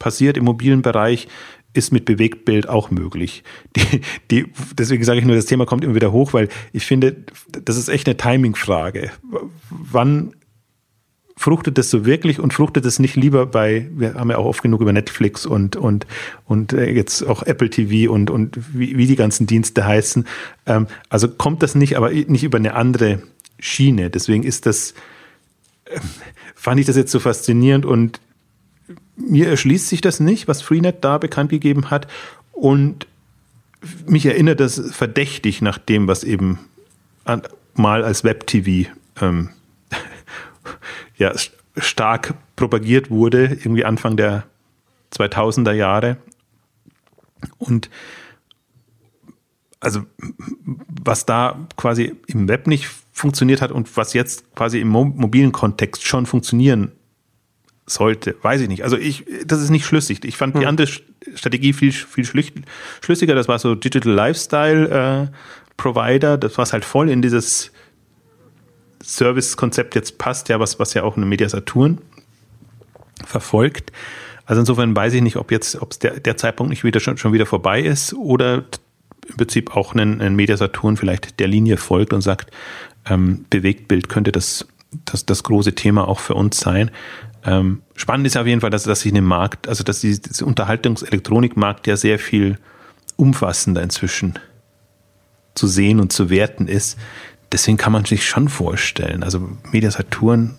passiert 0.00 0.36
im 0.36 0.44
mobilen 0.44 0.82
Bereich, 0.82 1.28
ist 1.72 1.92
mit 1.92 2.04
Bewegtbild 2.04 2.68
auch 2.68 2.90
möglich. 2.90 3.44
Die, 3.76 4.00
die, 4.30 4.52
deswegen 4.76 5.04
sage 5.04 5.20
ich 5.20 5.24
nur, 5.24 5.36
das 5.36 5.46
Thema 5.46 5.66
kommt 5.66 5.84
immer 5.84 5.94
wieder 5.94 6.10
hoch, 6.10 6.32
weil 6.32 6.48
ich 6.72 6.84
finde, 6.84 7.24
das 7.52 7.76
ist 7.76 7.88
echt 7.88 8.08
eine 8.08 8.16
Timing-Frage. 8.16 9.12
Wann 9.70 10.34
fruchtet 11.36 11.78
das 11.78 11.88
so 11.88 12.04
wirklich 12.04 12.38
und 12.38 12.52
fruchtet 12.52 12.84
es 12.84 12.98
nicht 12.98 13.16
lieber 13.16 13.46
bei, 13.46 13.88
wir 13.94 14.14
haben 14.14 14.30
ja 14.30 14.36
auch 14.36 14.44
oft 14.44 14.62
genug 14.62 14.82
über 14.82 14.92
Netflix 14.92 15.46
und, 15.46 15.74
und, 15.74 16.06
und 16.44 16.74
äh, 16.74 16.90
jetzt 16.90 17.22
auch 17.22 17.42
Apple 17.44 17.70
TV 17.70 18.12
und, 18.12 18.30
und 18.30 18.58
wie, 18.78 18.98
wie 18.98 19.06
die 19.06 19.16
ganzen 19.16 19.46
Dienste 19.46 19.86
heißen. 19.86 20.26
Ähm, 20.66 20.86
also 21.08 21.28
kommt 21.28 21.62
das 21.62 21.74
nicht, 21.74 21.96
aber 21.96 22.10
nicht 22.10 22.44
über 22.44 22.58
eine 22.58 22.74
andere 22.74 23.22
Schiene. 23.58 24.10
Deswegen 24.10 24.42
ist 24.42 24.66
das, 24.66 24.92
äh, 25.86 25.98
fand 26.54 26.78
ich 26.78 26.86
das 26.86 26.96
jetzt 26.96 27.12
so 27.12 27.20
faszinierend 27.20 27.86
und 27.86 28.20
mir 29.16 29.48
erschließt 29.48 29.88
sich 29.88 30.00
das 30.00 30.20
nicht, 30.20 30.48
was 30.48 30.62
Freenet 30.62 31.04
da 31.04 31.18
bekannt 31.18 31.50
gegeben 31.50 31.90
hat 31.90 32.06
und 32.52 33.06
mich 34.06 34.26
erinnert 34.26 34.60
das 34.60 34.80
verdächtig 34.92 35.62
nach 35.62 35.78
dem, 35.78 36.08
was 36.08 36.24
eben 36.24 36.58
an, 37.24 37.42
mal 37.74 38.04
als 38.04 38.24
Web-TV 38.24 38.90
ähm, 39.20 39.50
ja, 41.16 41.32
stark 41.76 42.34
propagiert 42.56 43.10
wurde, 43.10 43.44
irgendwie 43.46 43.84
Anfang 43.84 44.16
der 44.16 44.44
2000er 45.14 45.72
Jahre. 45.72 46.18
Und 47.58 47.88
also 49.80 50.02
was 51.02 51.24
da 51.24 51.66
quasi 51.76 52.14
im 52.26 52.48
Web 52.48 52.66
nicht 52.66 52.86
funktioniert 53.12 53.62
hat 53.62 53.72
und 53.72 53.96
was 53.96 54.12
jetzt 54.12 54.54
quasi 54.54 54.80
im 54.80 54.88
mobilen 54.88 55.52
Kontext 55.52 56.06
schon 56.06 56.26
funktionieren 56.26 56.92
sollte, 57.90 58.36
weiß 58.42 58.60
ich 58.62 58.68
nicht. 58.68 58.84
Also 58.84 58.96
ich, 58.96 59.24
das 59.44 59.60
ist 59.60 59.70
nicht 59.70 59.84
schlüssig. 59.84 60.24
Ich 60.24 60.36
fand 60.36 60.54
hm. 60.54 60.60
die 60.60 60.66
andere 60.66 60.88
Strategie 61.34 61.72
viel, 61.72 61.92
viel 61.92 62.24
schlüssiger. 62.24 63.34
Das 63.34 63.48
war 63.48 63.58
so 63.58 63.74
Digital 63.74 64.12
Lifestyle 64.12 65.28
äh, 65.30 65.36
Provider. 65.76 66.38
Das 66.38 66.58
war 66.58 66.66
halt 66.66 66.84
voll 66.84 67.10
in 67.10 67.22
dieses 67.22 67.72
Service-Konzept 69.02 69.94
jetzt 69.94 70.18
passt, 70.18 70.48
ja, 70.48 70.60
was, 70.60 70.78
was 70.78 70.94
ja 70.94 71.02
auch 71.02 71.16
eine 71.16 71.26
Media 71.26 71.48
Saturn 71.48 71.98
verfolgt. 73.24 73.92
Also 74.44 74.60
insofern 74.60 74.94
weiß 74.94 75.14
ich 75.14 75.22
nicht, 75.22 75.36
ob 75.36 75.50
jetzt, 75.50 75.80
ob 75.80 75.98
der, 76.00 76.20
der 76.20 76.36
Zeitpunkt 76.36 76.70
nicht 76.70 76.84
wieder 76.84 77.00
schon, 77.00 77.16
schon 77.16 77.32
wieder 77.32 77.46
vorbei 77.46 77.80
ist 77.80 78.14
oder 78.14 78.64
im 79.28 79.36
Prinzip 79.36 79.76
auch 79.76 79.94
ein, 79.94 80.20
ein 80.20 80.34
Media 80.34 80.56
Saturn 80.56 80.96
vielleicht 80.96 81.38
der 81.40 81.48
Linie 81.48 81.76
folgt 81.76 82.12
und 82.12 82.20
sagt, 82.20 82.50
ähm, 83.08 83.44
Bewegtbild 83.48 84.08
könnte 84.08 84.32
das, 84.32 84.66
das, 85.04 85.24
das 85.24 85.42
große 85.44 85.74
Thema 85.74 86.08
auch 86.08 86.20
für 86.20 86.34
uns 86.34 86.58
sein. 86.58 86.90
Ähm, 87.44 87.82
spannend 87.96 88.26
ist 88.26 88.36
auf 88.36 88.46
jeden 88.46 88.60
Fall, 88.60 88.70
dass, 88.70 88.84
dass 88.84 89.00
sich 89.00 89.12
eine 89.12 89.22
Markt, 89.22 89.68
also 89.68 89.82
dass 89.84 90.00
dieser 90.00 90.46
Unterhaltungselektronikmarkt 90.46 91.86
ja 91.86 91.96
sehr 91.96 92.18
viel 92.18 92.58
umfassender 93.16 93.82
inzwischen 93.82 94.38
zu 95.54 95.66
sehen 95.66 96.00
und 96.00 96.12
zu 96.12 96.30
werten 96.30 96.68
ist 96.68 96.98
deswegen 97.52 97.76
kann 97.76 97.92
man 97.92 98.04
sich 98.04 98.26
schon 98.26 98.48
vorstellen. 98.48 99.22
Also 99.22 99.48
Media 99.72 99.90
Saturn, 99.90 100.56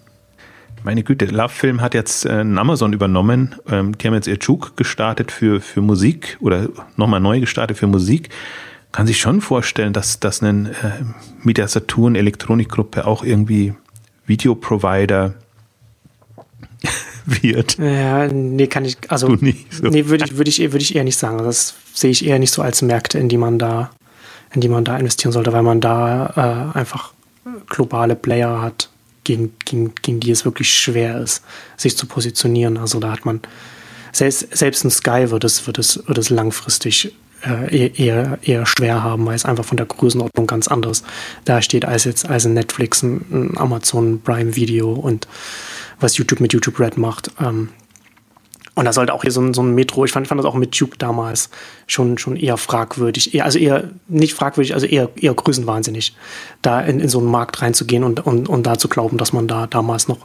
meine 0.83 1.03
Güte, 1.03 1.25
Love 1.25 1.49
Film 1.49 1.81
hat 1.81 1.93
jetzt 1.93 2.25
äh, 2.25 2.41
Amazon 2.41 2.93
übernommen. 2.93 3.55
Ähm, 3.69 3.97
die 3.97 4.07
haben 4.07 4.15
jetzt 4.15 4.27
ihr 4.27 4.37
Juke 4.39 4.71
gestartet 4.75 5.31
für, 5.31 5.61
für 5.61 5.81
Musik 5.81 6.37
oder 6.41 6.69
nochmal 6.97 7.19
neu 7.19 7.39
gestartet 7.39 7.77
für 7.77 7.87
Musik. 7.87 8.29
Kann 8.91 9.07
sich 9.07 9.19
schon 9.19 9.41
vorstellen, 9.41 9.93
dass, 9.93 10.19
dass 10.19 10.41
eine 10.41 10.71
äh, 10.71 11.03
Media 11.43 11.67
Saturn 11.67 12.15
Elektronikgruppe 12.15 13.05
auch 13.05 13.23
irgendwie 13.23 13.73
Videoprovider 14.25 15.35
wird. 17.41 17.77
Ja, 17.77 18.27
nee, 18.27 18.67
kann 18.67 18.85
ich, 18.85 18.97
also, 19.07 19.27
so. 19.27 19.37
nee, 19.39 19.55
würde 20.07 20.25
ich, 20.25 20.37
würde 20.37 20.49
ich, 20.49 20.59
würde 20.59 20.79
ich 20.79 20.95
eher 20.95 21.03
nicht 21.03 21.17
sagen. 21.17 21.37
Das 21.39 21.75
sehe 21.93 22.11
ich 22.11 22.25
eher 22.25 22.39
nicht 22.39 22.51
so 22.51 22.61
als 22.61 22.81
Märkte, 22.81 23.19
in 23.19 23.29
die 23.29 23.37
man 23.37 23.59
da 23.59 23.91
in 24.53 24.61
die 24.61 24.67
man 24.67 24.83
da 24.83 24.97
investieren 24.97 25.31
sollte, 25.31 25.53
weil 25.53 25.63
man 25.63 25.81
da 25.81 26.71
äh, 26.73 26.77
einfach 26.77 27.13
globale 27.67 28.15
Player 28.15 28.61
hat, 28.61 28.89
gegen, 29.23 29.53
gegen, 29.65 29.93
gegen 30.01 30.19
die 30.19 30.31
es 30.31 30.45
wirklich 30.45 30.73
schwer 30.73 31.19
ist, 31.19 31.43
sich 31.77 31.95
zu 31.95 32.05
positionieren. 32.05 32.77
Also 32.77 32.99
da 32.99 33.11
hat 33.11 33.25
man, 33.25 33.39
selbst, 34.11 34.47
selbst 34.55 34.83
in 34.83 34.91
Sky 34.91 35.29
wird 35.29 35.43
es, 35.43 35.67
wird 35.67 35.77
es, 35.77 36.03
wird 36.07 36.17
es 36.17 36.29
langfristig 36.29 37.13
äh, 37.45 37.87
eher, 37.87 38.39
eher 38.41 38.65
schwer 38.65 39.03
haben, 39.03 39.25
weil 39.25 39.35
es 39.35 39.45
einfach 39.45 39.65
von 39.65 39.77
der 39.77 39.85
Größenordnung 39.85 40.47
ganz 40.47 40.67
anders 40.67 41.03
da 41.45 41.61
steht 41.61 41.85
als 41.85 42.03
jetzt 42.03 42.27
als 42.29 42.45
ein 42.45 42.53
Netflix, 42.53 43.01
ein, 43.03 43.25
ein 43.31 43.57
Amazon 43.57 44.21
Prime 44.21 44.55
Video 44.55 44.91
und 44.91 45.27
was 46.01 46.17
YouTube 46.17 46.39
mit 46.39 46.53
YouTube 46.53 46.79
Red 46.79 46.97
macht. 46.97 47.31
Ähm, 47.39 47.69
und 48.73 48.85
da 48.85 48.93
sollte 48.93 49.13
auch 49.13 49.23
hier 49.23 49.31
so 49.31 49.41
ein, 49.41 49.53
so 49.53 49.61
ein 49.61 49.75
Metro, 49.75 50.05
ich 50.05 50.11
fand, 50.11 50.27
fand 50.27 50.39
das 50.39 50.45
auch 50.45 50.55
mit 50.55 50.71
Tube 50.71 50.97
damals 50.97 51.49
schon, 51.87 52.17
schon 52.17 52.37
eher 52.37 52.55
fragwürdig, 52.55 53.33
eher, 53.33 53.43
also 53.43 53.59
eher 53.59 53.89
nicht 54.07 54.33
fragwürdig, 54.33 54.73
also 54.73 54.85
eher, 54.85 55.09
eher 55.19 55.33
größenwahnsinnig, 55.33 56.15
da 56.61 56.79
in, 56.79 57.01
in 57.01 57.09
so 57.09 57.19
einen 57.19 57.27
Markt 57.27 57.61
reinzugehen 57.61 58.03
und, 58.03 58.25
und, 58.25 58.47
und 58.47 58.65
da 58.65 58.77
zu 58.77 58.87
glauben, 58.87 59.17
dass 59.17 59.33
man 59.33 59.47
da 59.47 59.67
damals 59.67 60.07
noch 60.07 60.19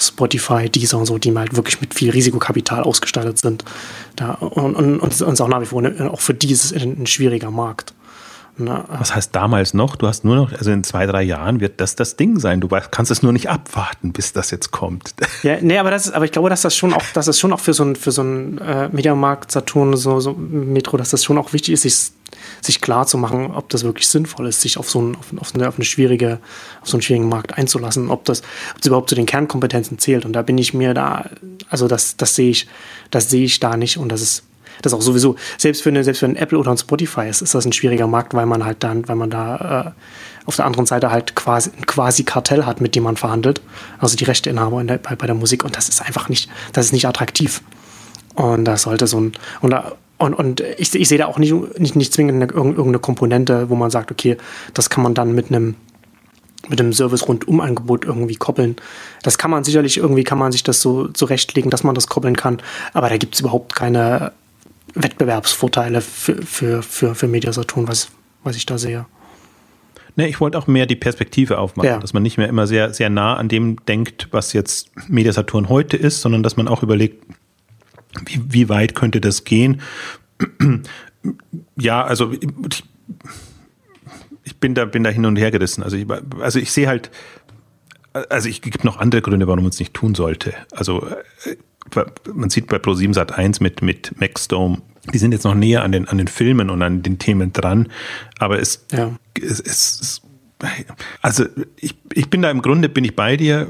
Spotify, 0.00 0.68
Deezer 0.68 0.98
und 0.98 1.06
so, 1.06 1.18
die 1.18 1.36
halt 1.36 1.56
wirklich 1.56 1.80
mit 1.80 1.94
viel 1.94 2.10
Risikokapital 2.10 2.82
ausgestattet 2.82 3.38
sind. 3.38 3.64
Da, 4.16 4.32
und, 4.32 4.74
und, 4.74 5.00
und, 5.00 5.22
und 5.22 5.32
ist 5.32 5.40
auch 5.40 5.48
nach 5.48 5.60
wie 5.60 5.66
vor 5.66 5.84
eine, 5.84 6.10
auch 6.10 6.20
für 6.20 6.34
dieses 6.34 6.72
ein, 6.72 7.02
ein 7.02 7.06
schwieriger 7.06 7.50
Markt. 7.50 7.94
Na, 8.60 8.84
Was 8.88 9.14
heißt 9.14 9.34
damals 9.34 9.72
noch? 9.72 9.94
Du 9.94 10.08
hast 10.08 10.24
nur 10.24 10.34
noch, 10.34 10.52
also 10.52 10.72
in 10.72 10.82
zwei, 10.82 11.06
drei 11.06 11.22
Jahren 11.22 11.60
wird 11.60 11.80
das 11.80 11.94
das 11.94 12.16
Ding 12.16 12.40
sein. 12.40 12.60
Du 12.60 12.68
kannst 12.68 13.10
es 13.12 13.22
nur 13.22 13.32
nicht 13.32 13.48
abwarten, 13.48 14.12
bis 14.12 14.32
das 14.32 14.50
jetzt 14.50 14.70
kommt. 14.72 15.14
Ja, 15.44 15.58
nee, 15.60 15.78
aber 15.78 15.92
das 15.92 16.06
ist, 16.06 16.12
aber 16.12 16.24
ich 16.24 16.32
glaube, 16.32 16.50
dass 16.50 16.62
das 16.62 16.74
schon 16.74 16.92
auch, 16.92 17.02
dass 17.14 17.26
das 17.26 17.38
schon 17.38 17.52
auch 17.52 17.60
für 17.60 17.72
so 17.72 17.84
ein, 17.84 17.94
für 17.94 18.10
so 18.10 18.22
äh, 18.22 18.88
Mediamarkt, 18.88 19.52
Saturn, 19.52 19.96
so, 19.96 20.18
so 20.18 20.32
Metro, 20.32 20.96
dass 20.96 21.10
das 21.10 21.22
schon 21.22 21.38
auch 21.38 21.52
wichtig 21.52 21.74
ist, 21.74 21.82
sich, 21.82 22.10
sich 22.60 22.80
klar 22.80 23.06
zu 23.06 23.18
machen, 23.18 23.52
ob 23.54 23.68
das 23.68 23.84
wirklich 23.84 24.08
sinnvoll 24.08 24.48
ist, 24.48 24.60
sich 24.60 24.78
auf 24.78 24.90
so, 24.90 25.00
ein, 25.00 25.16
auf, 25.16 25.26
auf, 25.38 25.54
eine, 25.54 25.68
auf 25.68 25.76
eine 25.76 25.84
schwierige, 25.84 26.40
auf 26.82 26.88
so 26.88 26.96
einen 26.96 27.02
schwierigen 27.02 27.28
Markt 27.28 27.56
einzulassen, 27.56 28.10
ob 28.10 28.24
das, 28.24 28.40
ob 28.70 28.78
das 28.78 28.86
überhaupt 28.86 29.10
zu 29.10 29.14
den 29.14 29.26
Kernkompetenzen 29.26 30.00
zählt. 30.00 30.24
Und 30.24 30.32
da 30.32 30.42
bin 30.42 30.58
ich 30.58 30.74
mir 30.74 30.92
da, 30.92 31.26
also 31.68 31.86
das, 31.86 32.16
das 32.16 32.34
sehe 32.34 32.50
ich, 32.50 32.66
das 33.12 33.30
sehe 33.30 33.44
ich 33.44 33.60
da 33.60 33.76
nicht 33.76 33.96
und 33.96 34.10
das 34.10 34.22
ist 34.22 34.42
das 34.82 34.94
auch 34.94 35.02
sowieso, 35.02 35.36
selbst 35.56 35.82
für, 35.82 35.88
eine, 35.88 36.04
selbst 36.04 36.20
für 36.20 36.26
ein 36.26 36.36
Apple 36.36 36.58
oder 36.58 36.70
ein 36.70 36.78
Spotify 36.78 37.28
ist, 37.28 37.42
ist 37.42 37.54
das 37.54 37.64
ein 37.64 37.72
schwieriger 37.72 38.06
Markt, 38.06 38.34
weil 38.34 38.46
man 38.46 38.64
halt 38.64 38.82
dann, 38.84 39.08
weil 39.08 39.16
man 39.16 39.30
da 39.30 39.94
äh, 39.94 40.46
auf 40.46 40.56
der 40.56 40.64
anderen 40.64 40.86
Seite 40.86 41.10
halt 41.10 41.34
quasi 41.34 41.70
ein 41.76 41.86
quasi 41.86 42.24
Kartell 42.24 42.64
hat, 42.64 42.80
mit 42.80 42.94
dem 42.94 43.02
man 43.02 43.16
verhandelt. 43.16 43.60
Also 43.98 44.16
die 44.16 44.24
Rechteinhaber 44.24 44.82
der, 44.84 44.98
bei, 44.98 45.14
bei 45.14 45.26
der 45.26 45.34
Musik 45.34 45.64
und 45.64 45.76
das 45.76 45.88
ist 45.88 46.00
einfach 46.00 46.28
nicht, 46.28 46.50
das 46.72 46.86
ist 46.86 46.92
nicht 46.92 47.06
attraktiv. 47.06 47.62
Und 48.34 48.64
das 48.64 48.82
sollte 48.82 49.06
so 49.06 49.20
ein, 49.20 49.32
und, 49.60 49.74
und, 50.18 50.34
und 50.34 50.60
ich, 50.78 50.94
ich 50.94 51.08
sehe 51.08 51.18
da 51.18 51.26
auch 51.26 51.38
nicht, 51.38 51.54
nicht, 51.78 51.96
nicht 51.96 52.12
zwingend 52.12 52.42
eine, 52.42 52.52
irgendeine 52.52 52.98
Komponente, 52.98 53.68
wo 53.68 53.74
man 53.74 53.90
sagt, 53.90 54.10
okay, 54.10 54.36
das 54.74 54.90
kann 54.90 55.02
man 55.02 55.14
dann 55.14 55.34
mit 55.34 55.50
einem 55.50 55.74
mit 56.68 56.78
dem 56.78 56.92
Service-Rundum-Angebot 56.92 58.04
irgendwie 58.04 58.34
koppeln. 58.34 58.76
Das 59.22 59.38
kann 59.38 59.50
man 59.50 59.64
sicherlich, 59.64 59.96
irgendwie 59.96 60.24
kann 60.24 60.38
man 60.38 60.52
sich 60.52 60.62
das 60.62 60.82
so 60.82 61.08
zurechtlegen, 61.08 61.70
dass 61.70 61.84
man 61.84 61.94
das 61.94 62.08
koppeln 62.08 62.36
kann, 62.36 62.60
aber 62.92 63.08
da 63.08 63.16
gibt 63.16 63.34
es 63.34 63.40
überhaupt 63.40 63.74
keine 63.74 64.32
Wettbewerbsvorteile 64.94 66.00
für, 66.00 66.42
für, 66.42 66.82
für, 66.82 67.14
für 67.14 67.28
Mediasaturn, 67.28 67.88
was, 67.88 68.10
was 68.44 68.56
ich 68.56 68.66
da 68.66 68.78
sehe. 68.78 69.06
Ne, 70.16 70.28
ich 70.28 70.40
wollte 70.40 70.58
auch 70.58 70.66
mehr 70.66 70.86
die 70.86 70.96
Perspektive 70.96 71.58
aufmachen, 71.58 71.90
ja. 71.90 71.98
dass 71.98 72.12
man 72.12 72.24
nicht 72.24 72.38
mehr 72.38 72.48
immer 72.48 72.66
sehr, 72.66 72.92
sehr 72.92 73.08
nah 73.08 73.36
an 73.36 73.48
dem 73.48 73.84
denkt, 73.86 74.28
was 74.32 74.52
jetzt 74.52 74.90
Mediasaturn 75.08 75.68
heute 75.68 75.96
ist, 75.96 76.22
sondern 76.22 76.42
dass 76.42 76.56
man 76.56 76.66
auch 76.66 76.82
überlegt, 76.82 77.24
wie, 78.24 78.40
wie 78.48 78.68
weit 78.68 78.96
könnte 78.96 79.20
das 79.20 79.44
gehen. 79.44 79.80
ja, 81.76 82.04
also 82.04 82.32
ich, 82.32 82.82
ich, 84.42 84.56
bin 84.56 84.74
da, 84.74 84.86
bin 84.86 85.04
da 85.04 85.10
hin 85.10 85.24
und 85.24 85.36
her 85.36 85.52
gerissen. 85.52 85.84
Also 85.84 85.96
ich, 85.96 86.06
also 86.40 86.58
ich 86.58 86.72
sehe 86.72 86.88
halt, 86.88 87.12
also 88.12 88.48
es 88.48 88.60
gibt 88.60 88.82
noch 88.84 88.96
andere 88.96 89.22
Gründe, 89.22 89.46
warum 89.46 89.62
man 89.62 89.70
es 89.70 89.78
nicht 89.78 89.94
tun 89.94 90.14
sollte. 90.14 90.54
Also 90.72 91.06
äh, 91.44 91.56
man 92.32 92.50
sieht 92.50 92.66
bei 92.66 92.76
Pro7 92.76 93.14
Sat 93.14 93.32
1 93.32 93.60
mit, 93.60 93.82
mit 93.82 94.20
Maxdome, 94.20 94.78
die 95.12 95.18
sind 95.18 95.32
jetzt 95.32 95.44
noch 95.44 95.54
näher 95.54 95.82
an 95.82 95.92
den, 95.92 96.08
an 96.08 96.18
den 96.18 96.28
Filmen 96.28 96.70
und 96.70 96.82
an 96.82 97.02
den 97.02 97.18
Themen 97.18 97.52
dran, 97.52 97.88
aber 98.38 98.58
es, 98.58 98.86
ja. 98.92 99.16
es, 99.40 99.60
es, 99.60 100.22
also 101.22 101.44
ich, 101.76 101.96
ich 102.12 102.30
bin 102.30 102.42
da 102.42 102.50
im 102.50 102.62
Grunde, 102.62 102.88
bin 102.88 103.04
ich 103.04 103.14
bei 103.14 103.36
dir. 103.36 103.68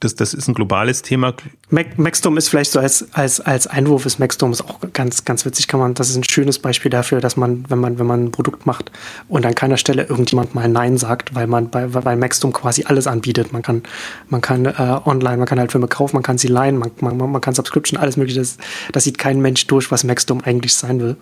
Das, 0.00 0.14
das 0.14 0.32
ist 0.32 0.48
ein 0.48 0.54
globales 0.54 1.02
Thema. 1.02 1.34
Maxdom 1.70 2.36
ist 2.36 2.48
vielleicht 2.48 2.70
so 2.70 2.78
als, 2.78 3.06
als, 3.12 3.40
als 3.40 3.66
Einwurf 3.66 4.06
ist 4.06 4.18
Maxdom 4.18 4.52
ist 4.52 4.62
auch 4.62 4.80
ganz, 4.92 5.24
ganz 5.24 5.44
witzig, 5.44 5.66
kann 5.66 5.80
man, 5.80 5.94
das 5.94 6.10
ist 6.10 6.16
ein 6.16 6.24
schönes 6.24 6.58
Beispiel 6.58 6.90
dafür, 6.90 7.20
dass 7.20 7.36
man, 7.36 7.64
wenn 7.68 7.78
man, 7.78 7.98
wenn 7.98 8.06
man 8.06 8.24
ein 8.26 8.30
Produkt 8.30 8.64
macht 8.64 8.92
und 9.28 9.44
an 9.44 9.54
keiner 9.54 9.76
Stelle 9.76 10.04
irgendjemand 10.04 10.54
mal 10.54 10.68
Nein 10.68 10.98
sagt, 10.98 11.34
weil 11.34 11.46
man 11.46 11.70
bei, 11.70 11.92
weil 11.92 12.16
Maxdom 12.16 12.52
quasi 12.52 12.84
alles 12.84 13.06
anbietet. 13.06 13.52
Man 13.52 13.62
kann, 13.62 13.82
man 14.28 14.40
kann 14.40 14.66
äh, 14.66 15.00
online, 15.04 15.38
man 15.38 15.46
kann 15.46 15.58
halt 15.58 15.72
Filme 15.72 15.88
kaufen, 15.88 16.16
man 16.16 16.22
kann 16.22 16.38
sie 16.38 16.48
leihen, 16.48 16.78
man, 16.78 16.92
man, 17.00 17.16
man 17.16 17.40
kann 17.40 17.54
Subscription, 17.54 17.98
alles 17.98 18.16
mögliche. 18.16 18.38
Das, 18.38 18.56
das 18.92 19.04
sieht 19.04 19.18
kein 19.18 19.40
Mensch 19.40 19.66
durch, 19.66 19.90
was 19.90 20.04
Maxdom 20.04 20.42
eigentlich 20.44 20.74
sein 20.74 21.00
will. 21.00 21.16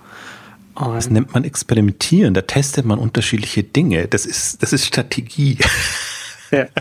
Das 0.75 1.09
nennt 1.09 1.33
man 1.33 1.45
Experimentieren, 1.45 2.35
da 2.35 2.43
testet 2.43 2.85
man 2.85 2.99
unterschiedliche 2.99 3.63
Dinge. 3.63 4.09
Das 4.09 4.27
ist, 4.27 4.63
das 4.63 4.75
ist 4.75 4.85
Strategie. 4.85 5.59
Ja. 6.51 6.67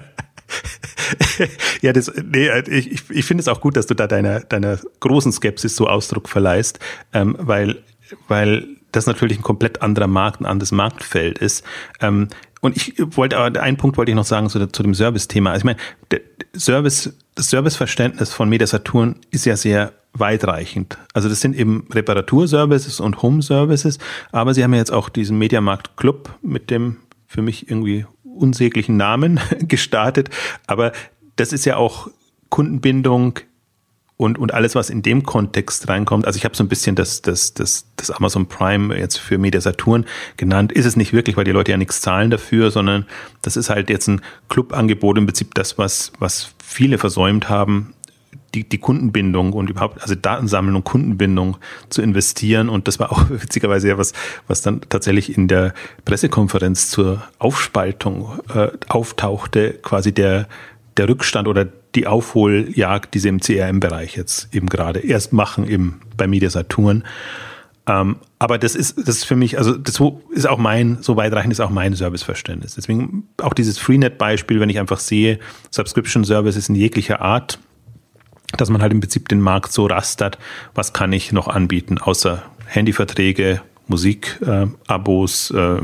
ja, 1.82 1.94
das, 1.94 2.12
nee, 2.24 2.50
ich, 2.68 2.92
ich, 2.92 3.10
ich 3.10 3.26
finde 3.26 3.42
es 3.42 3.48
auch 3.48 3.62
gut, 3.62 3.78
dass 3.78 3.88
du 3.88 3.94
da 3.94 4.08
deiner, 4.08 4.42
deiner 4.42 4.80
großen 5.00 5.32
Skepsis 5.32 5.76
so 5.76 5.88
Ausdruck 5.88 6.30
verleihst, 6.30 6.80
ähm, 7.14 7.36
weil, 7.40 7.84
weil 8.28 8.68
das 8.92 9.08
natürlich 9.08 9.40
ein 9.40 9.44
komplett 9.44 9.82
anderer 9.82 10.08
Markt, 10.08 10.42
ein 10.42 10.46
anderes 10.46 10.72
Marktfeld 10.72 11.40
ist. 11.40 11.64
Ähm, 12.02 12.30
und 12.62 12.78
ich 12.78 12.96
wollte 12.98 13.38
aber, 13.38 13.62
einen 13.62 13.78
Punkt 13.78 13.98
wollte 13.98 14.12
ich 14.12 14.16
noch 14.16 14.26
sagen 14.26 14.50
zu, 14.50 14.66
zu 14.68 14.84
dem 14.84 14.96
Service-Thema. 14.96 15.52
Also 15.52 15.60
ich 15.60 15.66
meine, 15.66 15.80
der 16.12 16.22
Service, 16.58 17.14
das 17.36 17.50
Serviceverständnis 17.50 18.34
von 18.34 18.50
Media 18.50 18.66
Saturn 18.66 19.18
ist 19.32 19.46
ja 19.46 19.56
sehr 19.56 19.94
weitreichend. 20.14 20.98
Also 21.14 21.30
das 21.30 21.42
sind 21.42 21.56
eben 21.56 21.88
Reparaturservices 21.92 23.00
und 23.00 23.22
Home-Services, 23.22 24.00
aber 24.32 24.54
sie 24.54 24.64
haben 24.64 24.74
ja 24.74 24.80
jetzt 24.80 24.94
auch 24.94 25.10
diesen 25.10 25.38
Mediamarkt 25.38 25.98
Club 25.98 26.34
mit 26.42 26.72
dem 26.72 26.98
für 27.28 27.42
mich 27.42 27.70
irgendwie 27.70 28.06
unsäglichen 28.36 28.98
Namen 28.98 29.40
gestartet. 29.60 30.30
Aber 30.68 30.92
das 31.36 31.54
ist 31.54 31.66
ja 31.66 31.78
auch 31.78 32.10
Kundenbindung 32.50 33.40
und, 34.18 34.38
und 34.38 34.54
alles, 34.54 34.76
was 34.76 34.90
in 34.90 35.02
dem 35.02 35.24
Kontext 35.24 35.90
reinkommt. 35.90 36.26
Also 36.26 36.38
ich 36.38 36.46
habe 36.46 36.56
so 36.56 36.64
ein 36.64 36.70
bisschen 36.70 36.96
das, 36.96 37.22
das, 37.22 37.54
das, 37.54 37.88
das 37.98 38.12
Amazon 38.12 38.48
Prime 38.48 38.98
jetzt 38.98 39.18
für 39.18 39.38
Media 39.38 39.60
Saturn 39.60 40.06
genannt. 40.38 40.72
Ist 40.72 40.86
es 40.86 40.96
nicht 40.96 41.12
wirklich, 41.12 41.36
weil 41.36 41.44
die 41.44 41.52
Leute 41.52 41.72
ja 41.72 41.78
nichts 41.78 42.00
zahlen 42.00 42.32
dafür, 42.32 42.72
sondern 42.72 43.06
das 43.42 43.58
ist 43.58 43.70
halt 43.70 43.90
jetzt 43.90 44.08
ein 44.08 44.22
Clubangebot 44.48 45.18
im 45.18 45.26
Prinzip 45.26 45.54
das, 45.56 45.78
was, 45.78 46.14
was 46.20 46.54
viele 46.64 46.98
versäumt 46.98 47.50
haben, 47.50 47.94
die, 48.54 48.68
die 48.68 48.78
Kundenbindung 48.78 49.54
und 49.54 49.70
überhaupt, 49.70 50.02
also 50.02 50.16
Datensammlung 50.16 50.78
und 50.78 50.84
Kundenbindung 50.84 51.58
zu 51.90 52.02
investieren. 52.02 52.70
Und 52.70 52.88
das 52.88 53.00
war 53.00 53.12
auch 53.12 53.26
witzigerweise 53.30 53.90
ja 53.90 53.98
was, 53.98 54.14
was 54.48 54.62
dann 54.62 54.82
tatsächlich 54.90 55.38
in 55.38 55.48
der 55.48 55.74
Pressekonferenz 56.06 56.90
zur 56.90 57.24
Aufspaltung 57.40 58.40
äh, 58.54 58.70
auftauchte, 58.88 59.74
quasi 59.82 60.14
der, 60.14 60.48
der 60.98 61.10
Rückstand 61.10 61.48
oder 61.48 61.68
die 61.96 62.08
Aufholjagd, 62.08 63.14
die 63.14 63.20
sie 63.20 63.30
im 63.30 63.40
CRM-Bereich 63.40 64.16
jetzt 64.16 64.54
eben 64.54 64.68
gerade 64.68 65.00
erst 65.00 65.34
machen 65.34 65.66
im, 65.66 65.96
bei 66.18 66.28
Media 66.28 66.50
Saturn. 66.50 67.04
Ähm, 67.88 68.18
aber 68.40 68.58
das 68.58 68.76
ist, 68.76 68.98
das 68.98 69.18
ist 69.18 69.26
für 69.26 69.36
mich, 69.36 69.58
also 69.58 69.78
das 69.78 70.02
ist 70.32 70.48
auch 70.48 70.58
mein, 70.58 70.98
so 71.02 71.16
weitreichend 71.16 71.54
ist 71.54 71.60
auch 71.60 71.70
mein 71.70 71.94
Serviceverständnis. 71.94 72.76
Deswegen 72.76 73.28
auch 73.42 73.54
dieses 73.54 73.78
Freenet-Beispiel, 73.78 74.60
wenn 74.60 74.70
ich 74.70 74.80
einfach 74.80 75.00
sehe, 75.00 75.40
Subscription 75.70 76.24
Services 76.24 76.68
in 76.68 76.76
jeglicher 76.76 77.22
Art, 77.22 77.60
dass 78.58 78.70
man 78.70 78.82
halt 78.82 78.92
im 78.92 79.00
Prinzip 79.00 79.30
den 79.30 79.42
Markt 79.42 79.72
so 79.72 79.86
rastert, 79.86 80.38
was 80.74 80.94
kann 80.94 81.14
ich 81.14 81.32
noch 81.32 81.48
anbieten, 81.48 81.98
außer 81.98 82.44
Handyverträge, 82.66 83.62
Musik-Abos, 83.88 85.52
äh, 85.52 85.58
äh, 85.58 85.82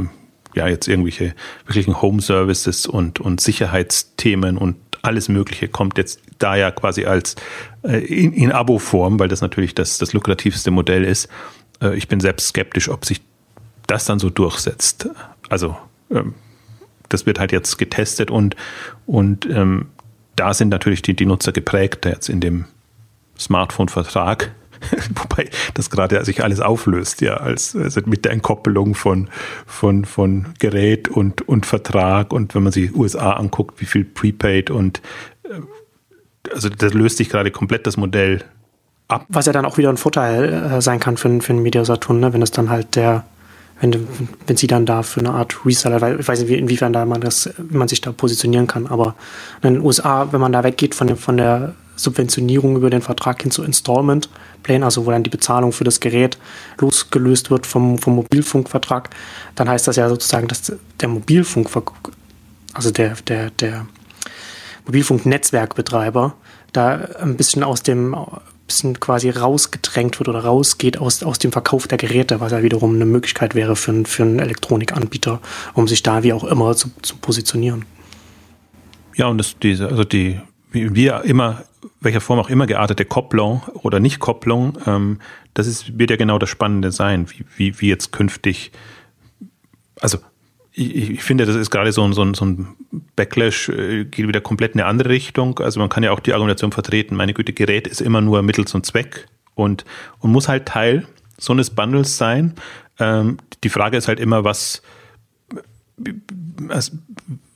ja, 0.53 0.67
jetzt 0.67 0.88
irgendwelche 0.88 1.34
wirklichen 1.65 2.01
Home-Services 2.01 2.86
und, 2.86 3.19
und 3.19 3.39
Sicherheitsthemen 3.39 4.57
und 4.57 4.76
alles 5.01 5.30
Mögliche 5.30 5.67
kommt 5.67 5.97
jetzt 5.97 6.19
da 6.39 6.55
ja 6.55 6.72
quasi 6.72 7.05
als 7.05 7.36
äh, 7.84 7.97
in, 7.97 8.34
in 8.34 8.51
Abo-Form, 8.51 9.19
weil 9.19 9.28
das 9.28 9.41
natürlich 9.41 9.74
das, 9.76 9.97
das 9.97 10.13
lukrativste 10.13 10.72
Modell 10.72 11.03
ist. 11.03 11.30
Äh, 11.82 11.95
ich 11.95 12.07
bin 12.07 12.19
selbst 12.19 12.49
skeptisch, 12.49 12.89
ob 12.89 13.05
sich 13.05 13.22
das 13.88 14.05
dann 14.05 14.19
so 14.19 14.30
durchsetzt. 14.30 15.09
Also 15.49 15.78
ähm, 16.09 16.36
das 17.09 17.26
wird 17.26 17.39
halt 17.39 17.51
jetzt 17.51 17.78
getestet 17.78 18.32
und, 18.32 18.55
und 19.05 19.45
ähm, 19.47 19.88
da 20.36 20.53
sind 20.53 20.69
natürlich 20.69 21.01
die, 21.01 21.15
die 21.15 21.25
Nutzer 21.25 21.51
geprägt 21.51 22.05
jetzt 22.05 22.29
in 22.29 22.39
dem 22.39 22.65
Smartphone-Vertrag, 23.38 24.51
wobei 25.15 25.49
das 25.73 25.89
gerade 25.89 26.23
sich 26.25 26.43
alles 26.43 26.59
auflöst, 26.59 27.21
ja, 27.21 27.38
als 27.38 27.75
also 27.75 28.01
mit 28.05 28.25
der 28.25 28.32
Entkoppelung 28.32 28.95
von, 28.95 29.29
von, 29.65 30.05
von 30.05 30.53
Gerät 30.59 31.07
und, 31.09 31.47
und 31.47 31.65
Vertrag 31.65 32.34
und 32.34 32.55
wenn 32.55 32.63
man 32.63 32.71
sich 32.71 32.95
USA 32.95 33.34
anguckt, 33.34 33.82
wie 33.82 33.86
viel 33.86 34.05
Prepaid 34.05 34.69
und 34.69 35.01
äh, 35.43 35.59
also 36.51 36.69
das 36.69 36.93
löst 36.93 37.17
sich 37.17 37.29
gerade 37.29 37.51
komplett 37.51 37.86
das 37.86 37.97
Modell 37.97 38.43
ab. 39.07 39.25
Was 39.29 39.45
ja 39.45 39.53
dann 39.53 39.65
auch 39.65 39.77
wieder 39.77 39.89
ein 39.89 39.97
Vorteil 39.97 40.51
äh, 40.51 40.82
sein 40.82 40.99
kann 40.99 41.17
für, 41.17 41.41
für 41.41 41.53
einen 41.53 41.61
Mediasaturn, 41.61 42.19
ne? 42.19 42.34
wenn 42.34 42.41
es 42.41 42.51
dann 42.51 42.69
halt 42.69 42.95
der 42.95 43.25
wenn, 43.82 44.07
wenn 44.47 44.57
sie 44.57 44.67
dann 44.67 44.86
da 44.86 45.03
für 45.03 45.19
eine 45.19 45.32
Art 45.32 45.65
Reseller, 45.65 46.01
weil 46.01 46.19
ich 46.19 46.27
weiß 46.27 46.41
nicht, 46.41 46.51
inwiefern 46.51 46.93
da 46.93 47.03
man 47.05 47.19
das, 47.19 47.49
man 47.69 47.88
sich 47.88 47.99
da 47.99 48.11
positionieren 48.11 48.67
kann, 48.67 48.88
aber 48.88 49.15
in 49.63 49.73
den 49.73 49.84
USA, 49.84 50.32
wenn 50.32 50.39
man 50.39 50.53
da 50.53 50.63
weggeht 50.63 50.95
von, 50.95 51.17
von 51.17 51.38
der 51.38 51.73
Subventionierung 51.95 52.75
über 52.75 52.89
den 52.89 53.01
Vertrag 53.01 53.41
hin 53.41 53.51
zu 53.51 53.63
Installment 53.63 54.29
Plan, 54.63 54.84
also 54.84 55.05
wo 55.05 55.11
dann 55.11 55.23
die 55.23 55.29
Bezahlung 55.29 55.71
für 55.71 55.84
das 55.84 55.99
Gerät 55.99 56.38
losgelöst 56.79 57.49
wird 57.49 57.65
vom, 57.65 57.97
vom 57.97 58.15
Mobilfunkvertrag, 58.15 59.09
dann 59.55 59.67
heißt 59.67 59.88
das 59.88 59.95
ja 59.95 60.07
sozusagen, 60.07 60.47
dass 60.47 60.71
der 60.99 61.07
Mobilfunk, 61.07 61.69
also 62.73 62.91
der, 62.91 63.15
der, 63.27 63.49
der 63.49 63.88
Mobilfunknetzwerkbetreiber 64.86 66.36
da 66.73 66.95
ein 67.19 67.36
bisschen 67.36 67.63
aus 67.63 67.84
dem 67.84 68.15
bisschen 68.72 68.99
quasi 68.99 69.30
rausgedrängt 69.30 70.17
wird 70.19 70.30
oder 70.30 70.45
rausgeht 70.45 70.97
aus, 70.97 71.24
aus 71.24 71.39
dem 71.39 71.51
Verkauf 71.51 71.88
der 71.88 71.97
Geräte, 71.97 72.39
was 72.39 72.53
ja 72.53 72.63
wiederum 72.63 72.95
eine 72.95 73.05
Möglichkeit 73.05 73.53
wäre 73.53 73.76
für, 73.76 74.05
für 74.05 74.24
einen 74.24 74.39
Elektronikanbieter, 74.39 75.41
um 75.74 75.88
sich 75.88 76.03
da 76.03 76.24
wie 76.24 76.32
auch 76.32 76.45
immer 76.45 76.76
zu, 76.76 76.89
zu 77.01 77.17
positionieren. 77.17 77.86
Ja, 79.15 79.28
und 79.28 79.38
das, 79.38 79.57
diese, 79.59 79.89
also 79.89 80.05
die, 80.05 80.39
wie 80.72 80.95
wir 80.95 81.24
immer, 81.26 81.65
welcher 81.99 82.22
Form 82.22 82.39
auch 82.39 82.49
immer 82.49 82.65
geartete 82.65 83.03
Kopplung 83.03 83.61
oder 83.84 83.99
Nicht-Kopplung, 83.99 84.78
ähm, 84.86 85.19
das 85.53 85.67
ist, 85.67 85.99
wird 85.99 86.09
ja 86.09 86.15
genau 86.15 86.39
das 86.39 86.49
Spannende 86.49 86.93
sein, 86.93 87.30
wie, 87.30 87.43
wie, 87.57 87.82
wie 87.82 87.89
jetzt 87.89 88.13
künftig, 88.13 88.72
also 89.99 90.17
ich, 90.74 91.11
ich, 91.11 91.24
finde, 91.24 91.45
das 91.45 91.55
ist 91.55 91.69
gerade 91.69 91.91
so 91.91 92.03
ein, 92.03 92.13
so 92.13 92.24
ein, 92.24 92.34
so 92.34 92.45
ein 92.45 92.76
Backlash, 93.15 93.69
äh, 93.69 94.05
geht 94.05 94.28
wieder 94.28 94.41
komplett 94.41 94.74
in 94.74 94.80
eine 94.80 94.89
andere 94.89 95.09
Richtung. 95.09 95.59
Also 95.59 95.80
man 95.80 95.89
kann 95.89 96.03
ja 96.03 96.11
auch 96.11 96.19
die 96.19 96.34
Argumentation 96.34 96.72
vertreten, 96.72 97.15
meine 97.15 97.34
Güte, 97.34 97.53
Gerät 97.53 97.88
ist 97.88 98.01
immer 98.01 98.22
nur 98.22 98.41
Mittel 98.41 98.65
zum 98.65 98.84
Zweck 98.84 99.28
und, 99.55 99.86
und 100.19 100.32
muss 100.32 100.47
halt 100.47 100.65
Teil 100.65 101.07
so 101.38 101.53
eines 101.53 101.72
Bundles 101.72 102.17
sein. 102.17 102.53
Ähm, 102.99 103.38
die 103.63 103.69
Frage 103.69 103.97
ist 103.97 104.07
halt 104.07 104.19
immer, 104.19 104.43
was, 104.43 104.82
was, 105.97 106.91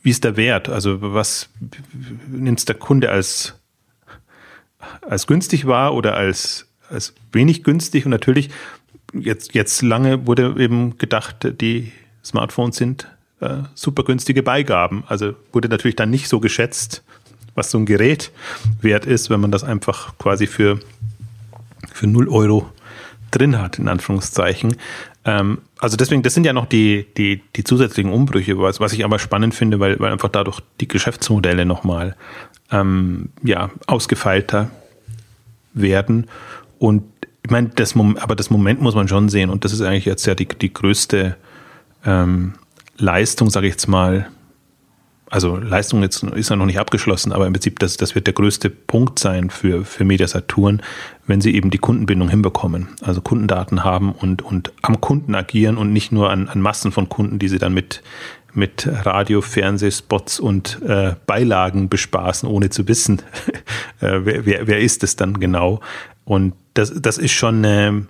wie 0.04 0.10
ist 0.10 0.24
der 0.24 0.36
Wert? 0.36 0.68
Also 0.70 0.98
was 1.02 1.50
nimmt 2.28 2.68
der 2.68 2.76
Kunde 2.76 3.12
als, 3.12 3.56
als 5.02 5.26
günstig 5.26 5.68
wahr 5.68 5.94
oder 5.94 6.16
als, 6.16 6.68
als 6.90 7.14
wenig 7.32 7.64
günstig? 7.64 8.06
Und 8.06 8.12
natürlich, 8.12 8.50
jetzt, 9.14 9.54
jetzt 9.54 9.82
lange 9.82 10.28
wurde 10.28 10.56
eben 10.58 10.98
gedacht, 10.98 11.48
die 11.62 11.92
Smartphones 12.26 12.76
sind 12.76 13.08
äh, 13.40 13.60
super 13.76 14.04
günstige 14.04 14.44
Beigaben. 14.44 15.04
Also 15.08 15.34
wurde 15.54 15.70
natürlich 15.70 15.96
dann 15.96 16.10
nicht 16.10 16.28
so 16.28 16.40
geschätzt, 16.40 17.04
was 17.54 17.72
so 17.72 17.78
ein 17.78 17.86
Gerät 17.86 18.32
wert 18.82 19.06
ist, 19.06 19.30
wenn 19.30 19.40
man 19.40 19.52
das 19.52 19.64
einfach 19.64 20.18
quasi 20.18 20.48
für, 20.48 20.80
für 21.94 22.08
0 22.08 22.28
Euro 22.30 22.70
drin 23.32 23.60
hat, 23.60 23.80
in 23.80 23.88
Anführungszeichen. 23.88 24.76
Ähm, 25.26 25.60
also 25.80 25.98
deswegen, 25.98 26.24
das 26.24 26.34
sind 26.34 26.46
ja 26.46 26.54
noch 26.54 26.66
die, 26.66 27.06
die, 27.18 27.42
die 27.56 27.64
zusätzlichen 27.64 28.12
Umbrüche, 28.12 28.58
was, 28.60 28.80
was 28.80 28.94
ich 28.94 29.06
aber 29.06 29.20
spannend 29.20 29.56
finde, 29.56 29.80
weil, 29.80 30.00
weil 30.00 30.12
einfach 30.12 30.30
dadurch 30.30 30.62
die 30.80 30.88
Geschäftsmodelle 30.88 31.66
nochmal 31.66 32.16
ähm, 32.72 33.30
ja, 33.44 33.72
ausgefeilter 33.88 34.72
werden. 35.74 36.28
Und 36.80 37.04
ich 37.44 37.52
meine, 37.52 37.70
das, 37.70 37.96
aber 37.96 38.36
das 38.36 38.50
Moment 38.50 38.82
muss 38.82 38.96
man 38.96 39.08
schon 39.08 39.30
sehen 39.30 39.50
und 39.50 39.66
das 39.66 39.74
ist 39.74 39.82
eigentlich 39.82 40.06
jetzt 40.06 40.26
ja 40.26 40.36
die, 40.36 40.48
die 40.48 40.74
größte 40.74 41.36
ähm, 42.06 42.54
Leistung, 42.98 43.50
sage 43.50 43.68
ich 43.68 43.74
jetzt 43.74 43.88
mal, 43.88 44.28
also 45.30 45.58
Leistung 45.58 46.02
jetzt 46.02 46.24
ist 46.24 46.50
ja 46.50 46.56
noch 46.56 46.66
nicht 46.66 46.80
abgeschlossen, 46.80 47.32
aber 47.32 47.48
im 47.48 47.54
Prinzip 47.54 47.80
das, 47.80 47.98
das 47.98 48.16
wird 48.16 48.28
der 48.28 48.34
größte 48.34 48.70
Punkt 48.70 49.20
sein 49.20 49.50
für, 49.50 49.84
für 49.84 50.06
Media 50.06 50.28
Saturn, 50.28 50.82
wenn 51.26 51.42
sie 51.42 51.56
eben 51.56 51.72
die 51.72 51.78
Kundenbindung 51.78 52.30
hinbekommen. 52.30 52.90
Also 53.02 53.22
Kundendaten 53.22 53.84
haben 53.84 54.12
und, 54.12 54.44
und 54.44 54.72
am 54.82 55.02
Kunden 55.02 55.34
agieren 55.36 55.78
und 55.78 55.92
nicht 55.92 56.12
nur 56.12 56.30
an, 56.30 56.48
an 56.48 56.62
Massen 56.62 56.92
von 56.92 57.10
Kunden, 57.10 57.40
die 57.40 57.48
sie 57.48 57.58
dann 57.58 57.74
mit, 57.74 58.04
mit 58.54 58.88
Radio, 58.88 59.42
Fernsehspots 59.42 60.40
und 60.40 60.82
äh, 60.84 61.16
Beilagen 61.26 61.90
bespaßen, 61.90 62.48
ohne 62.48 62.70
zu 62.70 62.88
wissen, 62.88 63.22
äh, 64.02 64.20
wer, 64.24 64.46
wer, 64.46 64.68
wer 64.68 64.80
ist 64.80 65.04
es 65.04 65.16
dann 65.16 65.40
genau. 65.40 65.82
Und 66.24 66.54
das, 66.76 66.94
das 67.02 67.18
ist 67.18 67.34
schon 67.34 67.66
eine, 67.66 68.08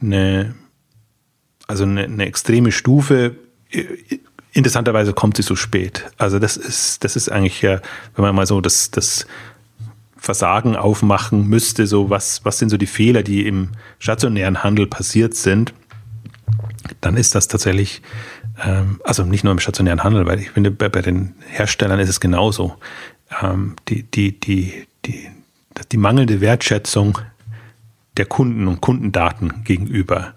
eine 0.00 0.54
also 1.68 1.84
eine, 1.84 2.04
eine 2.04 2.26
extreme 2.26 2.72
Stufe. 2.72 3.36
Interessanterweise 4.52 5.12
kommt 5.12 5.36
sie 5.36 5.42
so 5.42 5.54
spät. 5.54 6.06
Also 6.16 6.40
das 6.40 6.56
ist, 6.56 7.04
das 7.04 7.14
ist 7.14 7.30
eigentlich 7.30 7.62
ja, 7.62 7.80
wenn 8.16 8.24
man 8.24 8.34
mal 8.34 8.46
so 8.46 8.60
das, 8.60 8.90
das 8.90 9.26
Versagen 10.16 10.74
aufmachen 10.74 11.46
müsste, 11.46 11.86
so 11.86 12.10
was, 12.10 12.44
was 12.44 12.58
sind 12.58 12.70
so 12.70 12.76
die 12.76 12.86
Fehler, 12.86 13.22
die 13.22 13.46
im 13.46 13.68
stationären 14.00 14.64
Handel 14.64 14.88
passiert 14.88 15.34
sind, 15.34 15.72
dann 17.00 17.16
ist 17.16 17.34
das 17.34 17.46
tatsächlich, 17.46 18.02
ähm, 18.64 19.00
also 19.04 19.24
nicht 19.24 19.44
nur 19.44 19.52
im 19.52 19.60
stationären 19.60 20.02
Handel, 20.02 20.26
weil 20.26 20.40
ich 20.40 20.50
finde, 20.50 20.70
bei, 20.70 20.88
bei 20.88 21.02
den 21.02 21.34
Herstellern 21.46 22.00
ist 22.00 22.08
es 22.08 22.18
genauso. 22.18 22.74
Ähm, 23.42 23.76
die, 23.88 24.02
die, 24.02 24.40
die, 24.40 24.86
die, 25.04 25.28
die 25.92 25.96
mangelnde 25.96 26.40
Wertschätzung 26.40 27.18
der 28.16 28.26
Kunden 28.26 28.66
und 28.66 28.80
Kundendaten 28.80 29.64
gegenüber. 29.64 30.34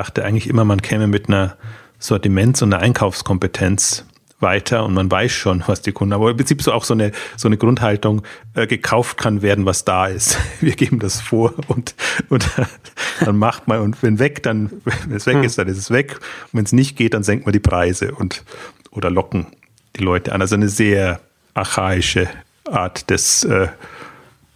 Ich 0.00 0.06
dachte 0.06 0.24
eigentlich 0.24 0.48
immer, 0.48 0.64
man 0.64 0.80
käme 0.80 1.08
mit 1.08 1.28
einer 1.28 1.58
Sortiments- 1.98 2.62
und 2.62 2.72
einer 2.72 2.82
Einkaufskompetenz 2.82 4.06
weiter 4.38 4.86
und 4.86 4.94
man 4.94 5.10
weiß 5.10 5.30
schon, 5.30 5.62
was 5.66 5.82
die 5.82 5.92
Kunden, 5.92 6.14
aber 6.14 6.30
im 6.30 6.38
Prinzip 6.38 6.62
so 6.62 6.72
auch 6.72 6.84
so 6.84 6.94
eine, 6.94 7.12
so 7.36 7.48
eine 7.48 7.58
Grundhaltung, 7.58 8.22
äh, 8.54 8.66
gekauft 8.66 9.18
kann 9.18 9.42
werden, 9.42 9.66
was 9.66 9.84
da 9.84 10.06
ist. 10.06 10.38
Wir 10.62 10.72
geben 10.72 11.00
das 11.00 11.20
vor 11.20 11.52
und, 11.68 11.94
und 12.30 12.48
dann 13.22 13.36
macht 13.36 13.68
man 13.68 13.80
und 13.80 14.02
wenn 14.02 14.18
weg, 14.18 14.42
dann, 14.42 14.70
wenn 14.84 15.18
es 15.18 15.26
weg 15.26 15.34
hm. 15.34 15.44
ist, 15.44 15.58
dann 15.58 15.68
ist 15.68 15.76
es 15.76 15.90
weg. 15.90 16.16
Und 16.44 16.54
wenn 16.54 16.64
es 16.64 16.72
nicht 16.72 16.96
geht, 16.96 17.12
dann 17.12 17.22
senkt 17.22 17.44
man 17.44 17.52
die 17.52 17.60
Preise 17.60 18.12
und, 18.14 18.42
oder 18.90 19.10
locken 19.10 19.48
die 19.96 20.02
Leute 20.02 20.32
an. 20.32 20.40
Also 20.40 20.54
eine 20.54 20.70
sehr 20.70 21.20
archaische 21.52 22.26
Art 22.64 23.10
des, 23.10 23.44
äh, 23.44 23.68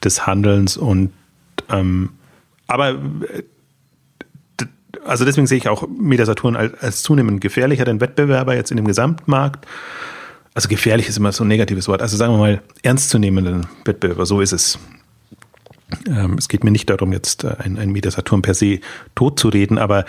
des 0.03 0.27
Handelns 0.27 0.79
und, 0.79 1.13
ähm, 1.69 2.15
aber 2.67 2.93
äh, 2.93 3.43
also 5.05 5.25
deswegen 5.25 5.47
sehe 5.47 5.59
ich 5.59 5.69
auch 5.69 5.87
Mediasaturn 5.89 6.57
als, 6.57 6.75
als 6.81 7.03
zunehmend 7.03 7.41
gefährlicher 7.41 7.85
den 7.85 8.01
Wettbewerber 8.01 8.55
jetzt 8.55 8.71
in 8.71 8.77
dem 8.77 8.87
Gesamtmarkt. 8.87 9.67
Also 10.55 10.69
gefährlich 10.69 11.09
ist 11.09 11.19
immer 11.19 11.33
so 11.33 11.45
ein 11.45 11.49
negatives 11.49 11.89
Wort. 11.89 12.01
Also 12.01 12.17
sagen 12.17 12.33
wir 12.33 12.39
mal 12.39 12.63
ernstzunehmenden 12.83 13.67
Wettbewerber, 13.85 14.25
so 14.25 14.41
ist 14.41 14.53
es. 14.53 14.79
Ähm, 16.07 16.37
es 16.39 16.49
geht 16.49 16.65
mir 16.65 16.71
nicht 16.71 16.89
darum, 16.91 17.13
jetzt 17.13 17.45
äh, 17.45 17.57
ein, 17.59 17.79
ein 17.79 17.91
Mediasaturn 17.91 18.43
per 18.43 18.55
se 18.55 18.81
tot 19.15 19.39
zu 19.39 19.49
reden, 19.49 19.79
aber 19.79 20.05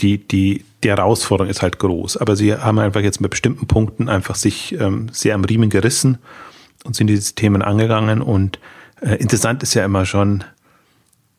die, 0.00 0.18
die, 0.18 0.64
die 0.82 0.88
Herausforderung 0.88 1.50
ist 1.50 1.62
halt 1.62 1.78
groß. 1.78 2.16
Aber 2.16 2.36
sie 2.36 2.54
haben 2.54 2.78
einfach 2.78 3.00
jetzt 3.00 3.20
mit 3.20 3.30
bestimmten 3.30 3.66
Punkten 3.66 4.08
einfach 4.08 4.34
sich 4.34 4.78
ähm, 4.78 5.08
sehr 5.12 5.34
am 5.34 5.44
Riemen 5.44 5.70
gerissen 5.70 6.18
und 6.84 6.96
sind 6.96 7.06
diese 7.06 7.34
Themen 7.34 7.62
angegangen. 7.62 8.20
Und 8.20 8.58
äh, 9.00 9.14
interessant 9.16 9.62
ist 9.62 9.74
ja 9.74 9.84
immer 9.84 10.06
schon, 10.06 10.44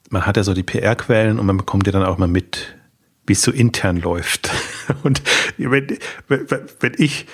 man 0.10 0.26
hat 0.26 0.38
ja 0.38 0.44
so 0.44 0.54
die 0.54 0.64
PR-Quellen 0.64 1.40
und 1.40 1.46
man 1.46 1.58
bekommt 1.58 1.88
ja 1.88 1.94
dann 1.94 2.04
auch 2.04 2.18
mal 2.18 2.28
mit, 2.28 2.75
wie 3.28 3.34
es 3.34 3.42
so 3.42 3.52
intern 3.52 3.98
läuft. 3.98 4.52
Und 5.04 5.22
wenn, 5.58 5.98
wenn 6.28 6.94
ich, 6.98 7.26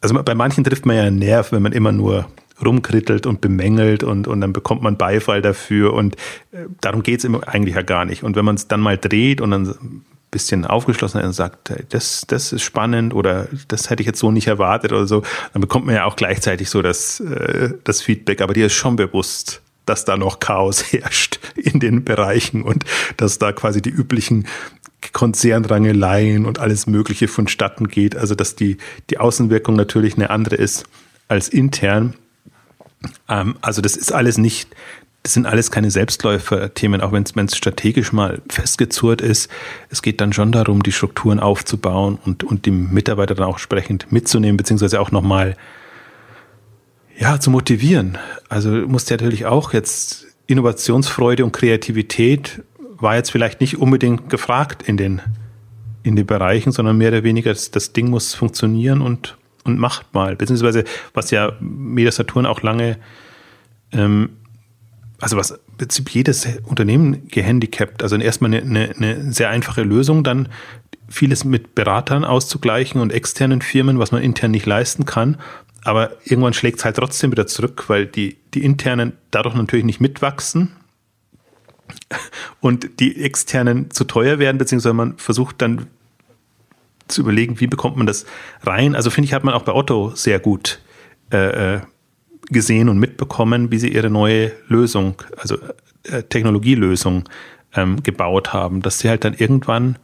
also 0.00 0.20
bei 0.22 0.34
manchen 0.34 0.64
trifft 0.64 0.86
man 0.86 0.96
ja 0.96 1.02
einen 1.02 1.18
Nerv, 1.18 1.52
wenn 1.52 1.62
man 1.62 1.72
immer 1.72 1.92
nur 1.92 2.28
rumkrittelt 2.64 3.26
und 3.26 3.40
bemängelt 3.40 4.02
und, 4.02 4.28
und 4.28 4.40
dann 4.40 4.52
bekommt 4.52 4.82
man 4.82 4.98
Beifall 4.98 5.40
dafür 5.40 5.94
und 5.94 6.16
äh, 6.52 6.66
darum 6.80 7.02
geht 7.02 7.24
es 7.24 7.34
eigentlich 7.46 7.74
ja 7.74 7.82
gar 7.82 8.04
nicht. 8.04 8.22
Und 8.22 8.36
wenn 8.36 8.44
man 8.44 8.56
es 8.56 8.68
dann 8.68 8.80
mal 8.80 8.98
dreht 8.98 9.40
und 9.40 9.50
dann 9.50 9.66
ein 9.66 10.04
bisschen 10.30 10.66
aufgeschlossen 10.66 11.20
ist 11.20 11.26
und 11.26 11.32
sagt, 11.32 11.72
das, 11.88 12.24
das 12.26 12.52
ist 12.52 12.62
spannend 12.62 13.14
oder 13.14 13.48
das 13.68 13.90
hätte 13.90 14.02
ich 14.02 14.06
jetzt 14.06 14.18
so 14.18 14.30
nicht 14.30 14.46
erwartet 14.46 14.92
oder 14.92 15.06
so, 15.06 15.22
dann 15.52 15.60
bekommt 15.60 15.86
man 15.86 15.94
ja 15.94 16.04
auch 16.04 16.16
gleichzeitig 16.16 16.68
so 16.70 16.82
das, 16.82 17.20
äh, 17.20 17.70
das 17.84 18.02
Feedback, 18.02 18.42
aber 18.42 18.52
dir 18.52 18.66
ist 18.66 18.74
schon 18.74 18.96
bewusst, 18.96 19.62
dass 19.86 20.04
da 20.04 20.16
noch 20.16 20.40
Chaos 20.40 20.84
herrscht 20.92 21.40
in 21.56 21.80
den 21.80 22.04
Bereichen 22.04 22.62
und 22.62 22.84
dass 23.16 23.38
da 23.38 23.52
quasi 23.52 23.82
die 23.82 23.90
üblichen 23.90 24.46
Konzernrangeleien 25.12 26.46
und 26.46 26.58
alles 26.58 26.86
Mögliche 26.86 27.28
vonstatten 27.28 27.88
geht. 27.88 28.16
Also 28.16 28.34
dass 28.34 28.54
die, 28.54 28.76
die 29.08 29.18
Außenwirkung 29.18 29.74
natürlich 29.76 30.14
eine 30.14 30.30
andere 30.30 30.56
ist 30.56 30.84
als 31.28 31.48
intern. 31.48 32.14
Ähm, 33.28 33.56
also 33.60 33.80
das 33.80 33.96
ist 33.96 34.12
alles 34.12 34.38
nicht, 34.38 34.68
das 35.22 35.34
sind 35.34 35.46
alles 35.46 35.70
keine 35.70 35.90
Selbstläufer-Themen, 35.90 37.00
auch 37.00 37.12
wenn 37.12 37.24
es 37.24 37.56
strategisch 37.56 38.12
mal 38.12 38.40
festgezurrt 38.48 39.20
ist. 39.20 39.50
Es 39.90 40.02
geht 40.02 40.20
dann 40.20 40.32
schon 40.32 40.52
darum, 40.52 40.82
die 40.82 40.92
Strukturen 40.92 41.40
aufzubauen 41.40 42.18
und, 42.24 42.44
und 42.44 42.66
die 42.66 42.70
Mitarbeiter 42.70 43.34
dann 43.34 43.46
auch 43.46 43.54
entsprechend 43.54 44.12
mitzunehmen, 44.12 44.56
beziehungsweise 44.56 45.00
auch 45.00 45.10
nochmal 45.10 45.56
ja, 47.20 47.38
zu 47.38 47.50
motivieren. 47.50 48.18
Also 48.48 48.70
musste 48.70 49.14
natürlich 49.14 49.44
auch 49.44 49.72
jetzt 49.74 50.26
Innovationsfreude 50.46 51.44
und 51.44 51.52
Kreativität 51.52 52.62
war 52.78 53.14
jetzt 53.16 53.30
vielleicht 53.30 53.60
nicht 53.60 53.78
unbedingt 53.78 54.30
gefragt 54.30 54.82
in 54.82 54.96
den, 54.96 55.20
in 56.02 56.16
den 56.16 56.26
Bereichen, 56.26 56.72
sondern 56.72 56.96
mehr 56.96 57.10
oder 57.10 57.22
weniger, 57.22 57.52
das, 57.52 57.70
das 57.70 57.92
Ding 57.92 58.08
muss 58.08 58.34
funktionieren 58.34 59.02
und, 59.02 59.36
und 59.64 59.78
macht 59.78 60.12
mal. 60.14 60.34
Beziehungsweise, 60.34 60.84
was 61.12 61.30
ja 61.30 61.52
Media 61.60 62.10
Saturn 62.10 62.46
auch 62.46 62.62
lange, 62.62 62.96
ähm, 63.92 64.30
also 65.20 65.36
was 65.36 65.50
im 65.50 65.76
Prinzip 65.76 66.08
jedes 66.10 66.48
Unternehmen 66.64 67.28
gehandicapt, 67.28 68.02
also 68.02 68.16
erstmal 68.16 68.54
eine, 68.54 68.62
eine, 68.62 68.94
eine 68.96 69.32
sehr 69.32 69.50
einfache 69.50 69.82
Lösung, 69.82 70.24
dann 70.24 70.48
vieles 71.08 71.44
mit 71.44 71.74
Beratern 71.74 72.24
auszugleichen 72.24 73.00
und 73.00 73.12
externen 73.12 73.60
Firmen, 73.60 73.98
was 73.98 74.10
man 74.10 74.22
intern 74.22 74.52
nicht 74.52 74.66
leisten 74.66 75.04
kann. 75.04 75.36
Aber 75.84 76.12
irgendwann 76.24 76.52
schlägt 76.52 76.78
es 76.78 76.84
halt 76.84 76.96
trotzdem 76.96 77.32
wieder 77.32 77.46
zurück, 77.46 77.84
weil 77.88 78.06
die, 78.06 78.36
die 78.54 78.64
internen 78.64 79.14
dadurch 79.30 79.54
natürlich 79.54 79.84
nicht 79.84 80.00
mitwachsen, 80.00 80.72
und 82.60 83.00
die 83.00 83.22
externen 83.22 83.90
zu 83.90 84.04
teuer 84.04 84.38
werden, 84.38 84.58
beziehungsweise 84.58 84.94
man 84.94 85.16
versucht 85.18 85.62
dann 85.62 85.86
zu 87.08 87.22
überlegen, 87.22 87.58
wie 87.60 87.66
bekommt 87.66 87.96
man 87.96 88.06
das 88.06 88.26
rein. 88.62 88.94
Also 88.94 89.10
finde 89.10 89.26
ich, 89.26 89.34
hat 89.34 89.44
man 89.44 89.54
auch 89.54 89.62
bei 89.62 89.72
Otto 89.72 90.12
sehr 90.14 90.38
gut 90.38 90.80
äh, 91.32 91.76
äh, 91.76 91.80
gesehen 92.50 92.88
und 92.88 92.98
mitbekommen, 92.98 93.70
wie 93.70 93.78
sie 93.78 93.92
ihre 93.92 94.10
neue 94.10 94.52
Lösung, 94.68 95.16
also 95.36 95.56
äh, 96.04 96.22
Technologielösung 96.22 97.28
ähm, 97.74 98.02
gebaut 98.02 98.52
haben, 98.52 98.82
dass 98.82 99.00
sie 99.00 99.08
halt 99.08 99.24
dann 99.24 99.34
irgendwann 99.34 99.98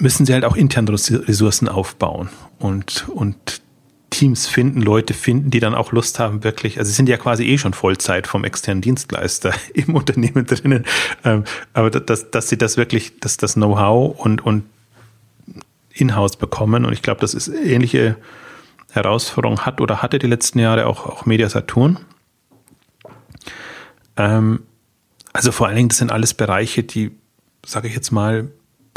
müssen 0.00 0.24
sie 0.24 0.32
halt 0.32 0.44
auch 0.44 0.54
intern 0.54 0.86
Ressourcen 0.86 1.68
aufbauen 1.68 2.28
und, 2.58 3.08
und 3.08 3.62
Teams 4.10 4.46
finden, 4.46 4.80
Leute 4.80 5.14
finden, 5.14 5.50
die 5.50 5.60
dann 5.60 5.74
auch 5.74 5.92
Lust 5.92 6.18
haben, 6.18 6.42
wirklich, 6.42 6.78
also 6.78 6.88
sie 6.88 6.94
sind 6.94 7.08
ja 7.08 7.16
quasi 7.18 7.44
eh 7.44 7.58
schon 7.58 7.74
Vollzeit 7.74 8.26
vom 8.26 8.44
externen 8.44 8.80
Dienstleister 8.80 9.52
im 9.74 9.94
Unternehmen 9.94 10.46
drinnen, 10.46 10.84
ähm, 11.24 11.44
aber 11.72 11.90
dass, 11.90 12.30
dass 12.30 12.48
sie 12.48 12.58
das 12.58 12.76
wirklich, 12.76 13.20
dass 13.20 13.36
das 13.36 13.54
Know-how 13.54 14.18
und, 14.18 14.44
und 14.44 14.64
in-house 15.92 16.36
bekommen 16.36 16.84
und 16.84 16.92
ich 16.92 17.02
glaube, 17.02 17.20
das 17.20 17.34
ist 17.34 17.48
ähnliche 17.48 18.16
Herausforderung 18.92 19.60
hat 19.60 19.80
oder 19.80 20.00
hatte 20.00 20.18
die 20.18 20.26
letzten 20.26 20.58
Jahre 20.58 20.86
auch, 20.86 21.06
auch 21.06 21.26
Media 21.26 21.48
Saturn. 21.48 21.98
Ähm, 24.16 24.60
also 25.32 25.52
vor 25.52 25.66
allen 25.66 25.76
Dingen, 25.76 25.88
das 25.90 25.98
sind 25.98 26.10
alles 26.10 26.34
Bereiche, 26.34 26.82
die, 26.82 27.12
sage 27.64 27.88
ich 27.88 27.94
jetzt 27.94 28.10
mal, 28.10 28.48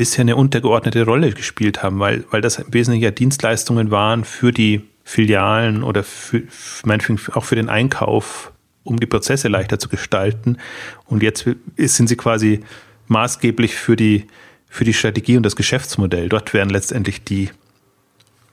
bisher 0.02 0.22
eine 0.24 0.36
untergeordnete 0.36 1.06
Rolle 1.06 1.30
gespielt 1.32 1.84
haben, 1.84 1.99
weil, 1.99 2.24
weil 2.32 2.41
das 2.41 2.58
im 2.58 2.74
Wesentlichen 2.74 3.04
ja 3.04 3.12
Dienstleistungen 3.12 3.91
waren 3.91 4.26
für 4.26 4.52
die 4.52 4.82
Filialen 5.04 5.84
oder 5.84 6.04
für, 6.04 6.41
meinetwegen 6.84 7.20
auch 7.34 7.43
für 7.43 7.54
den 7.54 7.70
Einkauf, 7.70 8.52
um 8.84 8.99
die 8.99 9.06
Prozesse 9.06 9.47
leichter 9.47 9.78
zu 9.78 9.89
gestalten. 9.89 10.58
Und 11.06 11.22
jetzt 11.22 11.45
sind 11.78 12.08
sie 12.08 12.16
quasi 12.16 12.62
maßgeblich 13.10 13.76
für 13.76 13.95
die, 13.95 14.26
für 14.68 14.86
die 14.86 14.95
Strategie 14.95 15.38
und 15.38 15.43
das 15.43 15.56
Geschäftsmodell. 15.56 16.30
Dort 16.30 16.52
werden 16.56 16.72
letztendlich 16.72 17.24
die 17.24 17.52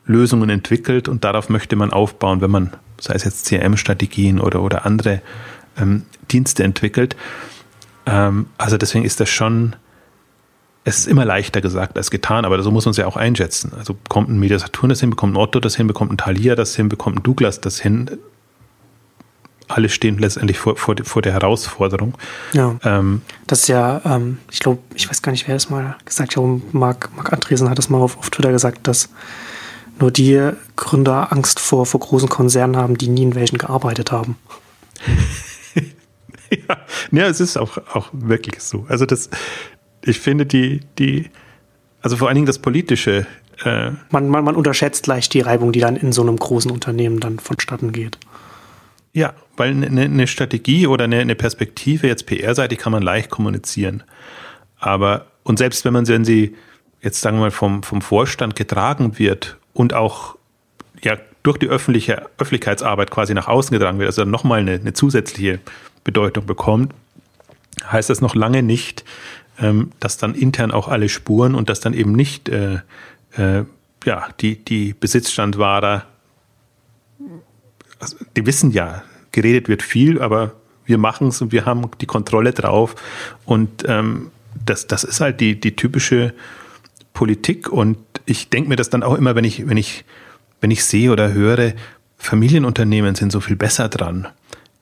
Lösungen 0.04 0.50
entwickelt 0.50 1.08
und 1.08 1.24
darauf 1.24 1.48
möchte 1.48 1.76
man 1.76 1.94
aufbauen, 1.94 2.42
wenn 2.42 2.50
man, 2.50 2.74
sei 3.00 3.14
es 3.14 3.24
jetzt 3.24 3.46
CRM-Strategien 3.46 4.38
oder, 4.38 4.60
oder 4.60 4.84
andere 4.84 5.22
ähm, 5.80 6.02
Dienste 6.30 6.62
entwickelt. 6.62 7.16
Ähm, 8.04 8.48
also 8.58 8.76
deswegen 8.76 9.06
ist 9.06 9.18
das 9.20 9.30
schon 9.30 9.76
es 10.88 11.00
ist 11.00 11.06
immer 11.06 11.24
leichter 11.24 11.60
gesagt 11.60 11.96
als 11.98 12.10
getan, 12.10 12.44
aber 12.44 12.62
so 12.62 12.70
muss 12.70 12.86
man 12.86 12.92
es 12.92 12.96
ja 12.96 13.06
auch 13.06 13.16
einschätzen. 13.16 13.72
Also 13.76 13.94
bekommt 13.94 14.30
ein 14.30 14.38
Media 14.38 14.58
Saturn 14.58 14.88
das 14.88 15.00
hin, 15.00 15.10
bekommt 15.10 15.34
ein 15.34 15.36
Otto 15.36 15.60
das 15.60 15.76
hin, 15.76 15.86
bekommt 15.86 16.12
ein 16.12 16.16
Thalia 16.16 16.54
das 16.54 16.74
hin, 16.74 16.88
bekommt 16.88 17.16
ein 17.18 17.22
Douglas 17.22 17.60
das 17.60 17.78
hin. 17.78 18.10
Alle 19.68 19.90
stehen 19.90 20.18
letztendlich 20.18 20.58
vor, 20.58 20.76
vor, 20.76 20.96
vor 21.04 21.20
der 21.20 21.34
Herausforderung. 21.34 22.14
Ja. 22.54 22.76
Ähm, 22.84 23.20
das 23.46 23.60
ist 23.60 23.68
ja, 23.68 24.00
ähm, 24.06 24.38
ich 24.50 24.60
glaube, 24.60 24.78
ich 24.94 25.10
weiß 25.10 25.20
gar 25.20 25.30
nicht, 25.32 25.46
wer 25.46 25.56
das 25.56 25.68
mal 25.68 25.96
gesagt 26.06 26.36
hat. 26.36 26.44
Marc, 26.72 27.14
Marc 27.14 27.34
Andresen 27.34 27.68
hat 27.68 27.76
das 27.76 27.90
mal 27.90 27.98
auf, 27.98 28.16
auf 28.16 28.30
Twitter 28.30 28.50
gesagt, 28.50 28.86
dass 28.86 29.10
nur 30.00 30.10
die 30.10 30.52
Gründer 30.76 31.32
Angst 31.32 31.60
vor, 31.60 31.84
vor 31.84 32.00
großen 32.00 32.30
Konzernen 32.30 32.76
haben, 32.76 32.96
die 32.96 33.08
nie 33.08 33.24
in 33.24 33.34
welchen 33.34 33.58
gearbeitet 33.58 34.10
haben. 34.10 34.38
ja, 36.50 36.78
ja, 37.10 37.26
es 37.26 37.40
ist 37.40 37.58
auch, 37.58 37.76
auch 37.92 38.08
wirklich 38.12 38.62
so. 38.62 38.86
Also 38.88 39.04
das, 39.04 39.28
ich 40.08 40.20
finde 40.20 40.46
die, 40.46 40.80
die, 40.98 41.30
also 42.00 42.16
vor 42.16 42.28
allen 42.28 42.36
Dingen 42.36 42.46
das 42.46 42.58
Politische. 42.58 43.26
Äh 43.64 43.90
man, 44.10 44.28
man, 44.28 44.44
man 44.44 44.56
unterschätzt 44.56 45.06
leicht 45.06 45.34
die 45.34 45.40
Reibung, 45.40 45.72
die 45.72 45.80
dann 45.80 45.96
in 45.96 46.12
so 46.12 46.22
einem 46.22 46.36
großen 46.36 46.70
Unternehmen 46.70 47.20
dann 47.20 47.38
vonstatten 47.38 47.92
geht. 47.92 48.18
Ja, 49.12 49.34
weil 49.56 49.70
eine, 49.70 49.86
eine 49.86 50.08
ne 50.08 50.26
Strategie 50.26 50.86
oder 50.86 51.04
eine, 51.04 51.18
eine 51.18 51.34
Perspektive, 51.34 52.06
jetzt 52.06 52.26
PR-seitig, 52.26 52.78
kann 52.78 52.92
man 52.92 53.02
leicht 53.02 53.30
kommunizieren. 53.30 54.02
Aber, 54.78 55.26
und 55.42 55.58
selbst 55.58 55.84
wenn 55.84 55.92
man, 55.92 56.06
wenn 56.06 56.24
sie 56.24 56.54
jetzt 57.00 57.20
sagen 57.20 57.36
wir 57.38 57.42
mal 57.42 57.50
vom, 57.50 57.82
vom 57.82 58.02
Vorstand 58.02 58.56
getragen 58.56 59.18
wird 59.18 59.56
und 59.72 59.94
auch 59.94 60.36
ja 61.02 61.16
durch 61.42 61.58
die 61.58 61.68
öffentliche 61.68 62.26
Öffentlichkeitsarbeit 62.38 63.10
quasi 63.10 63.34
nach 63.34 63.48
außen 63.48 63.72
getragen 63.72 63.98
wird, 63.98 64.08
also 64.08 64.24
nochmal 64.24 64.60
eine, 64.60 64.72
eine 64.72 64.92
zusätzliche 64.92 65.60
Bedeutung 66.04 66.46
bekommt, 66.46 66.92
heißt 67.90 68.10
das 68.10 68.20
noch 68.20 68.34
lange 68.34 68.62
nicht, 68.62 69.04
ähm, 69.60 69.90
dass 70.00 70.16
dann 70.16 70.34
intern 70.34 70.70
auch 70.70 70.88
alle 70.88 71.08
spuren 71.08 71.54
und 71.54 71.68
dass 71.68 71.80
dann 71.80 71.94
eben 71.94 72.12
nicht 72.12 72.48
äh, 72.48 72.80
äh, 73.36 73.64
ja, 74.04 74.28
die, 74.40 74.56
die 74.64 74.94
Besitzstandwahrer, 74.94 76.06
also 77.98 78.16
die 78.36 78.46
wissen 78.46 78.70
ja, 78.70 79.02
geredet 79.32 79.68
wird 79.68 79.82
viel, 79.82 80.20
aber 80.20 80.52
wir 80.86 80.98
machen 80.98 81.28
es 81.28 81.42
und 81.42 81.52
wir 81.52 81.66
haben 81.66 81.90
die 82.00 82.06
Kontrolle 82.06 82.52
drauf. 82.52 82.94
Und 83.44 83.84
ähm, 83.86 84.30
das, 84.64 84.86
das 84.86 85.04
ist 85.04 85.20
halt 85.20 85.40
die, 85.40 85.60
die 85.60 85.76
typische 85.76 86.34
Politik. 87.12 87.68
Und 87.68 87.98
ich 88.24 88.48
denke 88.48 88.70
mir 88.70 88.76
das 88.76 88.90
dann 88.90 89.02
auch 89.02 89.14
immer, 89.14 89.34
wenn 89.34 89.44
ich, 89.44 89.68
wenn 89.68 89.76
ich, 89.76 90.04
wenn 90.60 90.70
ich 90.70 90.84
sehe 90.84 91.12
oder 91.12 91.32
höre, 91.32 91.74
Familienunternehmen 92.16 93.14
sind 93.14 93.30
so 93.30 93.40
viel 93.40 93.56
besser 93.56 93.88
dran. 93.88 94.28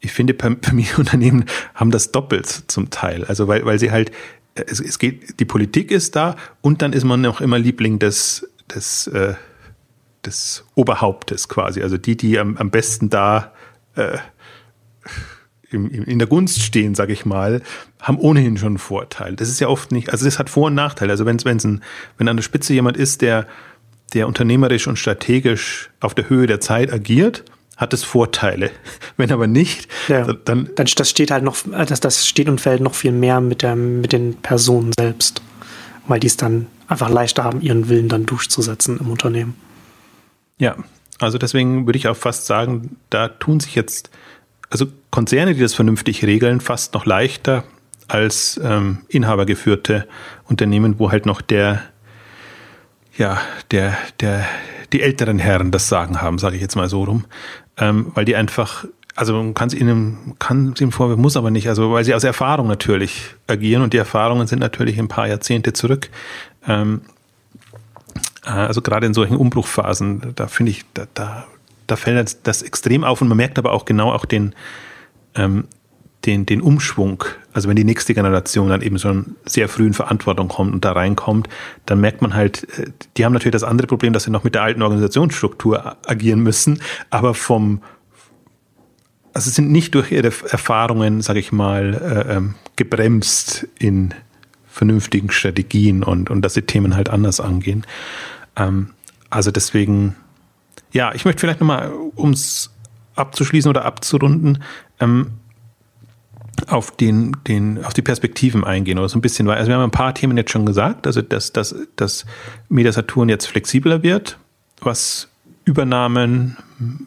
Ich 0.01 0.13
finde, 0.13 0.37
Familienunternehmen 0.63 1.47
haben 1.75 1.91
das 1.91 2.13
doppelt 2.13 2.47
zum 2.69 2.91
Teil. 2.91 3.25
Also 3.25 3.49
weil, 3.49 3.65
weil 3.65 3.79
sie 3.79 3.91
halt, 3.91 4.13
es, 4.67 4.81
es 4.81 4.99
geht, 4.99 5.41
die 5.41 5.45
Politik 5.45 5.91
ist 5.91 6.17
da 6.17 6.37
und 6.61 6.83
dann 6.83 6.93
ist 6.93 7.05
man 7.05 7.21
noch 7.21 7.41
immer 7.41 7.59
Liebling 7.59 7.99
des, 7.99 8.49
des, 8.75 9.07
äh, 9.09 9.35
des 10.25 10.65
Oberhauptes 10.75 11.49
quasi. 11.49 11.83
Also 11.83 11.97
die, 11.99 12.17
die 12.17 12.39
am, 12.39 12.57
am 12.57 12.71
besten 12.71 13.11
da 13.11 13.53
äh, 13.95 14.19
im, 15.71 15.91
in 15.91 16.19
der 16.19 16.29
Gunst 16.29 16.63
stehen, 16.63 16.95
sage 16.95 17.13
ich 17.13 17.27
mal, 17.27 17.63
haben 18.01 18.19
ohnehin 18.19 18.57
schon 18.57 18.69
einen 18.69 18.79
Vorteil. 18.79 19.37
Das 19.37 19.49
ist 19.49 19.61
ja 19.61 19.69
oft 19.69 19.93
nicht, 19.93 20.11
also 20.11 20.25
das 20.25 20.39
hat 20.39 20.51
Vor- 20.51 20.67
und 20.67 20.75
Nachteile. 20.75 21.13
Also 21.13 21.27
wenn 21.27 21.37
es 21.37 21.45
ein, 21.65 21.83
wenn 22.19 22.29
an 22.29 22.37
der 22.37 22.43
Spitze 22.43 22.73
jemand 22.73 22.97
ist, 22.97 23.23
der, 23.23 23.47
der 24.15 24.27
unternehmerisch 24.27 24.87
und 24.87 24.99
strategisch 24.99 25.91
auf 26.01 26.15
der 26.15 26.29
Höhe 26.29 26.47
der 26.47 26.61
Zeit 26.61 26.93
agiert, 26.93 27.45
hat 27.77 27.93
es 27.93 28.05
Vorteile. 28.05 28.71
Wenn 29.17 29.31
aber 29.31 29.47
nicht, 29.47 29.89
ja, 30.09 30.25
dann, 30.33 30.71
dann 30.75 30.87
das 30.97 31.11
steht 31.11 31.31
halt 31.31 31.45
noch, 31.45 31.57
das, 31.87 32.01
das 32.01 32.27
steht 32.27 32.49
und 32.49 32.61
fällt 32.61 32.81
noch 32.81 32.95
viel 32.95 33.13
mehr 33.13 33.41
mit 33.41 33.63
der, 33.63 33.77
mit 33.77 34.13
den 34.13 34.37
Personen 34.37 34.93
selbst, 34.99 35.43
weil 36.07 36.21
die 36.21 36.27
es 36.27 36.37
dann 36.37 36.67
einfach 36.89 37.11
leichter 37.11 37.45
haben, 37.45 37.61
ihren 37.61 37.89
Willen 37.89 38.09
dann 38.09 38.27
durchzusetzen 38.27 38.99
im 38.99 39.11
Unternehmen. 39.11 39.55
Ja, 40.59 40.77
also 41.19 41.39
deswegen 41.39 41.87
würde 41.87 41.99
ich 41.99 42.09
auch 42.09 42.17
fast 42.17 42.47
sagen, 42.47 42.97
da 43.11 43.29
tun 43.29 43.61
sich 43.61 43.75
jetzt 43.75 44.11
also 44.71 44.87
Konzerne, 45.11 45.55
die 45.55 45.61
das 45.61 45.75
vernünftig 45.75 46.25
regeln, 46.25 46.61
fast 46.61 46.95
noch 46.95 47.07
leichter 47.07 47.65
als 48.09 48.61
ähm, 48.63 48.99
inhabergeführte 49.09 50.07
Unternehmen, 50.45 50.99
wo 50.99 51.11
halt 51.11 51.27
noch 51.27 51.41
der, 51.41 51.83
ja, 53.17 53.41
der, 53.71 53.97
der, 54.21 54.45
die 54.93 55.03
älteren 55.03 55.39
Herren 55.39 55.71
das 55.71 55.89
Sagen 55.89 56.21
haben, 56.21 56.39
sage 56.39 56.57
ich 56.57 56.63
jetzt 56.63 56.77
mal 56.77 56.89
so 56.89 57.05
rum, 57.05 57.25
ähm, 57.79 58.13
weil 58.15 58.25
die 58.25 58.37
einfach, 58.37 58.85
also 59.15 59.35
man 59.35 59.55
kann 59.55 59.69
es 59.69 59.75
ihnen, 59.75 60.35
kann 60.39 60.73
es 60.75 60.81
ihnen 60.81 60.93
vorwerfen, 60.93 61.23
muss 61.23 61.37
aber 61.37 61.51
nicht, 61.51 61.69
also 61.69 61.93
weil 61.93 62.05
sie 62.05 62.15
aus 62.15 62.25
Erfahrung 62.25 62.67
natürlich 62.69 63.35
agieren 63.47 63.83
und 63.83 63.93
die 63.93 63.99
Erfahrungen 63.99 64.47
sind 64.47 64.59
natürlich 64.59 64.99
ein 64.99 65.09
paar 65.09 65.29
Jahrzehnte 65.29 65.73
zurück. 65.73 66.11
Ähm, 66.67 67.03
äh, 68.45 68.51
also 68.51 68.83
gerade 68.83 69.07
in 69.07 69.15
solchen 69.15 69.37
Umbruchphasen, 69.37 70.33
da 70.35 70.47
finde 70.47 70.73
ich, 70.73 70.85
da, 70.95 71.07
da 71.15 71.47
da 71.87 71.97
fällt 71.97 72.47
das 72.47 72.63
extrem 72.63 73.05
auf 73.05 73.21
und 73.21 73.29
man 73.29 73.37
merkt 73.37 73.59
aber 73.59 73.73
auch 73.73 73.85
genau 73.85 74.13
auch 74.13 74.25
den, 74.25 74.55
ähm, 75.35 75.65
den, 76.27 76.47
den 76.47 76.61
Umschwung. 76.61 77.25
Also 77.53 77.69
wenn 77.69 77.77
die 77.77 77.85
nächste 77.85 78.15
Generation 78.15 78.69
dann 78.69 78.83
eben 78.83 78.99
schon 78.99 79.37
sehr 79.47 79.69
früh 79.69 79.87
in 79.87 79.95
Verantwortung 79.95 80.49
kommt 80.49 80.75
und 80.75 80.85
da 80.85 80.93
reinkommt, 80.93 81.49
dann 81.87 82.01
merkt 82.01 82.23
man 82.23 82.35
halt, 82.35 82.69
äh, 82.79 82.91
die 83.17 83.25
haben 83.25 83.33
natürlich 83.33 83.53
das 83.53 83.65
andere 83.65 83.87
Problem, 83.87 84.13
dass 84.13 84.25
sie 84.25 84.31
noch 84.31 84.45
mit 84.45 84.55
der 84.55 84.63
alten 84.63 84.83
Organisationsstruktur 84.83 85.97
agieren 86.07 86.41
müssen, 86.41 86.83
aber 87.11 87.35
vom, 87.35 87.83
also 89.33 89.51
sind 89.51 89.71
nicht 89.71 89.95
durch 89.95 90.13
ihre 90.13 90.27
Erfahrungen, 90.27 91.23
sage 91.23 91.39
ich 91.39 91.53
mal, 91.53 91.95
äh, 91.95 92.37
ähm, 92.37 92.55
gebremst 92.77 93.69
in 93.79 94.13
vernünftigen 94.67 95.31
Strategien 95.31 96.03
und, 96.03 96.29
und 96.29 96.43
dass 96.43 96.55
sie 96.55 96.63
Themen 96.63 96.97
halt 96.97 97.09
anders 97.09 97.41
angehen. 97.41 97.87
Ähm, 98.57 98.91
also 99.31 99.51
deswegen 99.51 100.17
ja, 100.97 101.15
ich 101.15 101.25
möchte 101.25 101.41
vielleicht 101.41 101.61
nochmal, 101.61 101.93
um 102.15 102.31
es 102.31 102.71
abzuschließen 103.17 103.69
oder 103.69 103.85
abzurunden, 103.85 104.63
ähm, 104.99 105.33
auf, 106.69 106.91
den, 106.91 107.37
den, 107.47 107.85
auf 107.85 107.95
die 107.95 108.03
Perspektiven 108.03 108.65
eingehen 108.65 108.99
oder 108.99 109.09
so 109.09 109.19
ein 109.19 109.23
bisschen, 109.23 109.47
weil 109.47 109.59
also 109.59 109.69
wir 109.69 109.77
haben 109.77 109.85
ein 109.85 109.91
paar 109.91 110.15
Themen 110.15 110.37
jetzt 110.37 110.51
schon 110.51 110.67
gesagt, 110.67 111.07
also 111.07 111.23
dass, 111.23 111.53
dass, 111.53 111.75
dass 111.97 112.27
Media 112.69 112.93
jetzt 113.29 113.47
flexibler 113.47 114.03
wird, 114.03 114.39
was 114.81 115.29
Übernahmen, 115.65 116.57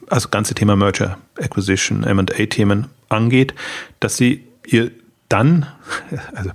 also 0.07 0.29
ganze 0.29 0.53
Thema 0.53 0.75
Merger, 0.75 1.17
Acquisition, 1.39 2.03
M&A-Themen 2.03 2.87
angeht, 3.07 3.53
dass 3.99 4.17
sie 4.17 4.43
ihr 4.65 4.91
dann, 5.29 5.65
also 6.35 6.51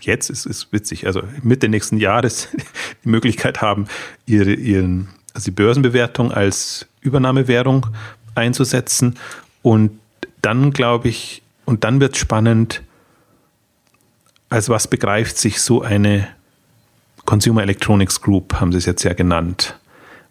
jetzt 0.00 0.30
ist 0.30 0.46
es 0.46 0.72
witzig, 0.72 1.06
also 1.06 1.22
Mitte 1.42 1.68
nächsten 1.68 1.98
Jahres 1.98 2.48
die 3.04 3.08
Möglichkeit 3.08 3.62
haben, 3.62 3.86
ihre, 4.26 4.52
ihren 4.52 5.08
also 5.36 5.46
die 5.46 5.50
Börsenbewertung 5.54 6.32
als 6.32 6.86
Übernahmewährung 7.02 7.86
einzusetzen. 8.34 9.16
Und 9.62 9.98
dann 10.40 10.72
glaube 10.72 11.08
ich, 11.08 11.42
und 11.66 11.84
dann 11.84 12.00
wird 12.00 12.14
es 12.14 12.18
spannend, 12.18 12.82
als 14.48 14.70
was 14.70 14.88
begreift 14.88 15.36
sich 15.36 15.60
so 15.60 15.82
eine 15.82 16.28
Consumer 17.26 17.62
Electronics 17.62 18.22
Group, 18.22 18.54
haben 18.54 18.72
sie 18.72 18.78
es 18.78 18.86
jetzt 18.86 19.02
ja 19.02 19.12
genannt. 19.12 19.78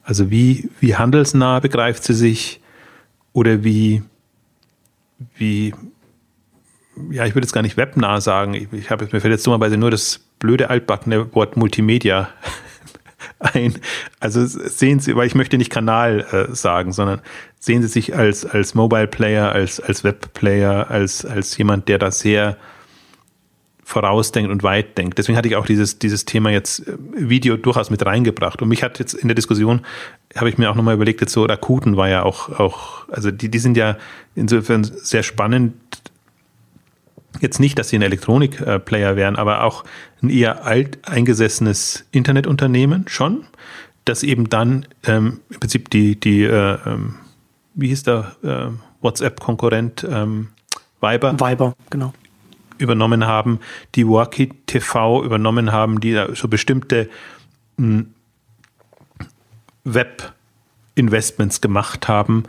Also 0.04 0.32
wie, 0.32 0.70
wie 0.80 0.96
handelsnah 0.96 1.60
begreift 1.60 2.04
sie 2.04 2.14
sich 2.14 2.62
oder 3.34 3.64
wie, 3.64 4.02
wie, 5.36 5.74
ja, 7.12 7.26
ich 7.26 7.36
würde 7.36 7.46
jetzt 7.46 7.54
gar 7.54 7.62
nicht 7.62 7.76
webnah 7.76 8.22
sagen. 8.22 8.54
Ich, 8.54 8.72
ich 8.72 8.90
habe, 8.90 9.08
mir 9.12 9.20
fällt 9.20 9.34
jetzt 9.34 9.46
dummerweise 9.46 9.78
nur 9.78 9.92
das 9.92 10.22
blöde 10.40 10.70
altbackene 10.70 11.34
Wort 11.36 11.58
Multimedia 11.58 12.30
ein. 13.54 13.76
Also 14.20 14.46
sehen 14.46 15.00
Sie, 15.00 15.16
weil 15.16 15.28
ich 15.28 15.36
möchte 15.36 15.58
nicht 15.58 15.72
Kanal 15.72 16.26
äh, 16.32 16.56
sagen, 16.56 16.92
sondern 16.92 17.22
sehen 17.60 17.82
Sie 17.82 17.88
sich 17.88 18.16
als, 18.16 18.46
als 18.46 18.76
Mobile 18.76 19.08
Player, 19.08 19.52
als, 19.52 19.80
als 19.80 20.04
Web 20.04 20.34
Player, 20.34 20.90
als, 20.90 21.26
als 21.26 21.58
jemand, 21.58 21.88
der 21.88 21.98
da 21.98 22.12
sehr 22.12 22.58
vorausdenkt 23.86 24.50
und 24.50 24.64
weit 24.64 24.98
denkt. 24.98 25.20
Deswegen 25.20 25.38
hatte 25.38 25.48
ich 25.48 25.56
auch 25.56 25.68
dieses, 25.68 26.00
dieses 26.00 26.26
Thema 26.26 26.50
jetzt 26.50 26.88
äh, 26.88 26.98
Video 27.16 27.56
durchaus 27.56 27.92
mit 27.92 28.04
reingebracht. 28.04 28.62
Und 28.64 28.68
mich 28.68 28.82
hat 28.82 28.98
jetzt 28.98 29.14
in 29.14 29.28
der 29.28 29.36
Diskussion, 29.36 29.82
habe 30.36 30.50
ich 30.50 30.58
mir 30.58 30.72
auch 30.72 30.76
nochmal 30.76 30.96
überlegt, 30.96 31.22
jetzt 31.22 31.34
so 31.34 31.46
Rakuten 31.46 31.96
war 31.96 32.10
ja 32.10 32.24
auch, 32.24 32.50
auch, 32.60 33.08
also 33.10 33.30
die, 33.30 33.50
die 33.50 33.60
sind 33.60 33.78
ja 33.78 33.98
insofern 34.34 34.84
sehr 34.84 35.22
spannend, 35.22 35.76
Jetzt 37.42 37.60
nicht, 37.60 37.78
dass 37.78 37.90
sie 37.90 37.98
ein 37.98 38.02
Elektronik-Player 38.02 39.16
wären, 39.16 39.36
aber 39.36 39.64
auch 39.64 39.84
ein 40.22 40.30
eher 40.30 40.66
alt 40.66 41.00
eingesessenes 41.08 42.06
Internetunternehmen 42.12 43.08
schon, 43.08 43.46
das 44.06 44.24
eben 44.24 44.50
dann 44.50 44.86
ähm, 45.06 45.42
im 45.50 45.60
Prinzip 45.60 45.90
die, 45.90 46.20
die 46.20 46.44
äh, 46.44 46.78
ähm, 46.86 47.16
wie 47.76 47.90
hieß 47.90 48.04
der 48.04 48.36
äh, 48.44 48.68
WhatsApp-Konkurrent 49.02 50.08
ähm, 50.10 50.50
Viber? 51.02 51.34
Viber, 51.34 51.76
genau. 51.90 52.14
Übernommen 52.78 53.26
haben, 53.26 53.60
die 53.96 54.08
Walkie 54.08 54.50
TV 54.66 55.24
übernommen 55.24 55.72
haben, 55.72 56.00
die 56.00 56.14
da 56.14 56.34
so 56.36 56.48
bestimmte 56.48 57.10
hm, 57.78 58.14
Web-Investments 59.84 61.62
gemacht 61.62 62.08
haben. 62.08 62.44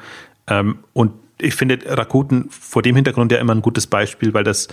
Ähm, 0.49 0.79
und 0.93 1.13
ich 1.39 1.55
finde 1.55 1.79
Rakuten 1.87 2.49
vor 2.51 2.83
dem 2.83 2.97
Hintergrund 2.97 3.33
ja 3.33 3.39
immer 3.39 3.55
ein 3.55 3.63
gutes 3.63 3.87
Beispiel, 3.87 4.35
weil 4.35 4.45
das 4.45 4.69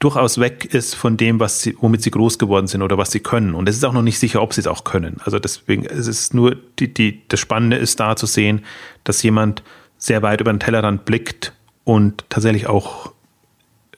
durchaus 0.00 0.38
weg 0.38 0.64
ist 0.64 0.94
von 0.94 1.16
dem, 1.16 1.40
was 1.40 1.60
sie, 1.60 1.76
womit 1.78 2.02
sie 2.02 2.10
groß 2.10 2.38
geworden 2.38 2.66
sind 2.66 2.82
oder 2.82 2.96
was 2.98 3.10
sie 3.10 3.20
können. 3.20 3.54
Und 3.54 3.68
es 3.68 3.76
ist 3.76 3.84
auch 3.84 3.92
noch 3.92 4.02
nicht 4.02 4.18
sicher, 4.18 4.42
ob 4.42 4.54
sie 4.54 4.62
es 4.62 4.66
auch 4.66 4.84
können. 4.84 5.18
Also 5.24 5.38
deswegen, 5.38 5.84
es 5.84 6.06
ist 6.06 6.32
nur, 6.32 6.56
die, 6.78 6.92
die, 6.92 7.22
das 7.28 7.38
Spannende 7.38 7.76
ist 7.76 8.00
da 8.00 8.16
zu 8.16 8.26
sehen, 8.26 8.64
dass 9.04 9.22
jemand 9.22 9.62
sehr 9.98 10.22
weit 10.22 10.40
über 10.40 10.52
den 10.52 10.60
Tellerrand 10.60 11.04
blickt 11.04 11.52
und 11.84 12.24
tatsächlich 12.30 12.66
auch 12.66 13.12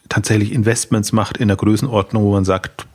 tatsächlich 0.08 0.52
Investments 0.52 1.12
macht 1.12 1.36
in 1.38 1.48
der 1.48 1.56
Größenordnung, 1.56 2.24
wo 2.24 2.32
man 2.32 2.44
sagt, 2.44 2.86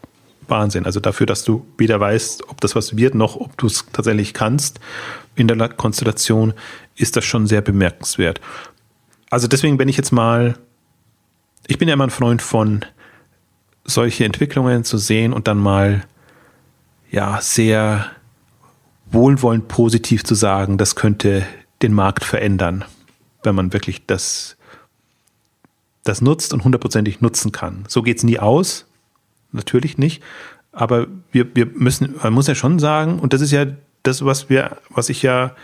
Wahnsinn. 0.49 0.85
Also 0.85 0.99
dafür, 0.99 1.25
dass 1.25 1.43
du 1.43 1.65
weder 1.77 1.99
weißt, 1.99 2.49
ob 2.49 2.61
das 2.61 2.75
was 2.75 2.95
wird, 2.97 3.15
noch 3.15 3.35
ob 3.35 3.57
du 3.57 3.67
es 3.67 3.85
tatsächlich 3.91 4.33
kannst 4.33 4.79
in 5.35 5.47
der 5.47 5.69
Konstellation, 5.69 6.53
ist 6.97 7.15
das 7.15 7.25
schon 7.25 7.47
sehr 7.47 7.61
bemerkenswert. 7.61 8.41
Also 9.29 9.47
deswegen, 9.47 9.79
wenn 9.79 9.89
ich 9.89 9.97
jetzt 9.97 10.11
mal, 10.11 10.57
ich 11.67 11.77
bin 11.77 11.87
ja 11.87 11.93
immer 11.93 12.05
ein 12.05 12.09
Freund 12.11 12.41
von 12.41 12.85
solche 13.85 14.25
Entwicklungen 14.25 14.83
zu 14.83 14.97
sehen 14.97 15.31
und 15.31 15.47
dann 15.47 15.57
mal 15.57 16.03
ja 17.09 17.39
sehr 17.41 18.07
wohlwollend 19.11 19.67
positiv 19.67 20.23
zu 20.23 20.35
sagen, 20.35 20.77
das 20.77 20.95
könnte 20.95 21.45
den 21.81 21.93
Markt 21.93 22.25
verändern, 22.25 22.83
wenn 23.43 23.55
man 23.55 23.71
wirklich 23.71 24.05
das, 24.05 24.57
das 26.03 26.21
nutzt 26.21 26.53
und 26.53 26.63
hundertprozentig 26.63 27.21
nutzen 27.21 27.51
kann. 27.51 27.85
So 27.87 28.01
geht 28.01 28.17
es 28.17 28.23
nie 28.23 28.39
aus, 28.39 28.85
natürlich 29.51 29.97
nicht, 29.97 30.21
aber 30.73 31.07
wir, 31.31 31.55
wir 31.55 31.65
müssen, 31.67 32.15
man 32.21 32.33
muss 32.33 32.47
ja 32.47 32.55
schon 32.55 32.79
sagen, 32.79 33.19
und 33.19 33.33
das 33.33 33.41
ist 33.41 33.51
ja 33.51 33.65
das, 34.03 34.25
was 34.25 34.49
wir, 34.49 34.77
was 34.89 35.09
ich 35.09 35.21
ja 35.21 35.55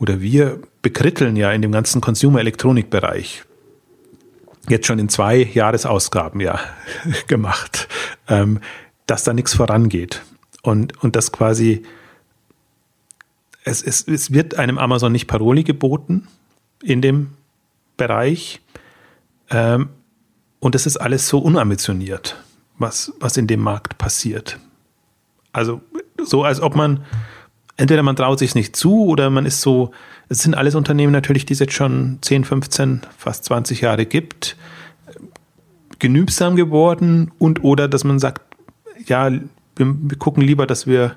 oder 0.00 0.20
wir 0.20 0.60
bekritteln 0.82 1.36
ja 1.36 1.52
in 1.52 1.62
dem 1.62 1.72
ganzen 1.72 2.00
Consumer-Elektronik-Bereich 2.00 3.44
jetzt 4.68 4.86
schon 4.86 4.98
in 4.98 5.08
zwei 5.08 5.36
Jahresausgaben 5.36 6.40
ja 6.40 6.58
gemacht, 7.26 7.86
ähm, 8.26 8.60
dass 9.06 9.24
da 9.24 9.32
nichts 9.32 9.54
vorangeht. 9.54 10.22
Und, 10.62 11.02
und 11.02 11.16
das 11.16 11.32
quasi, 11.32 11.82
es, 13.64 13.82
es, 13.82 14.06
es 14.08 14.32
wird 14.32 14.56
einem 14.56 14.78
Amazon 14.78 15.12
nicht 15.12 15.26
Paroli 15.26 15.64
geboten 15.64 16.26
in 16.82 17.02
dem 17.02 17.32
Bereich. 17.96 18.60
Ähm, 19.50 19.90
und 20.60 20.74
es 20.74 20.86
ist 20.86 20.96
alles 20.96 21.28
so 21.28 21.38
unambitioniert, 21.38 22.42
was, 22.78 23.12
was 23.20 23.36
in 23.36 23.46
dem 23.46 23.60
Markt 23.60 23.98
passiert. 23.98 24.58
Also 25.52 25.82
so, 26.22 26.44
als 26.44 26.60
ob 26.60 26.74
man, 26.74 27.04
entweder 27.80 28.02
man 28.02 28.14
traut 28.14 28.38
sich 28.38 28.54
nicht 28.54 28.76
zu 28.76 29.06
oder 29.06 29.30
man 29.30 29.46
ist 29.46 29.62
so, 29.62 29.90
es 30.28 30.42
sind 30.42 30.54
alles 30.54 30.74
Unternehmen 30.74 31.12
natürlich, 31.12 31.46
die 31.46 31.54
es 31.54 31.60
jetzt 31.60 31.72
schon 31.72 32.18
10, 32.20 32.44
15, 32.44 33.00
fast 33.16 33.46
20 33.46 33.80
Jahre 33.80 34.04
gibt, 34.04 34.56
genügsam 35.98 36.56
geworden 36.56 37.32
und 37.38 37.64
oder 37.64 37.88
dass 37.88 38.04
man 38.04 38.18
sagt, 38.18 38.42
ja, 39.06 39.30
wir, 39.30 39.40
wir 39.76 40.18
gucken 40.18 40.42
lieber, 40.42 40.66
dass 40.66 40.86
wir 40.86 41.16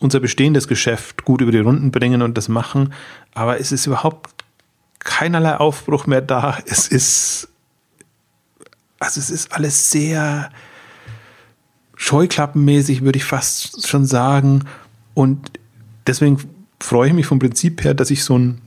unser 0.00 0.20
bestehendes 0.20 0.68
Geschäft 0.68 1.24
gut 1.24 1.40
über 1.40 1.50
die 1.50 1.58
Runden 1.58 1.90
bringen 1.90 2.20
und 2.20 2.36
das 2.36 2.50
machen, 2.50 2.92
aber 3.32 3.58
es 3.58 3.72
ist 3.72 3.86
überhaupt 3.86 4.44
keinerlei 4.98 5.56
Aufbruch 5.56 6.06
mehr 6.06 6.20
da. 6.20 6.58
Es 6.66 6.88
ist, 6.88 7.48
also 8.98 9.18
es 9.18 9.30
ist 9.30 9.50
alles 9.52 9.90
sehr 9.90 10.50
scheuklappenmäßig, 11.96 13.02
würde 13.02 13.16
ich 13.16 13.24
fast 13.24 13.88
schon 13.88 14.04
sagen. 14.04 14.64
Und 15.18 15.50
deswegen 16.06 16.38
freue 16.78 17.08
ich 17.08 17.12
mich 17.12 17.26
vom 17.26 17.40
Prinzip 17.40 17.82
her, 17.82 17.92
dass 17.92 18.08
ich 18.12 18.22
so 18.22 18.38
ein 18.38 18.60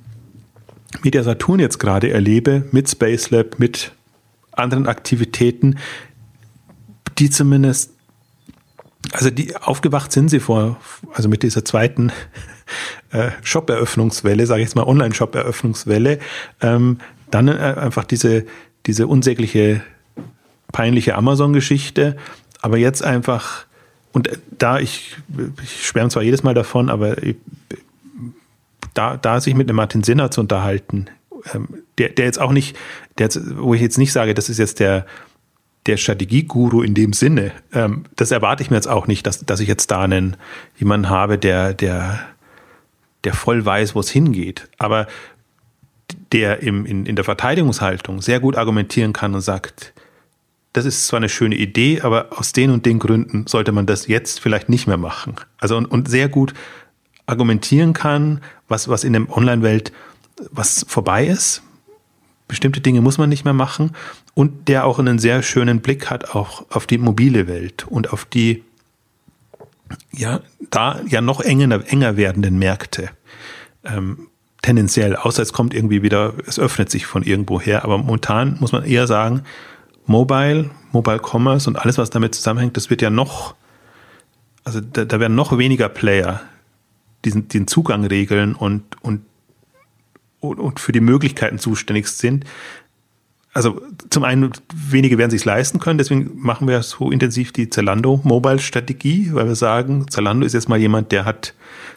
Media 1.02 1.24
Saturn 1.24 1.62
jetzt 1.62 1.80
gerade 1.80 2.12
erlebe 2.12 2.68
mit 2.74 2.90
Space 2.90 3.30
Lab, 3.30 3.58
mit 3.58 3.94
anderen 4.52 4.86
Aktivitäten, 4.86 5.78
die 7.18 7.30
zumindest, 7.30 7.94
also 9.14 9.30
die 9.30 9.56
aufgewacht 9.56 10.12
sind 10.12 10.28
sie 10.28 10.42
vor, 10.42 10.78
also 11.14 11.30
mit 11.30 11.42
dieser 11.44 11.64
zweiten 11.64 12.12
äh, 13.12 13.32
Shop-Eröffnungswelle, 13.44 14.46
sage 14.46 14.62
ich 14.62 14.68
jetzt 14.68 14.76
mal 14.76 14.84
Online-Shop-Eröffnungswelle, 14.84 16.20
ähm, 16.60 16.98
dann 17.30 17.48
äh, 17.48 17.52
einfach 17.52 18.04
diese, 18.04 18.46
diese 18.88 19.08
unsägliche, 19.08 19.84
peinliche 20.74 21.16
Amazon-Geschichte, 21.16 22.18
aber 22.60 22.78
jetzt 22.78 23.06
einfach, 23.06 23.68
und 24.14 24.30
da 24.58 24.80
ich, 24.80 25.16
ich 25.64 25.86
schwärme 25.86 26.10
zwar 26.10 26.24
jedes 26.24 26.44
Mal 26.44 26.54
davon, 26.54 26.90
aber 26.90 27.16
da, 28.94 29.18
da 29.18 29.40
sich 29.40 29.56
mit 29.56 29.70
einem 29.70 29.78
Martin 29.78 30.04
Sinner 30.04 30.32
zu 30.32 30.42
unterhalten, 30.42 31.08
ähm, 31.54 31.68
der, 31.98 32.10
der 32.10 32.26
jetzt 32.26 32.40
auch 32.40 32.52
nicht, 32.52 32.78
der 33.18 33.26
jetzt, 33.26 33.40
wo 33.58 33.74
ich 33.74 33.82
jetzt 33.82 33.98
nicht 33.98 34.12
sage, 34.12 34.34
das 34.34 34.50
ist 34.50 34.58
jetzt 34.58 34.80
der, 34.80 35.06
der 35.86 35.98
Strategieguru 35.98 36.82
in 36.82 36.94
dem 36.94 37.14
Sinne, 37.14 37.52
ähm, 37.74 38.06
das 38.16 38.32
erwarte 38.32 38.64
ich 38.64 38.70
mir 38.70 38.78
jetzt 38.78 38.88
auch 38.88 39.08
nicht, 39.08 39.26
dass, 39.26 39.40
dass 39.46 39.60
ich 39.60 39.68
jetzt 39.68 39.92
da 39.92 40.02
einen, 40.02 40.38
jemanden 40.78 41.10
habe, 41.10 41.38
der, 41.38 41.74
der, 41.74 42.20
der 43.24 43.34
voll 43.34 43.66
weiß, 43.66 43.96
wo 43.96 44.00
es 44.00 44.10
hingeht. 44.10 44.68
Aber 44.78 45.08
der 46.32 46.62
im, 46.62 46.86
in, 46.86 47.06
in 47.06 47.16
der 47.16 47.26
Verteidigungshaltung 47.26 48.22
sehr 48.22 48.40
gut 48.40 48.58
argumentieren 48.58 49.14
kann 49.14 49.34
und 49.34 49.42
sagt, 49.42 49.94
das 50.74 50.86
ist 50.86 51.08
zwar 51.08 51.18
eine 51.18 51.30
schöne 51.30 51.56
Idee, 51.56 52.02
aber 52.02 52.28
aus 52.38 52.54
den 52.54 52.72
und 52.72 52.86
den 52.86 53.00
Gründen 53.00 53.46
sollte 53.48 53.72
man 53.72 53.86
das 53.86 54.08
jetzt 54.08 54.40
vielleicht 54.40 54.70
nicht 54.70 54.88
mehr 54.88 54.98
machen. 54.98 55.36
Also 55.58 55.76
und, 55.78 55.86
und 55.86 56.10
sehr 56.10 56.30
gut 56.30 56.54
argumentieren 57.26 57.94
kann, 57.94 58.42
was, 58.68 58.88
was 58.88 59.04
in 59.04 59.14
der 59.14 59.30
Online-Welt 59.36 59.92
was 60.50 60.86
vorbei 60.88 61.28
ist. 61.28 61.62
Bestimmte 62.48 62.82
Dinge 62.82 63.02
muss 63.02 63.18
man 63.18 63.30
nicht 63.30 63.46
mehr 63.46 63.54
machen 63.54 63.92
und 64.34 64.68
der 64.68 64.86
auch 64.86 65.00
einen 65.00 65.20
sehr 65.20 65.44
schönen 65.44 65.82
Blick 65.82 66.10
hat 66.10 66.36
auch 66.36 66.66
auf 66.70 66.88
die 66.88 66.98
mobile 66.98 67.48
Welt 67.48 67.86
und 67.88 68.12
auf 68.12 68.26
die 68.26 68.64
ja 70.12 70.42
da 70.70 71.02
ja 71.08 71.22
noch 71.22 71.42
enger, 71.42 71.84
enger 71.88 72.18
werdenden 72.18 72.60
Märkte. 72.60 73.10
Ähm, 73.84 74.28
tendenziell, 74.62 75.16
außer 75.16 75.42
es 75.42 75.54
kommt 75.54 75.74
irgendwie 75.74 76.02
wieder, 76.02 76.34
es 76.46 76.60
öffnet 76.60 76.90
sich 76.90 77.06
von 77.06 77.24
irgendwo 77.24 77.60
her, 77.60 77.84
aber 77.84 77.98
momentan 77.98 78.58
muss 78.60 78.72
man 78.72 78.84
eher 78.84 79.08
sagen, 79.08 79.44
Mobile, 80.06 80.70
Mobile 80.92 81.20
Commerce 81.20 81.70
und 81.70 81.78
alles, 81.78 81.98
was 81.98 82.10
damit 82.10 82.36
zusammenhängt, 82.36 82.78
das 82.78 82.90
wird 82.90 83.02
ja 83.02 83.10
noch, 83.10 83.56
also 84.64 84.82
da, 84.82 85.06
da 85.06 85.20
werden 85.20 85.36
noch 85.36 85.58
weniger 85.58 85.90
Player 85.90 86.42
diesen, 87.24 87.48
den 87.48 87.68
Zugang 87.68 88.06
regeln 88.06 88.56
und, 88.56 88.84
und 89.04 89.22
und 90.42 90.80
für 90.80 90.92
die 90.92 91.00
Möglichkeiten 91.00 91.60
zuständig 91.60 92.08
sind. 92.08 92.46
Also 93.54 93.82
zum 94.10 94.24
einen, 94.24 94.52
wenige 94.74 95.18
werden 95.18 95.32
sich 95.32 95.44
leisten 95.44 95.80
können, 95.80 95.98
deswegen 95.98 96.32
machen 96.36 96.68
wir 96.68 96.82
so 96.84 97.12
intensiv 97.12 97.52
die 97.52 97.70
Zalando 97.70 98.22
Mobile 98.24 98.60
Strategie, 98.60 99.30
weil 99.34 99.48
wir 99.48 99.56
sagen, 99.56 100.10
Zalando 100.10 100.46
ist 100.46 100.54
jetzt 100.54 100.70
mal 100.70 100.80
jemand, 100.80 101.12
der 101.12 101.26
hat 101.26 101.54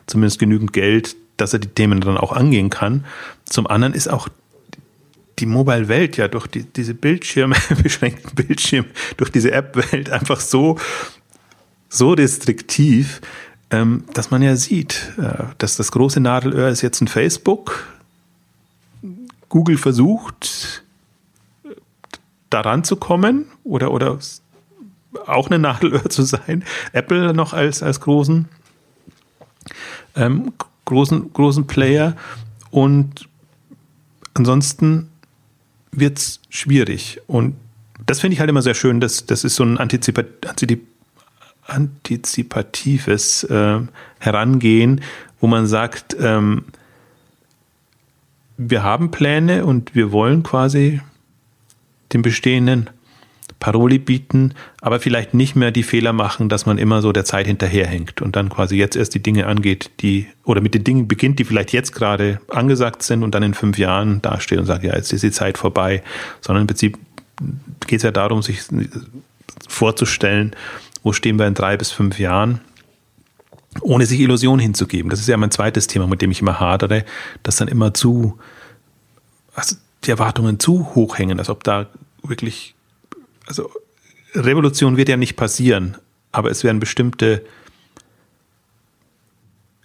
zumindest 0.06 0.40
genügend 0.40 0.72
Geld, 0.72 1.16
dass 1.36 1.52
er 1.52 1.60
die 1.60 1.68
Themen 1.68 2.00
dann 2.00 2.18
auch 2.18 2.32
angehen 2.32 2.70
kann. 2.70 3.04
Zum 3.44 3.66
anderen 3.66 3.94
ist 3.94 4.08
auch 4.08 4.28
die 5.38 5.46
Mobile 5.46 5.88
Welt 5.88 6.16
ja 6.16 6.28
durch 6.28 6.46
die, 6.46 6.64
diese 6.64 6.94
Bildschirme, 6.94 7.56
beschränkten 7.82 8.34
Bildschirm, 8.34 8.86
durch 9.16 9.30
diese 9.30 9.52
App-Welt 9.52 10.10
einfach 10.10 10.40
so, 10.40 10.78
so 11.88 12.12
restriktiv, 12.12 13.20
ähm, 13.70 14.04
dass 14.12 14.30
man 14.30 14.42
ja 14.42 14.56
sieht, 14.56 15.12
äh, 15.18 15.44
dass 15.58 15.76
das 15.76 15.92
große 15.92 16.20
Nadelöhr 16.20 16.68
ist 16.68 16.82
jetzt 16.82 17.00
ein 17.00 17.08
Facebook, 17.08 17.86
Google 19.48 19.78
versucht, 19.78 20.82
daran 22.50 22.84
zu 22.84 22.96
kommen 22.96 23.46
oder, 23.64 23.90
oder 23.90 24.18
auch 25.26 25.46
eine 25.46 25.58
Nadelöhr 25.58 26.08
zu 26.08 26.22
sein. 26.22 26.64
Apple 26.92 27.34
noch 27.34 27.52
als, 27.52 27.82
als 27.82 28.00
großen, 28.00 28.48
ähm, 30.16 30.52
großen, 30.84 31.32
großen 31.32 31.66
Player. 31.66 32.16
Und 32.70 33.28
ansonsten 34.34 35.10
wird 35.98 36.18
es 36.18 36.40
schwierig. 36.50 37.20
Und 37.26 37.56
das 38.06 38.20
finde 38.20 38.34
ich 38.34 38.40
halt 38.40 38.50
immer 38.50 38.62
sehr 38.62 38.74
schön. 38.74 39.00
Das, 39.00 39.26
das 39.26 39.44
ist 39.44 39.56
so 39.56 39.64
ein 39.64 39.78
Antizipat 39.78 40.26
antizipatives 41.66 43.44
äh, 43.44 43.80
Herangehen, 44.18 45.00
wo 45.40 45.46
man 45.46 45.66
sagt, 45.66 46.14
ähm, 46.20 46.64
wir 48.58 48.82
haben 48.82 49.10
Pläne 49.10 49.64
und 49.64 49.94
wir 49.94 50.12
wollen 50.12 50.42
quasi 50.42 51.00
den 52.12 52.22
bestehenden 52.22 52.90
Paroli 53.60 53.98
bieten, 53.98 54.54
aber 54.80 55.00
vielleicht 55.00 55.34
nicht 55.34 55.56
mehr 55.56 55.70
die 55.70 55.82
Fehler 55.82 56.12
machen, 56.12 56.48
dass 56.48 56.66
man 56.66 56.78
immer 56.78 57.00
so 57.02 57.12
der 57.12 57.24
Zeit 57.24 57.46
hinterherhängt 57.46 58.20
und 58.20 58.36
dann 58.36 58.48
quasi 58.48 58.76
jetzt 58.76 58.96
erst 58.96 59.14
die 59.14 59.22
Dinge 59.22 59.46
angeht, 59.46 59.90
die 60.00 60.26
oder 60.44 60.60
mit 60.60 60.74
den 60.74 60.84
Dingen 60.84 61.08
beginnt, 61.08 61.38
die 61.38 61.44
vielleicht 61.44 61.72
jetzt 61.72 61.92
gerade 61.92 62.40
angesagt 62.48 63.02
sind 63.02 63.22
und 63.22 63.34
dann 63.34 63.42
in 63.42 63.54
fünf 63.54 63.78
Jahren 63.78 64.20
dasteht 64.22 64.58
und 64.58 64.66
sagt, 64.66 64.84
ja, 64.84 64.94
jetzt 64.94 65.12
ist 65.12 65.22
die 65.22 65.30
Zeit 65.30 65.58
vorbei, 65.58 66.02
sondern 66.40 66.62
im 66.62 66.66
Prinzip 66.66 66.98
geht 67.86 67.98
es 67.98 68.02
ja 68.02 68.10
darum, 68.10 68.42
sich 68.42 68.60
vorzustellen, 69.68 70.54
wo 71.02 71.12
stehen 71.12 71.38
wir 71.38 71.46
in 71.46 71.54
drei 71.54 71.76
bis 71.76 71.90
fünf 71.90 72.18
Jahren 72.18 72.60
ohne 73.80 74.06
sich 74.06 74.20
Illusionen 74.20 74.60
hinzugeben. 74.60 75.10
Das 75.10 75.20
ist 75.20 75.28
ja 75.28 75.36
mein 75.36 75.50
zweites 75.50 75.86
Thema, 75.86 76.06
mit 76.06 76.22
dem 76.22 76.30
ich 76.30 76.40
immer 76.40 76.60
hadere, 76.60 77.04
dass 77.42 77.56
dann 77.56 77.68
immer 77.68 77.92
zu, 77.94 78.38
also 79.54 79.76
die 80.04 80.10
Erwartungen 80.10 80.60
zu 80.60 80.94
hoch 80.94 81.18
hängen, 81.18 81.38
als 81.38 81.48
ob 81.48 81.64
da 81.64 81.88
wirklich, 82.22 82.73
also 83.46 83.70
Revolution 84.34 84.96
wird 84.96 85.08
ja 85.08 85.16
nicht 85.16 85.36
passieren, 85.36 85.96
aber 86.32 86.50
es 86.50 86.64
werden 86.64 86.80
bestimmte 86.80 87.44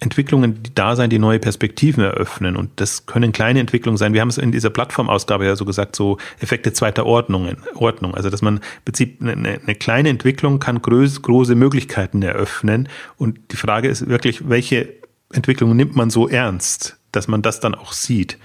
Entwicklungen, 0.00 0.60
da 0.74 0.96
sein, 0.96 1.10
die 1.10 1.18
neue 1.18 1.38
Perspektiven 1.38 2.02
eröffnen. 2.02 2.56
Und 2.56 2.80
das 2.80 3.04
können 3.04 3.32
kleine 3.32 3.60
Entwicklungen 3.60 3.98
sein. 3.98 4.14
Wir 4.14 4.22
haben 4.22 4.30
es 4.30 4.38
in 4.38 4.50
dieser 4.50 4.70
Plattformausgabe 4.70 5.44
ja 5.44 5.56
so 5.56 5.66
gesagt, 5.66 5.94
so 5.94 6.16
Effekte 6.40 6.72
zweiter 6.72 7.04
Ordnungen, 7.04 7.58
Ordnung. 7.74 8.14
Also, 8.14 8.30
dass 8.30 8.40
man 8.40 8.60
Prinzip 8.86 9.20
eine, 9.20 9.60
eine 9.60 9.74
kleine 9.74 10.08
Entwicklung 10.08 10.58
kann 10.58 10.80
groß, 10.80 11.20
große 11.20 11.54
Möglichkeiten 11.54 12.22
eröffnen. 12.22 12.88
Und 13.18 13.52
die 13.52 13.56
Frage 13.56 13.88
ist 13.88 14.08
wirklich, 14.08 14.48
welche 14.48 14.88
Entwicklungen 15.34 15.76
nimmt 15.76 15.94
man 15.94 16.08
so 16.08 16.28
ernst, 16.28 16.98
dass 17.12 17.28
man 17.28 17.42
das 17.42 17.60
dann 17.60 17.74
auch 17.74 17.92
sieht? 17.92 18.38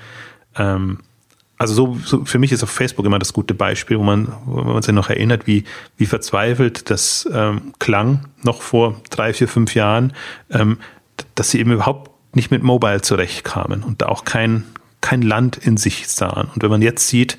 Ähm, 0.57 0.99
also 1.57 1.73
so, 1.73 1.97
so, 2.03 2.25
für 2.25 2.39
mich 2.39 2.51
ist 2.51 2.63
auf 2.63 2.69
Facebook 2.69 3.05
immer 3.05 3.19
das 3.19 3.33
gute 3.33 3.53
Beispiel, 3.53 3.97
wo 3.97 4.03
man, 4.03 4.27
wo 4.45 4.61
man 4.61 4.81
sich 4.81 4.93
noch 4.93 5.09
erinnert, 5.09 5.47
wie, 5.47 5.63
wie 5.97 6.05
verzweifelt 6.05 6.89
das 6.89 7.27
ähm, 7.31 7.73
klang 7.79 8.27
noch 8.43 8.61
vor 8.61 9.01
drei, 9.09 9.33
vier, 9.33 9.47
fünf 9.47 9.73
Jahren, 9.73 10.13
ähm, 10.51 10.77
dass 11.35 11.51
sie 11.51 11.59
eben 11.59 11.71
überhaupt 11.71 12.11
nicht 12.35 12.51
mit 12.51 12.63
Mobile 12.63 13.01
zurechtkamen 13.01 13.83
und 13.83 14.01
da 14.01 14.07
auch 14.07 14.25
kein, 14.25 14.65
kein 14.99 15.21
Land 15.21 15.57
in 15.57 15.77
sich 15.77 16.07
sahen. 16.09 16.49
Und 16.53 16.61
wenn 16.61 16.69
man 16.69 16.81
jetzt 16.81 17.07
sieht, 17.07 17.37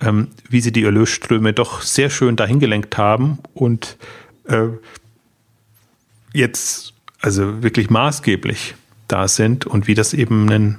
ähm, 0.00 0.28
wie 0.48 0.60
sie 0.60 0.72
die 0.72 0.82
Erlösströme 0.82 1.52
doch 1.52 1.82
sehr 1.82 2.10
schön 2.10 2.34
dahin 2.34 2.58
gelenkt 2.58 2.98
haben 2.98 3.38
und 3.54 3.96
äh, 4.48 4.68
jetzt 6.32 6.94
also 7.20 7.62
wirklich 7.62 7.90
maßgeblich 7.90 8.74
da 9.06 9.28
sind 9.28 9.66
und 9.66 9.86
wie 9.86 9.94
das 9.94 10.14
eben 10.14 10.50
ein, 10.50 10.78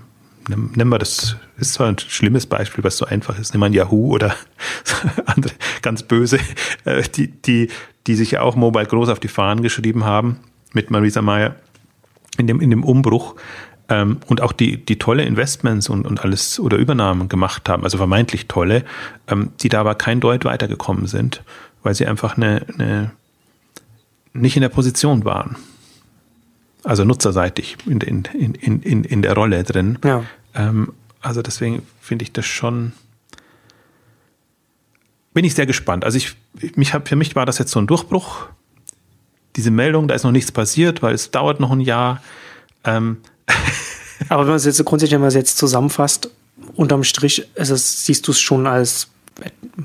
nennen 0.50 0.90
wir 0.90 1.00
das, 1.00 1.36
ist 1.58 1.74
zwar 1.74 1.88
ein 1.88 2.00
schlimmes 2.00 2.46
Beispiel, 2.46 2.84
was 2.84 2.98
so 2.98 3.06
einfach 3.06 3.40
ist, 3.40 3.54
nehmen 3.54 3.62
wir 3.62 3.66
ein 3.68 3.74
Yahoo 3.74 4.14
oder 4.14 4.36
andere 5.26 5.54
ganz 5.82 6.04
böse, 6.04 6.40
äh, 6.86 7.04
die, 7.04 7.28
die, 7.28 7.70
die 8.08 8.16
sich 8.16 8.32
ja 8.32 8.42
auch 8.42 8.56
Mobile 8.56 8.86
groß 8.86 9.10
auf 9.10 9.20
die 9.20 9.28
Fahnen 9.28 9.64
geschrieben 9.64 10.04
haben 10.04 10.40
mit 10.74 10.92
Marisa 10.92 11.22
Mayer 11.22 11.56
in 12.38 12.48
dem, 12.48 12.60
in 12.62 12.70
dem 12.70 12.84
Umbruch 12.84 13.36
ähm, 13.90 14.18
und 14.28 14.42
auch 14.42 14.52
die, 14.52 14.84
die 14.84 14.98
tolle 14.98 15.24
Investments 15.24 15.90
und, 15.90 16.06
und 16.06 16.24
alles 16.24 16.60
oder 16.60 16.78
Übernahmen 16.78 17.30
gemacht 17.30 17.70
haben, 17.70 17.84
also 17.84 17.98
vermeintlich 17.98 18.48
tolle, 18.48 18.84
ähm, 19.28 19.52
die 19.62 19.70
da 19.70 19.82
aber 19.82 19.96
kein 19.96 20.20
Deut 20.20 20.46
weitergekommen 20.46 21.08
sind, 21.08 21.44
weil 21.84 21.94
sie 21.94 22.08
einfach 22.08 22.38
eine, 22.38 22.66
eine 22.74 23.12
nicht 24.34 24.56
in 24.56 24.62
der 24.62 24.70
Position 24.70 25.26
waren. 25.26 25.58
Also 26.84 27.06
nutzerseitig 27.06 27.78
in, 27.86 28.02
in, 28.02 28.24
in, 28.34 28.82
in, 28.82 29.04
in 29.04 29.22
der 29.22 29.34
Rolle 29.34 29.64
drin. 29.64 29.98
Ja. 30.04 30.24
Ähm, 30.54 30.94
also 31.22 31.42
deswegen 31.42 31.86
finde 32.02 32.24
ich 32.24 32.34
das 32.34 32.46
schon. 32.46 32.94
Bin 35.34 35.46
ich 35.46 35.56
sehr 35.56 35.66
gespannt. 35.66 36.04
Also 36.04 36.18
ich, 36.18 36.36
mich 36.76 36.94
hab, 36.94 37.08
für 37.08 37.16
mich 37.16 37.36
war 37.36 37.46
das 37.46 37.58
jetzt 37.58 37.72
so 37.72 37.80
ein 37.80 37.88
Durchbruch. 37.88 38.48
Diese 39.56 39.72
Meldung, 39.72 40.08
da 40.08 40.16
ist 40.16 40.24
noch 40.24 40.32
nichts 40.32 40.52
passiert, 40.52 41.02
weil 41.02 41.14
es 41.14 41.32
dauert 41.32 41.60
noch 41.60 41.72
ein 41.72 41.80
Jahr. 41.80 42.22
Ähm, 42.84 43.18
Aber 44.30 44.44
wenn 44.44 44.50
man 44.50 44.58
es 44.58 44.66
jetzt 44.66 44.84
grundsätzlich, 44.84 45.14
wenn 45.14 45.22
man 45.22 45.30
es 45.30 45.36
jetzt 45.36 45.58
zusammenfasst, 45.58 46.30
unterm 46.76 47.04
Strich 47.04 47.48
es, 47.56 48.06
siehst 48.06 48.28
du 48.28 48.32
es 48.32 48.40
schon 48.40 48.68
als 48.68 49.08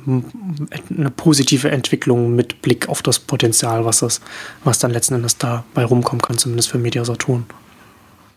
eine 0.07 1.11
positive 1.11 1.70
Entwicklung 1.70 2.34
mit 2.34 2.62
Blick 2.62 2.88
auf 2.88 3.03
das 3.03 3.18
Potenzial, 3.18 3.84
was, 3.84 4.01
das, 4.01 4.20
was 4.64 4.78
dann 4.78 4.90
letzten 4.90 5.14
Endes 5.14 5.38
dabei 5.38 5.84
rumkommen 5.84 6.20
kann, 6.20 6.38
zumindest 6.38 6.70
für 6.70 6.78
Media 6.78 7.05
Saturn. 7.05 7.46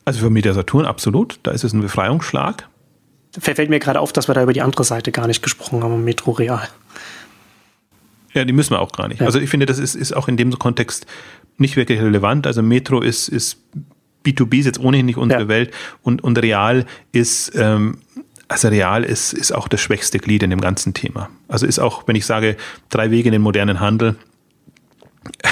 Also 0.06 0.22
für 0.22 0.30
Media 0.30 0.54
Saturn 0.54 0.86
absolut, 0.86 1.40
da 1.44 1.52
ist 1.52 1.64
es 1.64 1.74
ein 1.74 1.82
Befreiungsschlag. 1.82 2.68
Fällt 3.38 3.70
mir 3.70 3.80
gerade 3.80 4.00
auf, 4.00 4.12
dass 4.14 4.28
wir 4.28 4.36
da 4.36 4.44
über 4.44 4.54
die 4.54 4.62
andere 4.62 4.84
Seite 4.84 5.12
gar 5.12 5.28
nicht 5.28 5.42
gesprochen 5.42 5.84
haben, 5.84 6.04
Metro 6.04 6.32
Real. 6.32 6.68
Ja, 8.34 8.46
die 8.46 8.54
müssen 8.54 8.72
wir 8.72 8.80
auch 8.80 8.92
gar 8.92 9.08
nicht. 9.08 9.22
Ja. 9.22 9.28
Also 9.28 9.40
ich 9.40 9.50
finde, 9.50 9.66
das 9.66 9.78
ist, 9.78 9.96
ist 9.96 10.16
auch 10.16 10.28
in 10.28 10.38
dem 10.38 10.58
Kontext 10.58 11.06
nicht 11.58 11.76
wirklich 11.76 12.02
relevant. 12.02 12.48
Also 12.48 12.62
Metro 12.62 13.02
ist, 13.02 13.28
ist 13.28 13.58
B2B 14.26 14.60
ist 14.60 14.66
jetzt 14.66 14.80
ohnehin 14.80 15.06
nicht 15.06 15.18
unsere 15.18 15.44
ja. 15.44 15.48
Welt 15.48 15.72
und, 16.02 16.24
und 16.24 16.38
Real 16.40 16.86
ist, 17.12 17.54
ähm, 17.56 18.00
also 18.52 18.68
Real 18.68 19.04
ist, 19.04 19.32
ist 19.34 19.54
auch 19.54 19.70
das 19.70 19.80
schwächste 19.80 20.20
Glied 20.20 20.44
in 20.44 20.50
dem 20.50 20.60
ganzen 20.60 20.94
Thema. 20.94 21.30
Also 21.48 21.66
ist 21.66 21.80
auch, 21.80 22.08
wenn 22.08 22.18
ich 22.18 22.26
sage, 22.26 22.58
drei 22.90 23.10
Wege 23.10 23.30
in 23.30 23.34
den 23.34 23.42
modernen 23.42 23.80
Handel, 23.80 24.18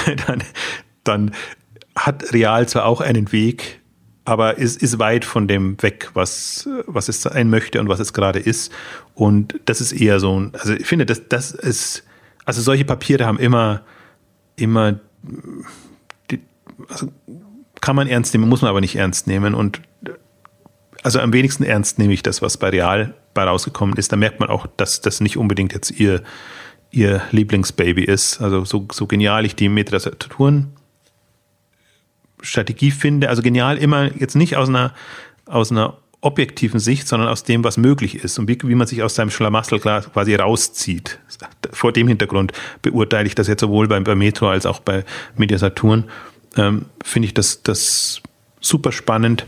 dann, 0.26 0.42
dann 1.02 1.30
hat 1.96 2.32
Real 2.34 2.68
zwar 2.68 2.84
auch 2.84 3.00
einen 3.00 3.32
Weg, 3.32 3.80
aber 4.26 4.58
ist, 4.58 4.82
ist 4.82 4.98
weit 4.98 5.24
von 5.24 5.48
dem 5.48 5.82
weg, 5.82 6.10
was, 6.12 6.68
was 6.86 7.08
es 7.08 7.22
sein 7.22 7.48
möchte 7.48 7.80
und 7.80 7.88
was 7.88 8.00
es 8.00 8.12
gerade 8.12 8.38
ist. 8.38 8.70
Und 9.14 9.58
das 9.64 9.80
ist 9.80 9.92
eher 9.92 10.20
so 10.20 10.38
ein, 10.38 10.52
also 10.54 10.74
ich 10.74 10.86
finde, 10.86 11.06
das, 11.06 11.26
das 11.28 11.52
ist, 11.52 12.04
also 12.44 12.60
solche 12.60 12.84
Papiere 12.84 13.24
haben 13.24 13.38
immer, 13.38 13.82
immer, 14.56 15.00
die, 16.30 16.40
also 16.88 17.10
kann 17.80 17.96
man 17.96 18.08
ernst 18.08 18.34
nehmen, 18.34 18.48
muss 18.48 18.60
man 18.60 18.68
aber 18.68 18.82
nicht 18.82 18.96
ernst 18.96 19.26
nehmen. 19.26 19.54
Und 19.54 19.80
also 21.02 21.20
am 21.20 21.32
wenigsten 21.32 21.64
ernst 21.64 21.98
nehme 21.98 22.12
ich 22.12 22.22
das, 22.22 22.42
was 22.42 22.56
bei 22.56 22.68
Real 22.70 23.14
bei 23.34 23.44
rausgekommen 23.44 23.96
ist. 23.96 24.12
Da 24.12 24.16
merkt 24.16 24.40
man 24.40 24.48
auch, 24.48 24.66
dass 24.76 25.00
das 25.00 25.20
nicht 25.20 25.36
unbedingt 25.36 25.72
jetzt 25.72 25.90
ihr, 25.90 26.22
ihr 26.90 27.22
Lieblingsbaby 27.30 28.04
ist. 28.04 28.40
Also 28.40 28.64
so, 28.64 28.86
so 28.92 29.06
genial 29.06 29.44
ich 29.44 29.54
die 29.54 29.68
Metrasaturen 29.68 30.72
Strategie 32.42 32.90
finde, 32.90 33.28
also 33.28 33.42
genial 33.42 33.76
immer 33.76 34.14
jetzt 34.16 34.34
nicht 34.34 34.56
aus 34.56 34.68
einer, 34.68 34.94
aus 35.46 35.70
einer 35.70 35.98
objektiven 36.22 36.80
Sicht, 36.80 37.08
sondern 37.08 37.28
aus 37.28 37.44
dem, 37.44 37.64
was 37.64 37.76
möglich 37.76 38.16
ist 38.16 38.38
und 38.38 38.48
wie, 38.48 38.58
wie 38.62 38.74
man 38.74 38.86
sich 38.86 39.02
aus 39.02 39.14
seinem 39.14 39.30
Schlamassel 39.30 39.80
quasi 39.80 40.34
rauszieht. 40.34 41.18
Vor 41.72 41.92
dem 41.92 42.08
Hintergrund 42.08 42.52
beurteile 42.82 43.26
ich 43.26 43.34
das 43.34 43.48
jetzt 43.48 43.60
sowohl 43.60 43.88
bei, 43.88 43.98
bei 44.00 44.14
Metro 44.14 44.48
als 44.48 44.66
auch 44.66 44.80
bei 44.80 45.04
Mediasaturn 45.36 46.04
ähm, 46.56 46.86
finde 47.02 47.26
ich 47.26 47.34
das, 47.34 47.62
das 47.62 48.20
super 48.60 48.92
spannend. 48.92 49.46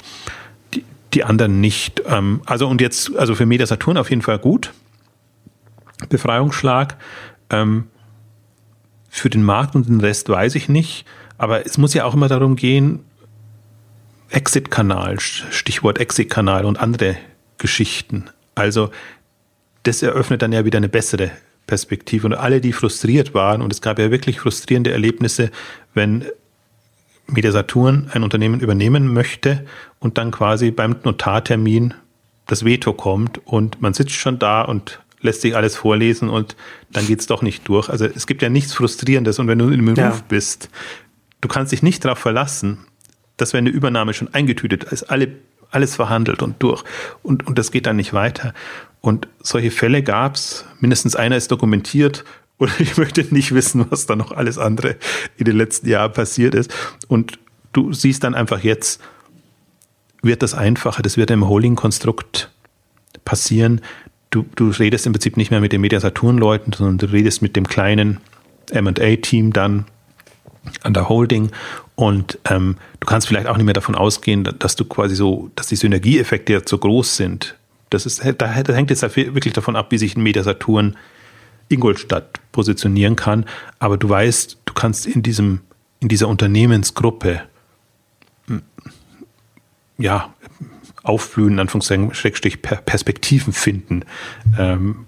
Die, 1.14 1.24
anderen 1.24 1.60
nicht. 1.60 2.02
Ähm, 2.06 2.40
also 2.46 2.68
und 2.68 2.80
jetzt, 2.80 3.16
also 3.16 3.34
für 3.34 3.46
Media 3.46 3.66
Saturn 3.66 3.96
auf 3.96 4.10
jeden 4.10 4.22
Fall 4.22 4.38
gut. 4.38 4.72
Befreiungsschlag. 6.08 6.96
Ähm, 7.50 7.88
für 9.08 9.28
den 9.28 9.42
Markt 9.42 9.74
und 9.74 9.88
den 9.88 10.00
Rest 10.00 10.28
weiß 10.28 10.54
ich 10.54 10.68
nicht. 10.68 11.06
Aber 11.36 11.66
es 11.66 11.76
muss 11.76 11.92
ja 11.92 12.04
auch 12.04 12.14
immer 12.14 12.28
darum 12.28 12.56
gehen, 12.56 13.00
Exit-Kanal, 14.30 15.20
Stichwort 15.20 15.98
Exit-Kanal 15.98 16.64
und 16.64 16.78
andere 16.78 17.16
Geschichten. 17.58 18.24
Also 18.54 18.90
das 19.82 20.02
eröffnet 20.02 20.42
dann 20.42 20.52
ja 20.52 20.64
wieder 20.64 20.78
eine 20.78 20.88
bessere 20.88 21.30
Perspektive. 21.66 22.26
Und 22.26 22.34
alle, 22.34 22.60
die 22.60 22.72
frustriert 22.72 23.34
waren, 23.34 23.62
und 23.62 23.72
es 23.72 23.82
gab 23.82 23.98
ja 23.98 24.10
wirklich 24.10 24.40
frustrierende 24.40 24.92
Erlebnisse, 24.92 25.50
wenn 25.94 26.24
Media 27.33 27.53
Saturn 27.53 28.11
ein 28.12 28.22
Unternehmen 28.22 28.61
übernehmen 28.61 29.12
möchte 29.12 29.64
und 29.99 30.18
dann 30.18 30.30
quasi 30.30 30.70
beim 30.70 30.97
Notartermin 31.05 31.95
das 32.47 32.64
Veto 32.64 32.93
kommt 32.93 33.41
und 33.47 33.80
man 33.80 33.95
sitzt 33.95 34.12
schon 34.12 34.39
da 34.39 34.62
und 34.62 35.01
lässt 35.20 35.41
sich 35.41 35.57
alles 35.57 35.76
vorlesen 35.76 36.28
und 36.28 36.57
dann 36.91 37.07
geht 37.07 37.20
es 37.20 37.26
doch 37.26 37.43
nicht 37.43 37.66
durch. 37.68 37.89
Also 37.89 38.07
es 38.07 38.26
gibt 38.26 38.43
ja 38.43 38.49
nichts 38.49 38.74
Frustrierendes 38.74 39.39
und 39.39 39.49
wenn 39.49 39.59
du 39.59 39.68
im 39.70 39.85
Beruf 39.87 39.99
ja. 39.99 40.24
bist, 40.28 40.68
du 41.41 41.49
kannst 41.49 41.72
dich 41.72 41.83
nicht 41.83 42.05
darauf 42.05 42.18
verlassen, 42.18 42.78
dass 43.37 43.53
wenn 43.53 43.66
eine 43.66 43.70
Übernahme 43.70 44.14
schon 44.14 44.33
eingetütet 44.35 44.85
ist, 44.85 45.05
alle, 45.05 45.28
alles 45.70 45.97
verhandelt 45.97 46.43
und 46.43 46.62
durch 46.62 46.85
und, 47.22 47.47
und 47.47 47.59
das 47.59 47.70
geht 47.70 47.87
dann 47.87 47.97
nicht 47.97 48.12
weiter. 48.12 48.53
Und 49.01 49.26
solche 49.41 49.70
Fälle 49.70 50.03
gab 50.03 50.37
es, 50.37 50.64
mindestens 50.78 51.16
einer 51.16 51.37
ist 51.37 51.51
dokumentiert 51.51 52.24
und 52.62 52.80
ich 52.80 52.96
möchte 52.96 53.26
nicht 53.34 53.52
wissen, 53.52 53.86
was 53.90 54.06
da 54.06 54.16
noch 54.16 54.32
alles 54.32 54.58
andere 54.58 54.96
in 55.36 55.44
den 55.44 55.56
letzten 55.56 55.88
Jahren 55.88 56.12
passiert 56.12 56.54
ist. 56.54 56.72
Und 57.08 57.38
du 57.72 57.92
siehst 57.92 58.24
dann 58.24 58.34
einfach 58.34 58.62
jetzt, 58.62 59.00
wird 60.22 60.42
das 60.42 60.54
einfacher, 60.54 61.02
das 61.02 61.16
wird 61.16 61.30
im 61.30 61.48
Holding-Konstrukt 61.48 62.50
passieren. 63.24 63.80
Du, 64.30 64.46
du 64.54 64.70
redest 64.70 65.06
im 65.06 65.12
Prinzip 65.12 65.36
nicht 65.36 65.50
mehr 65.50 65.60
mit 65.60 65.72
den 65.72 65.80
Mediasaturn-Leuten, 65.80 66.72
sondern 66.72 66.98
du 66.98 67.06
redest 67.06 67.42
mit 67.42 67.56
dem 67.56 67.66
kleinen 67.66 68.20
MA-Team 68.72 69.52
dann 69.52 69.84
an 70.82 70.94
der 70.94 71.08
Holding 71.08 71.50
und 71.96 72.38
ähm, 72.48 72.76
du 73.00 73.06
kannst 73.06 73.26
vielleicht 73.26 73.48
auch 73.48 73.56
nicht 73.56 73.66
mehr 73.66 73.74
davon 73.74 73.96
ausgehen, 73.96 74.48
dass 74.58 74.76
du 74.76 74.84
quasi 74.84 75.16
so, 75.16 75.50
dass 75.56 75.66
die 75.66 75.76
Synergieeffekte 75.76 76.52
jetzt 76.52 76.68
so 76.68 76.78
groß 76.78 77.16
sind. 77.16 77.56
Das, 77.90 78.06
ist, 78.06 78.22
da, 78.38 78.46
hängt 78.46 78.90
jetzt 78.90 79.02
wirklich 79.16 79.52
davon 79.52 79.76
ab, 79.76 79.90
wie 79.90 79.98
sich 79.98 80.16
ein 80.16 80.22
Mediasaturn 80.22 80.96
Ingolstadt 81.73 82.41
positionieren 82.53 83.16
kann. 83.16 83.47
Aber 83.79 83.97
du 83.97 84.09
weißt, 84.09 84.59
du 84.64 84.73
kannst 84.75 85.07
in 85.07 85.23
diesem, 85.23 85.61
in 86.01 86.09
dieser 86.09 86.29
Unternehmensgruppe 86.29 87.43
hm, 88.47 88.62
ja, 89.99 90.33
aufblühen, 91.03 91.59
Anführungszeichen, 91.59 92.14
Schrägstrich 92.14 92.62
Perspektiven 92.62 93.53
finden, 93.53 94.05
ähm, 94.59 95.07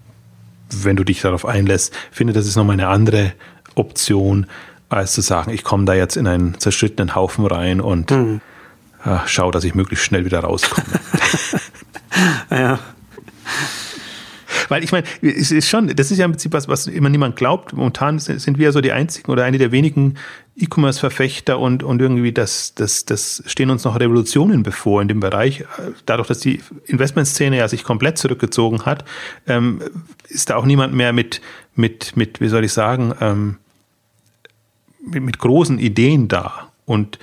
wenn 0.71 0.97
du 0.97 1.05
dich 1.05 1.21
darauf 1.21 1.47
einlässt. 1.47 1.95
Ich 2.11 2.17
finde, 2.17 2.33
das 2.33 2.47
ist 2.47 2.57
nochmal 2.57 2.75
eine 2.75 2.89
andere 2.89 3.33
Option, 3.77 4.47
als 4.89 5.12
zu 5.12 5.21
sagen, 5.21 5.51
ich 5.51 5.65
komme 5.65 5.85
da 5.85 5.95
jetzt 5.95 6.17
in 6.17 6.27
einen 6.27 6.59
zerschrittenen 6.59 7.15
Haufen 7.15 7.47
rein 7.47 7.81
und 7.81 8.11
mhm. 8.11 8.41
äh, 9.05 9.19
schau, 9.27 9.51
dass 9.51 9.65
ich 9.65 9.75
möglichst 9.75 10.05
schnell 10.05 10.25
wieder 10.25 10.41
rauskomme. 10.41 11.01
ja. 12.51 12.79
Weil 14.69 14.85
ich 14.85 14.93
meine, 14.93 15.07
es 15.23 15.51
ist 15.51 15.69
schon, 15.69 15.89
das 15.89 16.11
ist 16.11 16.19
ja 16.19 16.25
im 16.25 16.33
Prinzip 16.33 16.53
was, 16.53 16.69
was 16.69 16.87
immer 16.87 17.09
niemand 17.09 17.37
glaubt. 17.37 17.73
Momentan 17.73 18.19
sind 18.19 18.59
wir 18.59 18.67
ja 18.67 18.73
so 18.73 18.81
die 18.81 18.93
einzigen 18.93 19.31
oder 19.31 19.45
eine 19.45 19.59
der 19.59 19.73
wenigen 19.73 20.15
E-Commerce-Verfechter 20.57 21.59
und, 21.59 21.83
und 21.83 22.01
irgendwie 22.01 22.33
das, 22.33 22.75
das, 22.75 23.05
das 23.05 23.43
stehen 23.47 23.71
uns 23.71 23.85
noch 23.85 23.99
Revolutionen 23.99 24.62
bevor 24.62 25.03
in 25.03 25.09
dem 25.09 25.21
Bereich. 25.21 25.65
Dadurch, 26.07 26.29
dass 26.29 26.39
die 26.39 26.61
Investmentszene 26.87 27.57
ja 27.57 27.69
sich 27.69 27.83
komplett 27.83 28.19
zurückgezogen 28.19 28.87
hat, 28.87 29.05
ähm, 29.47 29.83
ist 30.29 30.51
da 30.51 30.57
auch 30.57 30.67
niemand 30.67 30.95
mehr 30.95 31.12
mit, 31.12 31.41
mit, 31.75 32.17
mit, 32.17 32.41
wie 32.41 32.49
soll 32.49 32.65
ich 32.65 32.73
sagen, 32.73 33.15
ähm, 33.21 33.57
mit, 35.05 35.23
mit 35.23 35.39
großen 35.39 35.79
Ideen 35.79 36.29
da. 36.29 36.71
Und 36.87 37.19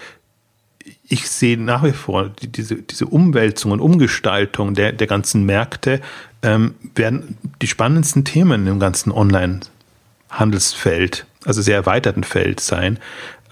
ich 1.08 1.30
sehe 1.30 1.58
nach 1.58 1.84
wie 1.84 1.92
vor 1.92 2.30
diese, 2.30 2.76
diese 2.76 3.06
Umwälzung 3.06 3.72
und 3.72 3.80
Umgestaltung 3.80 4.74
der, 4.74 4.94
der 4.94 5.08
ganzen 5.08 5.46
Märkte 5.46 6.02
ähm, 6.44 6.76
werden 6.96 7.38
die 7.62 7.68
spannendsten 7.68 8.26
Themen 8.26 8.68
im 8.68 8.80
ganzen 8.80 9.12
Online-Handelsfeld, 9.12 11.26
also 11.46 11.62
sehr 11.62 11.76
erweiterten 11.76 12.24
Feld 12.24 12.60
sein. 12.60 13.00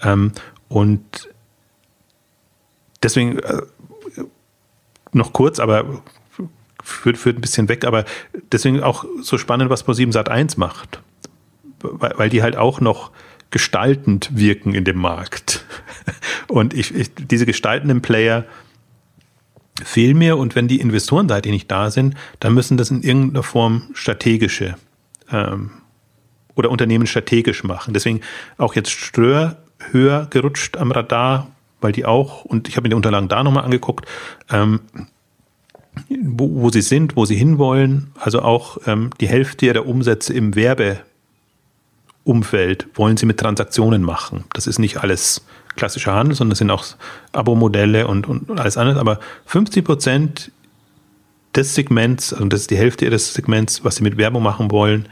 Ähm, 0.02 0.32
und 0.68 1.28
deswegen 3.02 3.38
äh, 3.38 3.62
noch 5.12 5.32
kurz, 5.32 5.58
aber 5.58 6.02
führt, 6.82 7.18
führt 7.18 7.38
ein 7.38 7.40
bisschen 7.40 7.68
weg, 7.68 7.84
aber 7.84 8.04
deswegen 8.52 8.82
auch 8.82 9.04
so 9.22 9.38
spannend, 9.38 9.70
was 9.70 9.86
Pro7 9.86 10.12
Sat 10.12 10.28
1 10.28 10.56
macht. 10.56 11.00
Weil, 11.80 12.12
weil 12.16 12.28
die 12.28 12.42
halt 12.42 12.56
auch 12.56 12.80
noch 12.80 13.10
gestaltend 13.50 14.36
wirken 14.36 14.74
in 14.74 14.84
dem 14.84 14.98
Markt. 14.98 15.64
Und 16.48 16.74
ich, 16.74 16.94
ich 16.94 17.14
diese 17.14 17.46
gestaltenden 17.46 18.02
Player, 18.02 18.44
fehlen 19.84 20.18
mir 20.18 20.36
und 20.36 20.54
wenn 20.54 20.68
die 20.68 20.80
Investorenseite 20.80 21.50
nicht 21.50 21.70
da 21.70 21.90
sind, 21.90 22.14
dann 22.38 22.54
müssen 22.54 22.76
das 22.76 22.90
in 22.90 23.02
irgendeiner 23.02 23.42
Form 23.42 23.90
strategische 23.94 24.76
ähm, 25.30 25.70
oder 26.54 26.70
Unternehmen 26.70 27.06
strategisch 27.06 27.64
machen. 27.64 27.94
Deswegen 27.94 28.20
auch 28.58 28.74
jetzt 28.74 28.90
Ströer 28.90 29.56
höher 29.90 30.26
gerutscht 30.30 30.76
am 30.76 30.92
Radar, 30.92 31.50
weil 31.80 31.92
die 31.92 32.04
auch, 32.04 32.44
und 32.44 32.68
ich 32.68 32.76
habe 32.76 32.84
mir 32.84 32.90
die 32.90 32.96
Unterlagen 32.96 33.28
da 33.28 33.42
nochmal 33.42 33.64
angeguckt, 33.64 34.06
ähm, 34.50 34.80
wo, 36.08 36.62
wo, 36.62 36.70
sie 36.70 36.82
sind, 36.82 37.16
wo 37.16 37.24
sie 37.24 37.36
hinwollen. 37.36 38.12
Also 38.18 38.42
auch 38.42 38.78
ähm, 38.86 39.10
die 39.20 39.28
Hälfte 39.28 39.72
der 39.72 39.86
Umsätze 39.86 40.32
im 40.32 40.54
Werbeumfeld 40.54 41.04
wollen 42.94 43.16
sie 43.16 43.26
mit 43.26 43.40
Transaktionen 43.40 44.02
machen. 44.02 44.44
Das 44.52 44.66
ist 44.66 44.78
nicht 44.78 44.98
alles 44.98 45.44
klassischer 45.76 46.14
Handel, 46.14 46.34
sondern 46.34 46.52
es 46.52 46.58
sind 46.58 46.70
auch 46.70 46.84
Abo-Modelle 47.32 48.06
und, 48.06 48.26
und 48.26 48.60
alles 48.60 48.76
andere. 48.76 49.00
Aber 49.00 49.20
50 49.46 49.84
Prozent 49.84 50.52
des 51.54 51.74
Segments, 51.74 52.32
also 52.32 52.46
das 52.46 52.62
ist 52.62 52.70
die 52.70 52.76
Hälfte 52.76 53.04
ihres 53.04 53.34
Segments, 53.34 53.84
was 53.84 53.96
sie 53.96 54.02
mit 54.02 54.16
Werbung 54.16 54.42
machen 54.42 54.70
wollen, 54.70 55.08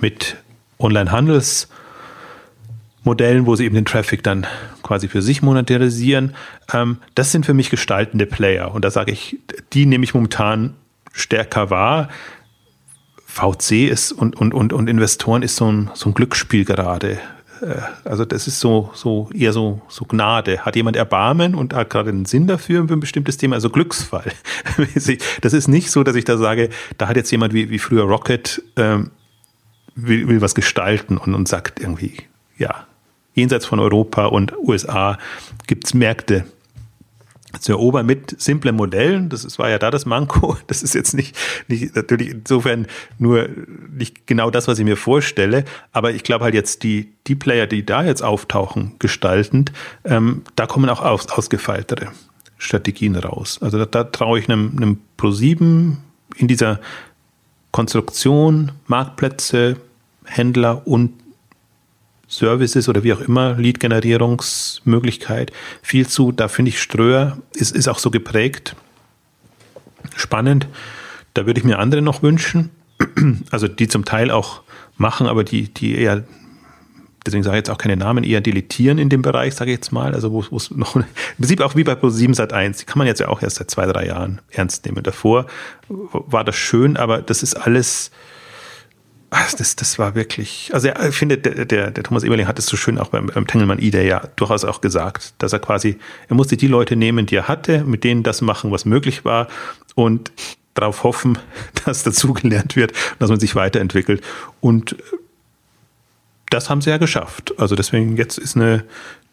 mit 0.00 0.36
Online-Handelsmodellen, 0.78 3.46
wo 3.46 3.56
sie 3.56 3.64
eben 3.64 3.74
den 3.74 3.84
Traffic 3.84 4.22
dann 4.22 4.46
quasi 4.82 5.08
für 5.08 5.22
sich 5.22 5.42
monetarisieren. 5.42 6.34
Ähm, 6.72 6.98
das 7.14 7.32
sind 7.32 7.46
für 7.46 7.54
mich 7.54 7.70
gestaltende 7.70 8.26
Player. 8.26 8.72
Und 8.72 8.84
da 8.84 8.90
sage 8.90 9.12
ich, 9.12 9.38
die 9.72 9.86
nehme 9.86 10.04
ich 10.04 10.14
momentan 10.14 10.74
stärker 11.12 11.70
wahr. 11.70 12.08
VC 13.26 13.88
ist 13.88 14.12
und, 14.12 14.36
und, 14.36 14.54
und, 14.54 14.72
und 14.72 14.88
Investoren 14.88 15.42
ist 15.42 15.56
so 15.56 15.70
ein, 15.70 15.90
so 15.94 16.10
ein 16.10 16.14
Glücksspiel 16.14 16.64
gerade. 16.64 17.18
Äh, 17.60 17.80
also 18.04 18.24
das 18.24 18.46
ist 18.46 18.60
so, 18.60 18.90
so 18.94 19.28
eher 19.34 19.52
so, 19.52 19.80
so 19.88 20.04
Gnade. 20.04 20.60
Hat 20.60 20.76
jemand 20.76 20.96
Erbarmen 20.96 21.54
und 21.54 21.74
hat 21.74 21.90
gerade 21.90 22.10
einen 22.10 22.24
Sinn 22.24 22.46
dafür 22.46 22.86
für 22.86 22.94
ein 22.94 23.00
bestimmtes 23.00 23.36
Thema, 23.36 23.56
also 23.56 23.70
Glücksfall. 23.70 24.32
Das 25.40 25.52
ist 25.52 25.68
nicht 25.68 25.90
so, 25.90 26.02
dass 26.02 26.16
ich 26.16 26.24
da 26.24 26.36
sage, 26.36 26.70
da 26.98 27.08
hat 27.08 27.16
jetzt 27.16 27.30
jemand 27.30 27.52
wie, 27.52 27.70
wie 27.70 27.78
früher 27.78 28.04
Rocket 28.04 28.62
ähm, 28.76 29.10
will, 29.94 30.28
will 30.28 30.40
was 30.40 30.54
gestalten 30.54 31.16
und, 31.16 31.34
und 31.34 31.48
sagt 31.48 31.80
irgendwie, 31.80 32.14
ja, 32.56 32.86
jenseits 33.34 33.66
von 33.66 33.80
Europa 33.80 34.26
und 34.26 34.52
USA 34.58 35.18
gibt 35.66 35.86
es 35.86 35.94
Märkte 35.94 36.44
zu 37.60 37.72
erobern 37.72 38.06
mit 38.06 38.40
simplen 38.40 38.76
Modellen. 38.76 39.28
Das 39.28 39.58
war 39.58 39.70
ja 39.70 39.78
da 39.78 39.90
das 39.90 40.06
Manko. 40.06 40.56
Das 40.66 40.82
ist 40.82 40.94
jetzt 40.94 41.14
nicht, 41.14 41.36
nicht 41.66 41.96
natürlich 41.96 42.30
insofern 42.30 42.86
nur 43.18 43.48
nicht 43.90 44.26
genau 44.26 44.50
das, 44.50 44.68
was 44.68 44.78
ich 44.78 44.84
mir 44.84 44.96
vorstelle. 44.96 45.64
Aber 45.92 46.12
ich 46.12 46.22
glaube 46.22 46.44
halt 46.44 46.54
jetzt 46.54 46.82
die, 46.82 47.12
die 47.26 47.34
Player, 47.34 47.66
die 47.66 47.86
da 47.86 48.04
jetzt 48.04 48.22
auftauchen, 48.22 48.96
gestaltend, 48.98 49.72
ähm, 50.04 50.42
da 50.56 50.66
kommen 50.66 50.90
auch 50.90 51.02
aus, 51.02 51.28
ausgefeiltere 51.28 52.12
Strategien 52.58 53.16
raus. 53.16 53.58
Also 53.62 53.78
da, 53.78 53.86
da 53.86 54.04
traue 54.04 54.38
ich 54.38 54.48
einem, 54.48 54.74
einem 54.76 54.98
Pro7 55.18 55.96
in 56.36 56.48
dieser 56.48 56.80
Konstruktion, 57.70 58.72
Marktplätze, 58.86 59.76
Händler 60.24 60.86
und 60.86 61.12
Services 62.28 62.88
oder 62.88 63.02
wie 63.02 63.14
auch 63.14 63.20
immer, 63.20 63.54
Lead-Generierungsmöglichkeit 63.54 65.50
viel 65.82 66.06
zu. 66.06 66.30
Da 66.30 66.48
finde 66.48 66.68
ich 66.68 66.80
Ströer 66.80 67.38
ist, 67.54 67.74
ist 67.74 67.88
auch 67.88 67.98
so 67.98 68.10
geprägt. 68.10 68.76
Spannend. 70.14 70.68
Da 71.34 71.46
würde 71.46 71.58
ich 71.58 71.64
mir 71.64 71.78
andere 71.78 72.02
noch 72.02 72.22
wünschen. 72.22 72.70
Also 73.50 73.68
die 73.68 73.88
zum 73.88 74.04
Teil 74.04 74.30
auch 74.30 74.62
machen, 74.96 75.26
aber 75.26 75.44
die, 75.44 75.72
die 75.72 75.96
eher, 75.96 76.24
deswegen 77.24 77.42
sage 77.44 77.56
ich 77.56 77.60
jetzt 77.60 77.70
auch 77.70 77.78
keine 77.78 77.96
Namen, 77.96 78.24
eher 78.24 78.40
deletieren 78.40 78.98
in 78.98 79.08
dem 79.08 79.22
Bereich, 79.22 79.54
sage 79.54 79.70
ich 79.70 79.76
jetzt 79.76 79.92
mal. 79.92 80.14
Also 80.14 80.32
wo 80.32 80.56
es 80.56 80.70
noch, 80.70 80.96
im 80.96 81.04
Prinzip 81.38 81.60
auch 81.60 81.76
wie 81.76 81.84
bei 81.84 81.92
Pro7 81.92 82.34
Sat 82.34 82.52
1, 82.52 82.78
die 82.78 82.84
kann 82.84 82.98
man 82.98 83.06
jetzt 83.06 83.20
ja 83.20 83.28
auch 83.28 83.40
erst 83.40 83.56
seit 83.56 83.70
zwei, 83.70 83.86
drei 83.86 84.06
Jahren 84.06 84.40
ernst 84.50 84.84
nehmen. 84.84 85.02
Davor 85.02 85.46
war 85.88 86.44
das 86.44 86.56
schön, 86.56 86.96
aber 86.96 87.22
das 87.22 87.42
ist 87.42 87.54
alles 87.54 88.10
das, 89.30 89.76
das 89.76 89.98
war 89.98 90.14
wirklich, 90.14 90.70
also 90.72 90.88
ich 90.88 91.16
finde, 91.16 91.36
der, 91.38 91.64
der, 91.66 91.90
der 91.90 92.04
Thomas 92.04 92.24
Eberling 92.24 92.46
hat 92.46 92.58
es 92.58 92.66
so 92.66 92.76
schön 92.76 92.98
auch 92.98 93.08
beim, 93.08 93.26
beim 93.26 93.46
Tengelmann 93.46 93.78
Ida 93.78 94.00
ja 94.00 94.26
durchaus 94.36 94.64
auch 94.64 94.80
gesagt, 94.80 95.34
dass 95.38 95.52
er 95.52 95.58
quasi, 95.58 95.98
er 96.28 96.36
musste 96.36 96.56
die 96.56 96.66
Leute 96.66 96.96
nehmen, 96.96 97.26
die 97.26 97.36
er 97.36 97.48
hatte, 97.48 97.84
mit 97.84 98.04
denen 98.04 98.22
das 98.22 98.40
machen, 98.40 98.70
was 98.70 98.84
möglich 98.84 99.24
war 99.24 99.48
und 99.94 100.32
darauf 100.74 101.02
hoffen, 101.04 101.38
dass 101.84 102.04
dazugelernt 102.04 102.76
wird, 102.76 102.92
dass 103.18 103.28
man 103.28 103.40
sich 103.40 103.54
weiterentwickelt. 103.54 104.22
Und 104.60 104.96
das 106.50 106.70
haben 106.70 106.80
sie 106.80 106.90
ja 106.90 106.96
geschafft. 106.96 107.52
Also 107.58 107.76
deswegen 107.76 108.16
jetzt 108.16 108.38
ist 108.38 108.56
eine, 108.56 108.84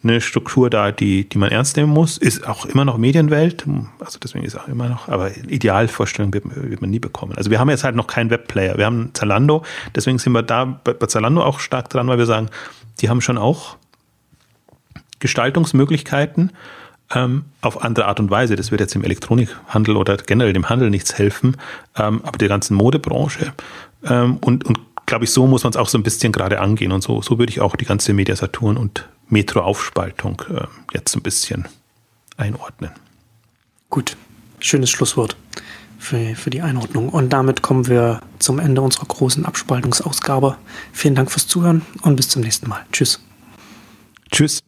eine 0.05 0.21
Struktur 0.21 0.69
da, 0.69 0.91
die, 0.91 1.27
die 1.27 1.37
man 1.37 1.49
ernst 1.49 1.77
nehmen 1.77 1.91
muss. 1.91 2.17
Ist 2.17 2.47
auch 2.47 2.65
immer 2.65 2.85
noch 2.85 2.97
Medienwelt, 2.97 3.65
also 3.99 4.19
deswegen 4.21 4.45
ist 4.45 4.55
auch 4.55 4.67
immer 4.67 4.87
noch, 4.87 5.07
aber 5.07 5.35
Idealvorstellung 5.35 6.33
wird, 6.33 6.43
wird 6.45 6.81
man 6.81 6.89
nie 6.89 6.99
bekommen. 6.99 7.33
Also 7.35 7.49
wir 7.51 7.59
haben 7.59 7.69
jetzt 7.69 7.83
halt 7.83 7.95
noch 7.95 8.07
keinen 8.07 8.29
Webplayer. 8.29 8.77
Wir 8.77 8.85
haben 8.85 9.11
Zalando, 9.13 9.63
deswegen 9.95 10.19
sind 10.19 10.33
wir 10.33 10.43
da 10.43 10.65
bei, 10.65 10.93
Zalando 11.07 11.43
auch 11.43 11.59
stark 11.59 11.89
dran, 11.89 12.07
weil 12.07 12.17
wir 12.17 12.25
sagen, 12.25 12.49
die 13.01 13.09
haben 13.09 13.21
schon 13.21 13.37
auch 13.37 13.77
Gestaltungsmöglichkeiten 15.19 16.51
ähm, 17.13 17.45
auf 17.61 17.83
andere 17.83 18.05
Art 18.05 18.19
und 18.19 18.29
Weise. 18.29 18.55
Das 18.55 18.71
wird 18.71 18.81
jetzt 18.81 18.95
im 18.95 19.03
Elektronikhandel 19.03 19.97
oder 19.97 20.17
generell 20.17 20.53
dem 20.53 20.69
Handel 20.69 20.89
nichts 20.89 21.17
helfen, 21.17 21.57
ähm, 21.97 22.21
aber 22.23 22.37
der 22.37 22.47
ganzen 22.47 22.75
Modebranche 22.75 23.53
ähm, 24.05 24.37
und, 24.37 24.65
und 24.65 24.79
glaube 25.05 25.25
ich, 25.25 25.31
so 25.31 25.47
muss 25.47 25.63
man 25.63 25.71
es 25.71 25.77
auch 25.77 25.87
so 25.87 25.97
ein 25.97 26.03
bisschen 26.03 26.31
gerade 26.31 26.59
angehen. 26.59 26.91
Und 26.91 27.01
so, 27.01 27.21
so 27.21 27.37
würde 27.39 27.51
ich 27.51 27.61
auch 27.61 27.75
die 27.75 27.85
ganze 27.85 28.13
Mediasaturn 28.13 28.77
und 28.77 29.07
Metro-Aufspaltung 29.29 30.41
äh, 30.49 30.65
jetzt 30.93 31.15
ein 31.15 31.21
bisschen 31.21 31.67
einordnen. 32.37 32.91
Gut, 33.89 34.17
schönes 34.59 34.89
Schlusswort 34.89 35.35
für, 35.99 36.35
für 36.35 36.49
die 36.49 36.61
Einordnung. 36.61 37.09
Und 37.09 37.29
damit 37.29 37.61
kommen 37.61 37.87
wir 37.87 38.21
zum 38.39 38.59
Ende 38.59 38.81
unserer 38.81 39.05
großen 39.05 39.45
Abspaltungsausgabe. 39.45 40.57
Vielen 40.91 41.15
Dank 41.15 41.31
fürs 41.31 41.47
Zuhören 41.47 41.81
und 42.01 42.15
bis 42.15 42.29
zum 42.29 42.41
nächsten 42.41 42.69
Mal. 42.69 42.85
Tschüss. 42.91 43.19
Tschüss. 44.31 44.65